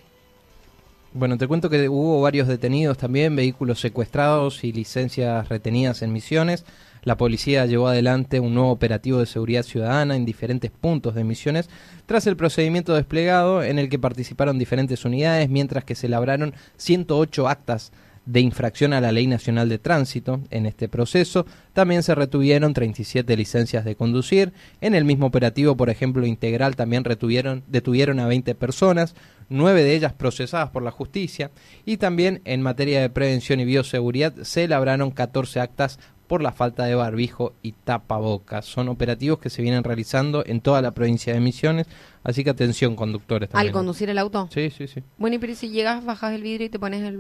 Bueno, 1.12 1.38
te 1.38 1.48
cuento 1.48 1.69
que 1.69 1.89
hubo 1.89 2.22
varios 2.22 2.48
detenidos 2.48 2.98
también, 2.98 3.36
vehículos 3.36 3.80
secuestrados 3.80 4.63
y 4.63 4.72
licencias 4.72 5.50
retenidas 5.50 6.04
en 6.04 6.13
misiones. 6.13 6.65
La 7.04 7.17
policía 7.17 7.65
llevó 7.65 7.88
adelante 7.88 8.39
un 8.39 8.54
nuevo 8.54 8.72
operativo 8.72 9.19
de 9.19 9.26
seguridad 9.26 9.63
ciudadana 9.63 10.15
en 10.15 10.26
diferentes 10.26 10.69
puntos 10.69 11.15
de 11.15 11.24
misiones 11.24 11.69
tras 12.06 12.28
el 12.28 12.36
procedimiento 12.36 12.93
desplegado 12.93 13.63
en 13.63 13.80
el 13.80 13.89
que 13.89 13.98
participaron 13.98 14.60
diferentes 14.60 15.04
unidades 15.06 15.50
mientras 15.50 15.84
que 15.84 15.95
se 15.95 16.10
labraron 16.10 16.54
108 16.78 17.48
actas 17.48 17.91
de 18.30 18.42
infracción 18.42 18.94
a 18.94 19.02
la 19.02 19.12
Ley 19.12 19.26
Nacional 19.26 19.70
de 19.70 19.80
Tránsito. 19.80 20.42
En 20.52 20.68
este 20.68 20.88
proceso 20.88 21.48
también 21.74 22.04
se 22.04 22.13
retuvieron 22.13 22.76
37 22.76 23.36
licencias 23.36 23.84
de 23.84 23.96
conducir. 23.96 24.54
En 24.82 24.94
el 24.94 25.04
mismo 25.04 25.26
operativo, 25.26 25.76
por 25.76 25.89
ejemplo, 25.89 26.28
integral 26.28 26.76
también 26.76 27.04
retuvieron, 27.04 27.63
detuvieron 27.68 28.20
a 28.20 28.28
20 28.28 28.54
personas, 28.54 29.15
nueve 29.50 29.82
de 29.84 29.96
ellas 29.96 30.13
procesadas 30.13 30.70
por 30.70 30.84
la 30.84 30.92
justicia. 30.92 31.50
Y 31.86 31.98
también 31.98 32.42
en 32.46 32.62
materia 32.62 33.02
de 33.02 33.10
prevención 33.10 33.62
y 33.62 33.65
bioseguridad 33.65 34.36
se 34.44 34.68
labraron 34.68 35.10
14 35.10 35.60
actas 35.60 36.00
por 36.28 36.44
la 36.44 36.52
falta 36.52 36.86
de 36.86 36.94
barbijo 36.94 37.54
y 37.63 37.72
tapabocas. 37.72 38.63
Son 38.65 38.89
operativos 38.89 39.39
que 39.39 39.50
se 39.50 39.63
vienen 39.63 39.84
realizando 39.84 40.44
en 40.46 40.62
toda 40.62 40.84
la 40.84 40.92
provincia 40.92 41.34
de 41.34 41.39
Misiones, 41.39 41.88
así 42.24 42.44
que 42.44 42.52
atención 42.52 42.96
conductores 42.96 43.50
también. 43.50 43.70
¿Al 43.70 43.74
conducir 43.74 44.12
el 44.12 44.20
auto? 44.20 44.48
Sí, 44.54 44.70
sí, 44.70 44.88
sí. 44.88 45.02
Bueno, 45.18 45.38
y 45.38 45.39
pero 45.39 45.56
si 45.56 45.70
llegas, 45.70 46.06
bajas 46.06 46.36
el 46.36 46.44
vidrio 46.44 46.68
y 46.68 46.70
te 46.70 46.78
pones 46.78 47.02
el 47.02 47.18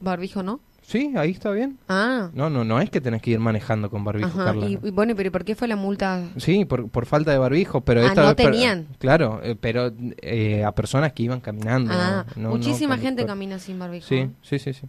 barbijo, 0.00 0.42
¿no? 0.42 0.60
Sí, 0.86 1.12
ahí 1.16 1.32
está 1.32 1.50
bien. 1.50 1.78
Ah. 1.88 2.30
No, 2.32 2.48
no, 2.48 2.62
no 2.62 2.80
es 2.80 2.90
que 2.90 3.00
tenés 3.00 3.20
que 3.20 3.32
ir 3.32 3.40
manejando 3.40 3.90
con 3.90 4.04
barbijo, 4.04 4.38
Carla. 4.38 4.68
Y, 4.68 4.76
bueno, 4.76 5.14
pero 5.16 5.32
¿por 5.32 5.44
qué 5.44 5.56
fue 5.56 5.66
la 5.66 5.74
multa? 5.74 6.22
Sí, 6.36 6.64
por, 6.64 6.88
por 6.88 7.06
falta 7.06 7.32
de 7.32 7.38
barbijo, 7.38 7.80
pero 7.80 8.06
ah, 8.06 8.14
no 8.14 8.36
tenían. 8.36 8.86
claro, 8.98 9.40
eh, 9.42 9.56
pero 9.60 9.92
eh, 10.22 10.62
a 10.64 10.70
personas 10.72 11.12
que 11.12 11.24
iban 11.24 11.40
caminando. 11.40 11.92
Ah, 11.92 12.24
muchísima 12.36 12.98
gente 12.98 13.26
camina 13.26 13.58
sin 13.58 13.80
barbijo. 13.80 14.06
Sí, 14.06 14.30
sí, 14.42 14.60
sí, 14.60 14.74
sí. 14.74 14.86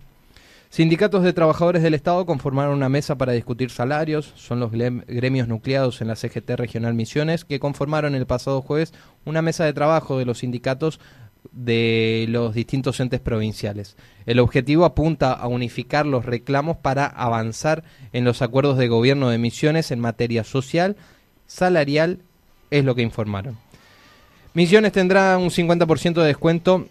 Sindicatos 0.69 1.23
de 1.23 1.31
trabajadores 1.31 1.81
del 1.81 1.93
Estado 1.93 2.25
conformaron 2.25 2.75
una 2.75 2.89
mesa 2.89 3.17
para 3.17 3.31
discutir 3.31 3.71
salarios. 3.71 4.33
Son 4.35 4.59
los 4.59 4.71
gremios 4.71 5.47
nucleados 5.47 6.01
en 6.01 6.09
la 6.09 6.15
CGT 6.15 6.51
Regional 6.51 6.93
Misiones 6.93 7.45
que 7.45 7.59
conformaron 7.59 8.15
el 8.15 8.27
pasado 8.27 8.61
jueves 8.61 8.93
una 9.25 9.41
mesa 9.41 9.63
de 9.63 9.73
trabajo 9.73 10.19
de 10.19 10.25
los 10.25 10.39
sindicatos 10.39 10.99
de 11.51 12.25
los 12.29 12.53
distintos 12.53 12.99
entes 12.99 13.19
provinciales. 13.19 13.95
El 14.25 14.39
objetivo 14.39 14.85
apunta 14.85 15.33
a 15.33 15.47
unificar 15.47 16.05
los 16.05 16.25
reclamos 16.25 16.77
para 16.77 17.05
avanzar 17.05 17.83
en 18.13 18.25
los 18.25 18.41
acuerdos 18.41 18.77
de 18.77 18.87
gobierno 18.87 19.29
de 19.29 19.37
Misiones 19.37 19.91
en 19.91 19.99
materia 19.99 20.43
social, 20.43 20.95
salarial, 21.45 22.19
es 22.69 22.83
lo 22.83 22.95
que 22.95 23.01
informaron. 23.01 23.57
Misiones 24.53 24.91
tendrá 24.91 25.37
un 25.37 25.49
50% 25.49 26.21
de 26.21 26.27
descuento 26.27 26.87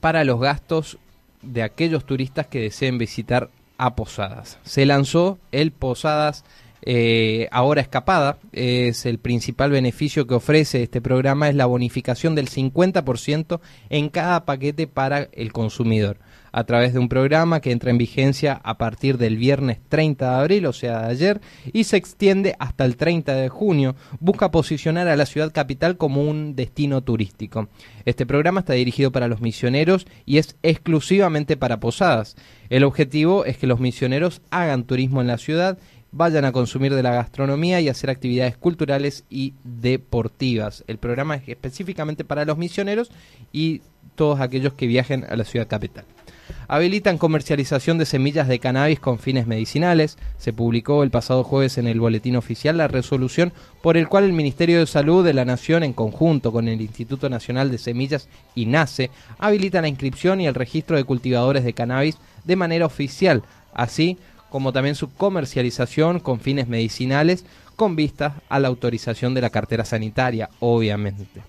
para 0.00 0.24
los 0.24 0.40
gastos 0.40 0.98
de 1.42 1.62
aquellos 1.62 2.04
turistas 2.04 2.46
que 2.46 2.60
deseen 2.60 2.98
visitar 2.98 3.50
a 3.78 3.94
Posadas. 3.94 4.58
Se 4.64 4.86
lanzó 4.86 5.38
el 5.52 5.72
Posadas 5.72 6.44
eh, 6.82 7.48
ahora 7.50 7.80
escapada. 7.80 8.38
Es 8.52 9.06
el 9.06 9.18
principal 9.18 9.70
beneficio 9.70 10.26
que 10.26 10.34
ofrece 10.34 10.82
este 10.82 11.00
programa 11.00 11.48
es 11.48 11.54
la 11.54 11.66
bonificación 11.66 12.34
del 12.34 12.48
50% 12.48 13.60
en 13.88 14.08
cada 14.08 14.44
paquete 14.44 14.86
para 14.86 15.28
el 15.32 15.52
consumidor 15.52 16.18
a 16.52 16.64
través 16.64 16.92
de 16.92 16.98
un 16.98 17.08
programa 17.08 17.60
que 17.60 17.72
entra 17.72 17.90
en 17.90 17.98
vigencia 17.98 18.60
a 18.62 18.78
partir 18.78 19.18
del 19.18 19.36
viernes 19.36 19.78
30 19.88 20.28
de 20.28 20.36
abril, 20.36 20.66
o 20.66 20.72
sea, 20.72 21.02
de 21.02 21.10
ayer, 21.10 21.40
y 21.72 21.84
se 21.84 21.96
extiende 21.96 22.56
hasta 22.58 22.84
el 22.84 22.96
30 22.96 23.34
de 23.34 23.48
junio. 23.48 23.94
Busca 24.18 24.50
posicionar 24.50 25.08
a 25.08 25.16
la 25.16 25.26
ciudad 25.26 25.52
capital 25.52 25.96
como 25.96 26.22
un 26.22 26.56
destino 26.56 27.02
turístico. 27.02 27.68
Este 28.04 28.26
programa 28.26 28.60
está 28.60 28.72
dirigido 28.72 29.12
para 29.12 29.28
los 29.28 29.40
misioneros 29.40 30.06
y 30.26 30.38
es 30.38 30.56
exclusivamente 30.62 31.56
para 31.56 31.80
posadas. 31.80 32.36
El 32.68 32.84
objetivo 32.84 33.44
es 33.44 33.56
que 33.56 33.66
los 33.66 33.80
misioneros 33.80 34.42
hagan 34.50 34.84
turismo 34.84 35.20
en 35.20 35.26
la 35.26 35.38
ciudad 35.38 35.78
vayan 36.12 36.44
a 36.44 36.52
consumir 36.52 36.94
de 36.94 37.02
la 37.02 37.12
gastronomía 37.12 37.80
y 37.80 37.88
hacer 37.88 38.10
actividades 38.10 38.56
culturales 38.56 39.24
y 39.30 39.54
deportivas. 39.64 40.84
El 40.86 40.98
programa 40.98 41.36
es 41.36 41.48
específicamente 41.48 42.24
para 42.24 42.44
los 42.44 42.58
misioneros 42.58 43.10
y 43.52 43.82
todos 44.14 44.40
aquellos 44.40 44.74
que 44.74 44.86
viajen 44.86 45.24
a 45.28 45.36
la 45.36 45.44
ciudad 45.44 45.68
capital. 45.68 46.04
habilitan 46.66 47.16
comercialización 47.16 47.96
de 47.98 48.06
semillas 48.06 48.48
de 48.48 48.58
cannabis 48.58 48.98
con 48.98 49.18
fines 49.18 49.46
medicinales. 49.46 50.18
Se 50.36 50.52
publicó 50.52 51.02
el 51.02 51.10
pasado 51.10 51.44
jueves 51.44 51.78
en 51.78 51.86
el 51.86 52.00
Boletín 52.00 52.36
Oficial 52.36 52.76
la 52.76 52.88
resolución 52.88 53.52
por 53.82 53.96
el 53.96 54.08
cual 54.08 54.24
el 54.24 54.32
Ministerio 54.32 54.80
de 54.80 54.86
Salud 54.86 55.24
de 55.24 55.32
la 55.32 55.44
Nación, 55.44 55.84
en 55.84 55.92
conjunto 55.92 56.52
con 56.52 56.68
el 56.68 56.80
Instituto 56.80 57.28
Nacional 57.28 57.70
de 57.70 57.78
Semillas 57.78 58.28
y 58.54 58.66
NACE, 58.66 59.10
habilita 59.38 59.80
la 59.80 59.88
inscripción 59.88 60.40
y 60.40 60.46
el 60.46 60.54
registro 60.54 60.96
de 60.96 61.04
cultivadores 61.04 61.64
de 61.64 61.72
cannabis 61.72 62.18
de 62.44 62.56
manera 62.56 62.86
oficial, 62.86 63.42
así 63.72 64.18
como 64.50 64.72
también 64.72 64.94
su 64.94 65.12
comercialización 65.14 66.20
con 66.20 66.40
fines 66.40 66.68
medicinales 66.68 67.44
con 67.76 67.96
vistas 67.96 68.34
a 68.48 68.58
la 68.58 68.68
autorización 68.68 69.32
de 69.32 69.40
la 69.40 69.50
cartera 69.50 69.84
sanitaria, 69.86 70.50
obviamente. 70.60 71.40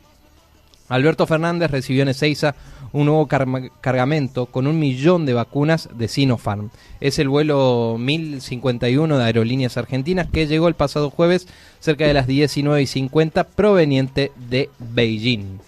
Alberto 0.88 1.26
Fernández 1.26 1.72
recibió 1.72 2.04
en 2.04 2.10
Ezeiza 2.10 2.54
un 2.91 3.06
nuevo 3.06 3.26
cargamento 3.28 4.47
con 4.47 4.68
un 4.68 4.78
millón 4.78 5.26
de 5.26 5.34
vacunas 5.34 5.88
de 5.93 6.10
Sinopharm. 6.10 6.70
Es 6.99 7.18
el 7.18 7.30
vuelo 7.30 7.95
1051 7.97 9.18
de 9.18 9.24
Aerolíneas 9.24 9.78
Argentinas 9.78 10.28
que 10.28 10.47
llegó 10.47 10.68
el 10.68 10.76
pasado 10.76 11.10
jueves 11.10 11.47
cerca 11.80 12.06
de 12.06 12.14
las 12.14 12.28
19.50 12.28 13.45
proveniente 13.56 14.34
de 14.49 14.70
Beijing. 14.80 15.60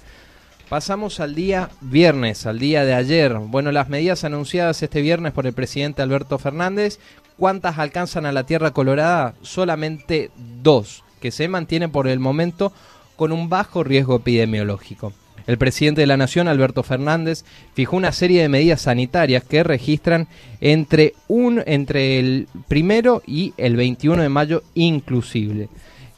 Pasamos 0.68 1.20
al 1.20 1.36
día 1.36 1.70
viernes, 1.82 2.46
al 2.46 2.58
día 2.58 2.84
de 2.84 2.94
ayer. 2.94 3.36
Bueno, 3.36 3.72
las 3.72 3.90
medidas 3.90 4.24
anunciadas 4.24 4.82
este 4.82 5.02
viernes 5.02 5.32
por 5.32 5.46
el 5.46 5.54
presidente 5.54 6.02
Alberto 6.02 6.40
Fernández, 6.40 7.00
¿cuántas 7.38 7.80
alcanzan 7.80 8.26
a 8.26 8.32
la 8.32 8.46
Tierra 8.46 8.72
Colorada? 8.72 9.36
Solamente 9.42 10.32
dos, 10.62 11.04
que 11.22 11.32
se 11.32 11.48
mantienen 11.48 11.92
por 11.92 12.08
el 12.08 12.20
momento 12.20 12.74
con 13.16 13.32
un 13.32 13.50
bajo 13.50 13.84
riesgo 13.84 14.18
epidemiológico. 14.18 15.14
El 15.46 15.58
presidente 15.58 16.02
de 16.02 16.08
la 16.08 16.18
Nación, 16.18 16.48
Alberto 16.48 16.84
Fernández, 16.84 17.44
fijó 17.74 17.98
una 17.98 18.14
serie 18.14 18.42
de 18.42 18.50
medidas 18.50 18.82
sanitarias 18.82 19.44
que 19.44 19.64
registran 19.64 20.28
entre, 20.62 21.14
un, 21.28 21.62
entre 21.66 22.20
el 22.20 22.48
primero 22.68 23.22
y 23.28 23.54
el 23.58 23.76
21 23.76 24.22
de 24.24 24.30
mayo 24.30 24.64
inclusive. 24.74 25.68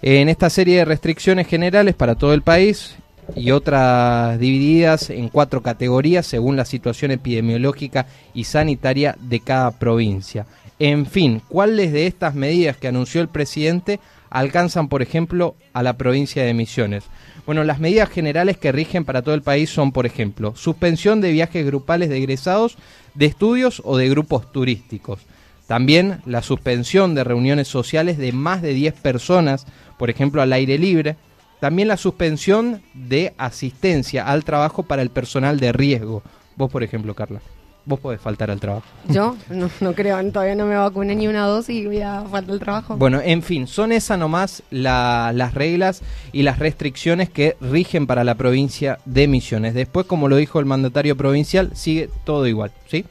En 0.01 0.29
esta 0.29 0.49
serie 0.51 0.77
de 0.77 0.85
restricciones 0.85 1.47
generales 1.47 1.95
para 1.95 2.15
todo 2.15 2.33
el 2.33 2.43
país 2.43 2.95
y 3.35 3.49
otras 3.49 4.39
divididas 4.39 5.09
en 5.09 5.29
cuatro 5.29 5.61
categorías 5.61 6.27
según 6.27 6.55
la 6.55 6.65
situación 6.65 7.09
epidemiológica 7.09 8.05
y 8.35 8.43
sanitaria 8.43 9.17
de 9.19 9.39
cada 9.39 9.71
provincia. 9.71 10.45
En 10.77 11.05
fin, 11.05 11.41
¿cuáles 11.47 11.93
de 11.93 12.07
estas 12.07 12.35
medidas 12.35 12.77
que 12.77 12.87
anunció 12.87 13.21
el 13.21 13.29
presidente 13.29 13.99
alcanzan, 14.35 14.89
por 14.89 15.01
ejemplo, 15.01 15.55
a 15.71 15.81
la 15.81 15.97
provincia 15.97 16.43
de 16.43 16.53
Misiones. 16.53 17.05
Bueno, 17.45 17.63
las 17.63 17.79
medidas 17.79 18.09
generales 18.09 18.57
que 18.57 18.73
rigen 18.73 19.05
para 19.05 19.21
todo 19.21 19.33
el 19.33 19.41
país 19.41 19.69
son, 19.69 19.93
por 19.93 20.05
ejemplo, 20.05 20.53
suspensión 20.57 21.21
de 21.21 21.31
viajes 21.31 21.65
grupales 21.65 22.09
de 22.09 22.17
egresados 22.17 22.77
de 23.13 23.27
estudios 23.27 23.81
o 23.85 23.95
de 23.95 24.09
grupos 24.09 24.51
turísticos. 24.51 25.21
También 25.67 26.21
la 26.25 26.41
suspensión 26.41 27.15
de 27.15 27.23
reuniones 27.23 27.69
sociales 27.69 28.17
de 28.17 28.33
más 28.33 28.61
de 28.61 28.73
10 28.73 28.95
personas, 28.95 29.65
por 29.97 30.09
ejemplo, 30.09 30.41
al 30.41 30.51
aire 30.51 30.77
libre. 30.77 31.15
También 31.61 31.87
la 31.87 31.97
suspensión 31.97 32.81
de 32.93 33.33
asistencia 33.37 34.27
al 34.27 34.43
trabajo 34.43 34.83
para 34.83 35.01
el 35.01 35.11
personal 35.11 35.61
de 35.61 35.71
riesgo. 35.71 36.23
Vos, 36.57 36.69
por 36.69 36.83
ejemplo, 36.83 37.13
Carla 37.15 37.39
vos 37.85 37.99
podés 37.99 38.19
faltar 38.19 38.51
al 38.51 38.59
trabajo. 38.59 38.85
Yo 39.07 39.35
no, 39.49 39.69
no 39.79 39.93
creo, 39.93 40.23
todavía 40.31 40.55
no 40.55 40.65
me 40.65 40.75
vacuné 40.75 41.15
ni 41.15 41.27
una 41.27 41.45
dosis 41.45 41.75
y 41.75 41.85
voy 41.85 42.01
a 42.01 42.23
faltar 42.23 42.53
al 42.53 42.59
trabajo. 42.59 42.97
Bueno, 42.97 43.21
en 43.23 43.41
fin, 43.41 43.67
son 43.67 43.91
esas 43.91 44.17
nomás 44.17 44.63
las 44.71 45.53
reglas 45.53 46.01
y 46.31 46.43
las 46.43 46.59
restricciones 46.59 47.29
que 47.29 47.57
rigen 47.61 48.07
para 48.07 48.23
la 48.23 48.35
provincia 48.35 48.99
de 49.05 49.27
Misiones. 49.27 49.73
Después, 49.73 50.05
como 50.05 50.27
lo 50.27 50.35
dijo 50.37 50.59
el 50.59 50.65
mandatario 50.65 51.15
provincial, 51.15 51.71
sigue 51.73 52.09
todo 52.23 52.47
igual, 52.47 52.71
¿sí? 52.87 53.05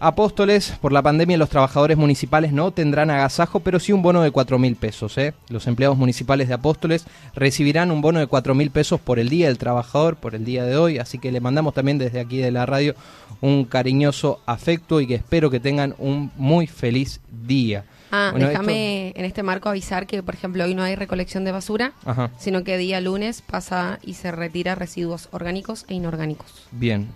Apóstoles, 0.00 0.74
por 0.80 0.92
la 0.92 1.02
pandemia 1.02 1.38
los 1.38 1.48
trabajadores 1.48 1.96
municipales 1.96 2.52
no 2.52 2.70
tendrán 2.70 3.10
agasajo, 3.10 3.60
pero 3.60 3.80
sí 3.80 3.92
un 3.92 4.02
bono 4.02 4.22
de 4.22 4.30
cuatro 4.30 4.58
mil 4.58 4.76
pesos. 4.76 5.16
¿eh? 5.18 5.34
Los 5.48 5.66
empleados 5.66 5.96
municipales 5.96 6.48
de 6.48 6.54
Apóstoles 6.54 7.06
recibirán 7.34 7.90
un 7.90 8.00
bono 8.00 8.18
de 8.18 8.26
cuatro 8.26 8.54
mil 8.54 8.70
pesos 8.70 9.00
por 9.00 9.18
el 9.18 9.28
Día 9.28 9.46
del 9.46 9.58
Trabajador, 9.58 10.16
por 10.16 10.34
el 10.34 10.44
día 10.44 10.64
de 10.64 10.76
hoy, 10.76 10.98
así 10.98 11.18
que 11.18 11.32
le 11.32 11.40
mandamos 11.40 11.74
también 11.74 11.98
desde 11.98 12.20
aquí 12.20 12.38
de 12.38 12.50
la 12.50 12.66
radio 12.66 12.94
un 13.40 13.64
cariñoso 13.64 14.40
afecto 14.46 15.00
y 15.00 15.06
que 15.06 15.14
espero 15.14 15.50
que 15.50 15.60
tengan 15.60 15.94
un 15.98 16.30
muy 16.36 16.66
feliz 16.66 17.20
día. 17.30 17.84
Ah, 18.10 18.32
déjame 18.36 19.12
en 19.16 19.24
este 19.24 19.42
marco 19.42 19.68
avisar 19.68 20.06
que, 20.06 20.22
por 20.22 20.34
ejemplo, 20.34 20.64
hoy 20.64 20.74
no 20.74 20.82
hay 20.82 20.94
recolección 20.94 21.44
de 21.44 21.52
basura, 21.52 21.92
sino 22.38 22.64
que 22.64 22.78
día 22.78 23.00
lunes 23.00 23.42
pasa 23.42 23.98
y 24.02 24.14
se 24.14 24.30
retira 24.30 24.74
residuos 24.74 25.28
orgánicos 25.32 25.84
e 25.88 25.94
inorgánicos. 25.94 26.66
Bien, 26.70 27.08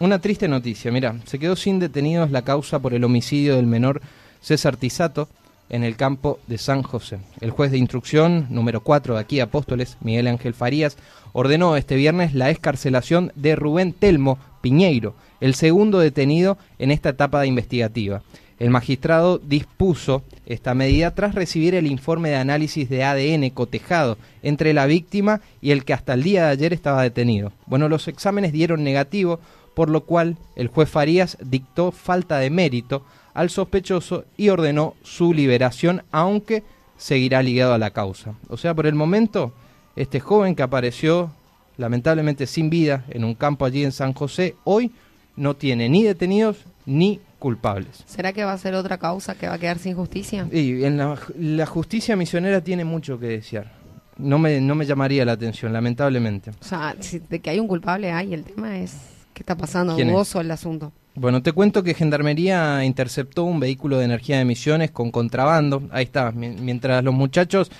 una 0.00 0.18
triste 0.18 0.48
noticia, 0.48 0.90
mira, 0.90 1.14
se 1.26 1.38
quedó 1.38 1.56
sin 1.56 1.78
detenidos 1.78 2.30
la 2.30 2.42
causa 2.42 2.78
por 2.78 2.94
el 2.94 3.04
homicidio 3.04 3.56
del 3.56 3.66
menor 3.66 4.00
César 4.40 4.78
Tisato 4.78 5.28
en 5.68 5.84
el 5.84 5.96
campo 5.96 6.40
de 6.46 6.56
San 6.56 6.82
José. 6.82 7.18
El 7.40 7.50
juez 7.50 7.70
de 7.70 7.76
instrucción 7.76 8.46
número 8.48 8.80
4 8.80 9.14
de 9.14 9.20
aquí, 9.20 9.40
Apóstoles, 9.40 9.98
Miguel 10.00 10.26
Ángel 10.26 10.54
Farías, 10.54 10.96
ordenó 11.34 11.76
este 11.76 11.96
viernes 11.96 12.34
la 12.34 12.48
escarcelación 12.48 13.30
de 13.36 13.54
Rubén 13.56 13.92
Telmo 13.92 14.38
Piñeiro, 14.62 15.14
el 15.40 15.54
segundo 15.54 15.98
detenido 15.98 16.56
en 16.78 16.90
esta 16.90 17.10
etapa 17.10 17.42
de 17.42 17.48
investigativa. 17.48 18.22
El 18.58 18.70
magistrado 18.70 19.38
dispuso 19.38 20.22
esta 20.44 20.74
medida 20.74 21.14
tras 21.14 21.34
recibir 21.34 21.74
el 21.74 21.86
informe 21.86 22.28
de 22.28 22.36
análisis 22.36 22.90
de 22.90 23.04
ADN 23.04 23.48
cotejado 23.50 24.18
entre 24.42 24.74
la 24.74 24.84
víctima 24.84 25.40
y 25.62 25.70
el 25.70 25.84
que 25.84 25.94
hasta 25.94 26.12
el 26.12 26.22
día 26.22 26.44
de 26.44 26.50
ayer 26.50 26.72
estaba 26.74 27.02
detenido. 27.02 27.52
Bueno, 27.64 27.88
los 27.88 28.06
exámenes 28.06 28.52
dieron 28.52 28.84
negativo, 28.84 29.40
por 29.74 29.88
lo 29.90 30.02
cual 30.02 30.36
el 30.56 30.68
juez 30.68 30.88
Farías 30.88 31.38
dictó 31.42 31.92
falta 31.92 32.38
de 32.38 32.50
mérito 32.50 33.04
al 33.34 33.50
sospechoso 33.50 34.24
y 34.36 34.48
ordenó 34.48 34.94
su 35.02 35.32
liberación, 35.32 36.02
aunque 36.10 36.62
seguirá 36.96 37.42
ligado 37.42 37.74
a 37.74 37.78
la 37.78 37.90
causa. 37.90 38.34
O 38.48 38.56
sea, 38.56 38.74
por 38.74 38.86
el 38.86 38.94
momento, 38.94 39.52
este 39.96 40.20
joven 40.20 40.54
que 40.54 40.62
apareció 40.62 41.30
lamentablemente 41.76 42.46
sin 42.46 42.70
vida 42.70 43.04
en 43.08 43.24
un 43.24 43.34
campo 43.34 43.64
allí 43.64 43.84
en 43.84 43.92
San 43.92 44.12
José, 44.12 44.54
hoy 44.64 44.92
no 45.36 45.56
tiene 45.56 45.88
ni 45.88 46.02
detenidos 46.02 46.58
ni 46.84 47.20
culpables. 47.38 48.04
¿Será 48.06 48.32
que 48.32 48.44
va 48.44 48.52
a 48.52 48.58
ser 48.58 48.74
otra 48.74 48.98
causa 48.98 49.34
que 49.34 49.48
va 49.48 49.54
a 49.54 49.58
quedar 49.58 49.78
sin 49.78 49.96
justicia? 49.96 50.46
Y 50.52 50.84
en 50.84 50.98
la, 50.98 51.66
justicia 51.66 52.16
misionera 52.16 52.60
tiene 52.60 52.84
mucho 52.84 53.18
que 53.18 53.26
desear. 53.26 53.72
No 54.18 54.38
me, 54.38 54.60
no 54.60 54.74
me 54.74 54.84
llamaría 54.84 55.24
la 55.24 55.32
atención, 55.32 55.72
lamentablemente. 55.72 56.50
O 56.60 56.64
sea, 56.64 56.94
de 57.30 57.40
que 57.40 57.48
hay 57.48 57.58
un 57.58 57.66
culpable 57.66 58.12
hay, 58.12 58.34
el 58.34 58.44
tema 58.44 58.78
es 58.78 59.19
¿Qué 59.40 59.42
está 59.42 59.56
pasando? 59.56 59.96
Dudoso 59.96 60.42
el 60.42 60.50
asunto. 60.50 60.92
Bueno, 61.14 61.42
te 61.42 61.52
cuento 61.52 61.82
que 61.82 61.94
Gendarmería 61.94 62.84
interceptó 62.84 63.44
un 63.44 63.58
vehículo 63.58 63.96
de 63.96 64.04
energía 64.04 64.36
de 64.36 64.42
emisiones 64.42 64.90
con 64.90 65.10
contrabando. 65.10 65.82
Ahí 65.92 66.04
está, 66.04 66.30
mientras 66.30 67.02
los 67.02 67.14
muchachos 67.14 67.70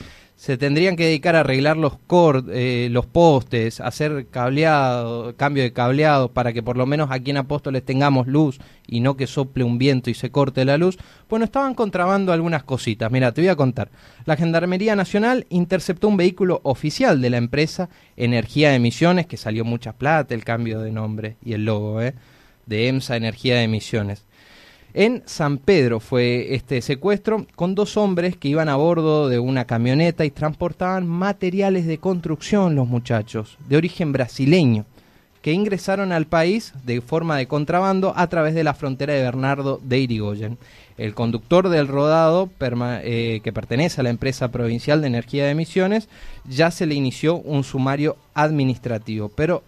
se 0.41 0.57
tendrían 0.57 0.97
que 0.97 1.05
dedicar 1.05 1.36
a 1.36 1.41
arreglar 1.41 1.76
los 1.76 1.99
cord, 2.07 2.49
eh, 2.51 2.88
los 2.91 3.05
postes, 3.05 3.78
hacer 3.78 4.28
cableado, 4.30 5.36
cambio 5.36 5.62
de 5.62 5.74
cableado 5.74 6.32
para 6.32 6.55
que 6.55 6.62
por 6.62 6.78
lo 6.78 6.86
menos 6.86 7.11
aquí 7.11 7.30
en 7.30 7.36
Apóstoles 7.36 7.84
tengamos 7.84 8.26
luz 8.26 8.59
y 8.86 9.01
no 9.01 9.18
que 9.18 9.26
sople 9.26 9.64
un 9.64 9.76
viento 9.76 10.09
y 10.09 10.14
se 10.14 10.30
corte 10.30 10.64
la 10.64 10.78
luz. 10.78 10.97
Bueno, 11.28 11.45
estaban 11.45 11.74
contrabando 11.74 12.32
algunas 12.32 12.62
cositas. 12.62 13.12
Mira, 13.12 13.32
te 13.32 13.43
voy 13.43 13.49
a 13.49 13.55
contar. 13.55 13.91
La 14.24 14.34
Gendarmería 14.34 14.97
Nacional 14.97 15.45
interceptó 15.51 16.09
un 16.09 16.16
vehículo 16.16 16.62
oficial 16.62 17.20
de 17.20 17.28
la 17.28 17.36
empresa 17.36 17.91
Energía 18.16 18.70
de 18.70 18.76
Emisiones, 18.76 19.26
que 19.26 19.36
salió 19.36 19.66
mucha 19.66 19.93
plata 19.93 20.34
el 20.34 20.43
cambio 20.43 20.80
de 20.80 20.91
nombre 20.91 21.36
y 21.45 21.53
el 21.53 21.66
logo, 21.66 22.01
¿eh? 22.01 22.14
de 22.64 22.88
EMSA 22.88 23.16
Energía 23.16 23.57
de 23.57 23.64
Emisiones. 23.64 24.24
En 24.93 25.22
San 25.24 25.59
Pedro 25.59 26.01
fue 26.01 26.55
este 26.55 26.82
secuestro 26.82 27.47
con 27.55 27.76
dos 27.76 27.97
hombres 27.97 28.36
que 28.36 28.49
iban 28.49 28.68
a 28.68 28.74
bordo 28.74 29.28
de 29.28 29.38
una 29.38 29.64
camioneta 29.64 30.24
y 30.24 30.30
transportaban 30.30 31.07
materiales 31.07 31.86
de 31.86 31.99
construcción 31.99 32.74
los 32.74 32.88
muchachos, 32.88 33.57
de 33.68 33.76
origen 33.76 34.12
brasileño, 34.12 34.86
que 35.43 35.53
ingresaron 35.53 36.11
al 36.11 36.26
país 36.26 36.74
de 36.84 37.01
forma 37.01 37.36
de 37.36 37.47
contrabando 37.47 38.12
a 38.16 38.26
través 38.26 38.53
de 38.55 38.64
la 38.64 38.74
frontera 38.74 39.14
de 39.14 39.22
Bernardo 39.22 39.80
de 39.82 40.01
Irigoyen. 40.01 40.59
El 40.99 41.14
conductor 41.14 41.68
del 41.68 41.86
rodado, 41.86 42.51
eh, 42.61 43.41
que 43.45 43.53
pertenece 43.53 44.01
a 44.01 44.05
la 44.05 44.11
empresa 44.11 44.49
provincial 44.49 45.01
de 45.01 45.07
energía 45.07 45.45
de 45.45 45.53
emisiones, 45.53 46.09
ya 46.49 46.72
se 46.72 46.84
le 46.84 46.97
inició 46.97 47.36
un 47.36 47.62
sumario 47.62 48.16
administrativo, 48.34 49.28
pero 49.28 49.62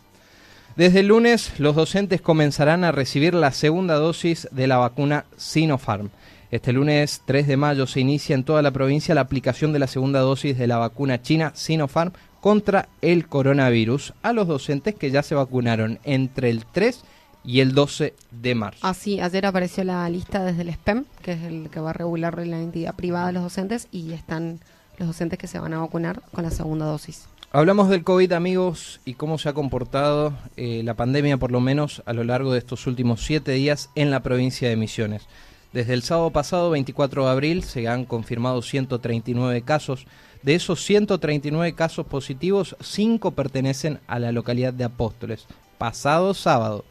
Desde 0.76 1.01
el 1.01 1.09
lunes, 1.09 1.59
los 1.59 1.74
docentes 1.74 2.20
comenzarán 2.20 2.84
a 2.84 2.93
recibir 2.93 3.34
la 3.34 3.51
segunda 3.53 3.97
dosis 3.97 4.49
de 4.51 4.66
la 4.66 4.76
vacuna 4.78 5.24
Sinopharm. 5.36 6.09
Este 6.51 6.72
lunes 6.72 7.20
3 7.26 7.47
de 7.47 7.57
mayo 7.57 7.86
se 7.86 8.01
inicia 8.01 8.34
en 8.34 8.45
toda 8.45 8.62
la 8.62 8.70
provincia 8.70 9.14
la 9.14 9.20
aplicación 9.20 9.72
de 9.72 9.78
la 9.78 9.86
segunda 9.86 10.20
dosis 10.20 10.57
de 10.59 10.66
la 10.66 10.78
vacuna 10.78 11.22
china 11.22 11.53
Sinopharm 11.55 12.12
contra 12.41 12.88
el 13.03 13.26
coronavirus 13.28 14.14
a 14.22 14.32
los 14.32 14.49
docentes 14.49 14.95
que 14.95 15.11
ya 15.11 15.22
se 15.22 15.34
vacunaron 15.34 15.99
entre 16.05 16.51
el 16.51 16.64
3 16.64 17.03
y 17.45 17.61
el 17.61 17.72
12 17.74 18.14
de 18.30 18.55
marzo. 18.55 18.86
Así, 18.86 19.20
ayer 19.20 19.47
apareció 19.47 19.84
la 19.84 20.09
lista 20.09 20.45
desde 20.45 20.62
el 20.62 20.72
SPEM, 20.72 21.05
que 21.22 21.32
es 21.32 21.43
el 21.43 21.70
que 21.70 21.80
va 21.80 21.91
a 21.91 21.95
regular 21.95 22.38
la 22.47 22.61
entidad 22.61 22.95
privada 22.95 23.28
de 23.28 23.32
los 23.32 23.43
docentes, 23.43 23.88
y 23.91 24.12
están 24.12 24.61
los 24.99 25.09
docentes 25.09 25.38
que 25.38 25.47
se 25.47 25.59
van 25.59 25.72
a 25.72 25.78
vacunar 25.78 26.22
con 26.32 26.45
la 26.45 26.51
segunda 26.51 26.86
dosis. 26.86 27.26
Hablamos 27.53 27.88
del 27.88 28.05
COVID, 28.05 28.32
amigos, 28.32 29.01
y 29.05 29.14
cómo 29.14 29.36
se 29.38 29.49
ha 29.49 29.55
comportado 29.55 30.34
eh, 30.57 30.82
la 30.84 30.95
pandemia, 30.95 31.36
por 31.36 31.51
lo 31.51 31.61
menos 31.61 32.03
a 32.07 32.12
lo 32.12 32.22
largo 32.22 32.53
de 32.53 32.59
estos 32.59 32.86
últimos 32.86 33.24
siete 33.24 33.53
días 33.53 33.91
en 33.97 34.11
la 34.11 34.20
provincia 34.20 34.68
de 34.68 34.76
Misiones. 34.76 35.26
Desde 35.72 35.95
el 35.95 36.03
sábado 36.03 36.30
pasado, 36.30 36.70
24 36.70 37.24
de 37.24 37.30
abril, 37.30 37.64
se 37.64 37.88
han 37.88 38.05
confirmado 38.05 38.61
139 38.61 39.62
casos. 39.62 40.07
De 40.43 40.55
esos 40.55 40.82
139 40.84 41.74
casos 41.74 42.07
positivos, 42.07 42.74
5 42.80 43.32
pertenecen 43.32 44.01
a 44.07 44.18
la 44.18 44.32
localidad 44.32 44.72
de 44.72 44.84
Apóstoles. 44.84 45.47
Pasado 45.76 46.32
sábado, 46.32 46.84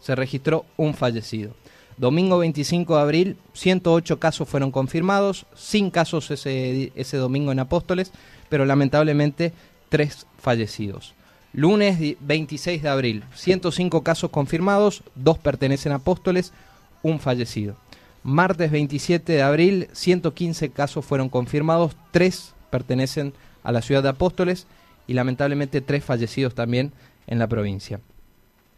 se 0.00 0.16
registró 0.16 0.64
un 0.76 0.94
fallecido. 0.94 1.54
Domingo 1.96 2.38
25 2.38 2.96
de 2.96 3.00
abril, 3.00 3.36
108 3.52 4.18
casos 4.18 4.48
fueron 4.48 4.72
confirmados, 4.72 5.46
sin 5.54 5.90
casos 5.90 6.30
ese, 6.30 6.92
ese 6.96 7.16
domingo 7.16 7.52
en 7.52 7.60
Apóstoles, 7.60 8.12
pero 8.48 8.64
lamentablemente 8.64 9.52
3 9.90 10.26
fallecidos. 10.38 11.14
Lunes 11.52 11.98
26 12.20 12.82
de 12.82 12.88
abril, 12.88 13.24
105 13.34 14.02
casos 14.02 14.30
confirmados, 14.30 15.02
2 15.14 15.38
pertenecen 15.38 15.92
a 15.92 15.96
Apóstoles, 15.96 16.52
un 17.02 17.20
fallecido. 17.20 17.76
Martes 18.24 18.70
27 18.70 19.32
de 19.32 19.42
abril, 19.42 19.88
115 19.92 20.70
casos 20.70 21.04
fueron 21.04 21.28
confirmados, 21.28 21.96
3 22.10 22.54
pertenecen 22.70 23.32
a 23.62 23.72
la 23.72 23.82
ciudad 23.82 24.02
de 24.02 24.10
Apóstoles 24.10 24.66
y 25.06 25.14
lamentablemente 25.14 25.80
3 25.80 26.04
fallecidos 26.04 26.54
también 26.54 26.92
en 27.26 27.38
la 27.38 27.46
provincia. 27.46 28.00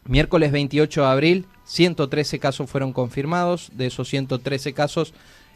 Miércoles 0.04 0.50
28 0.52 1.02
de 1.02 1.06
abril, 1.06 1.46
113 1.64 2.38
casos 2.38 2.70
fueron 2.70 2.92
confirmados. 2.92 3.70
De 3.74 3.86
esos 3.86 4.08
113 4.08 4.72
casos, 4.72 5.12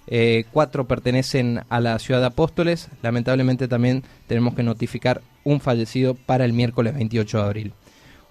eh, 0.07 0.45
cuatro 0.53 0.87
pertenecen 0.87 1.63
a 1.69 1.81
la 1.81 1.99
ciudad 1.99 2.21
de 2.21 2.27
Apóstoles. 2.27 2.89
Lamentablemente 3.03 3.69
también 3.69 4.05
tenemos 4.27 4.55
que 4.55 4.63
notificar 4.63 5.23
un 5.45 5.61
fallecido 5.61 6.15
para 6.15 6.45
el 6.45 6.53
miércoles 6.53 6.95
28 6.95 7.39
de 7.39 7.45
abril. 7.45 7.73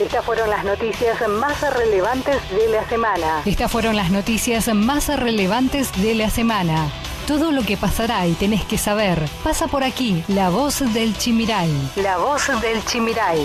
Estas 0.00 0.24
fueron 0.24 0.50
las 0.50 0.64
noticias 0.64 1.16
más 1.28 1.60
relevantes 1.72 2.36
de 2.50 2.68
la 2.68 2.88
semana. 2.88 3.42
Estas 3.44 3.70
fueron 3.70 3.94
las 3.94 4.10
noticias 4.10 4.66
más 4.74 5.06
relevantes 5.08 5.92
de 6.02 6.16
la 6.16 6.30
semana. 6.30 6.88
Todo 7.28 7.52
lo 7.52 7.62
que 7.62 7.76
pasará 7.76 8.26
y 8.26 8.32
tenés 8.32 8.64
que 8.64 8.76
saber 8.76 9.22
pasa 9.44 9.68
por 9.68 9.84
aquí. 9.84 10.24
La 10.26 10.50
voz 10.50 10.80
del 10.92 11.16
Chimiray. 11.16 11.70
La 11.94 12.18
voz 12.18 12.48
del 12.60 12.84
Chimiray. 12.84 13.40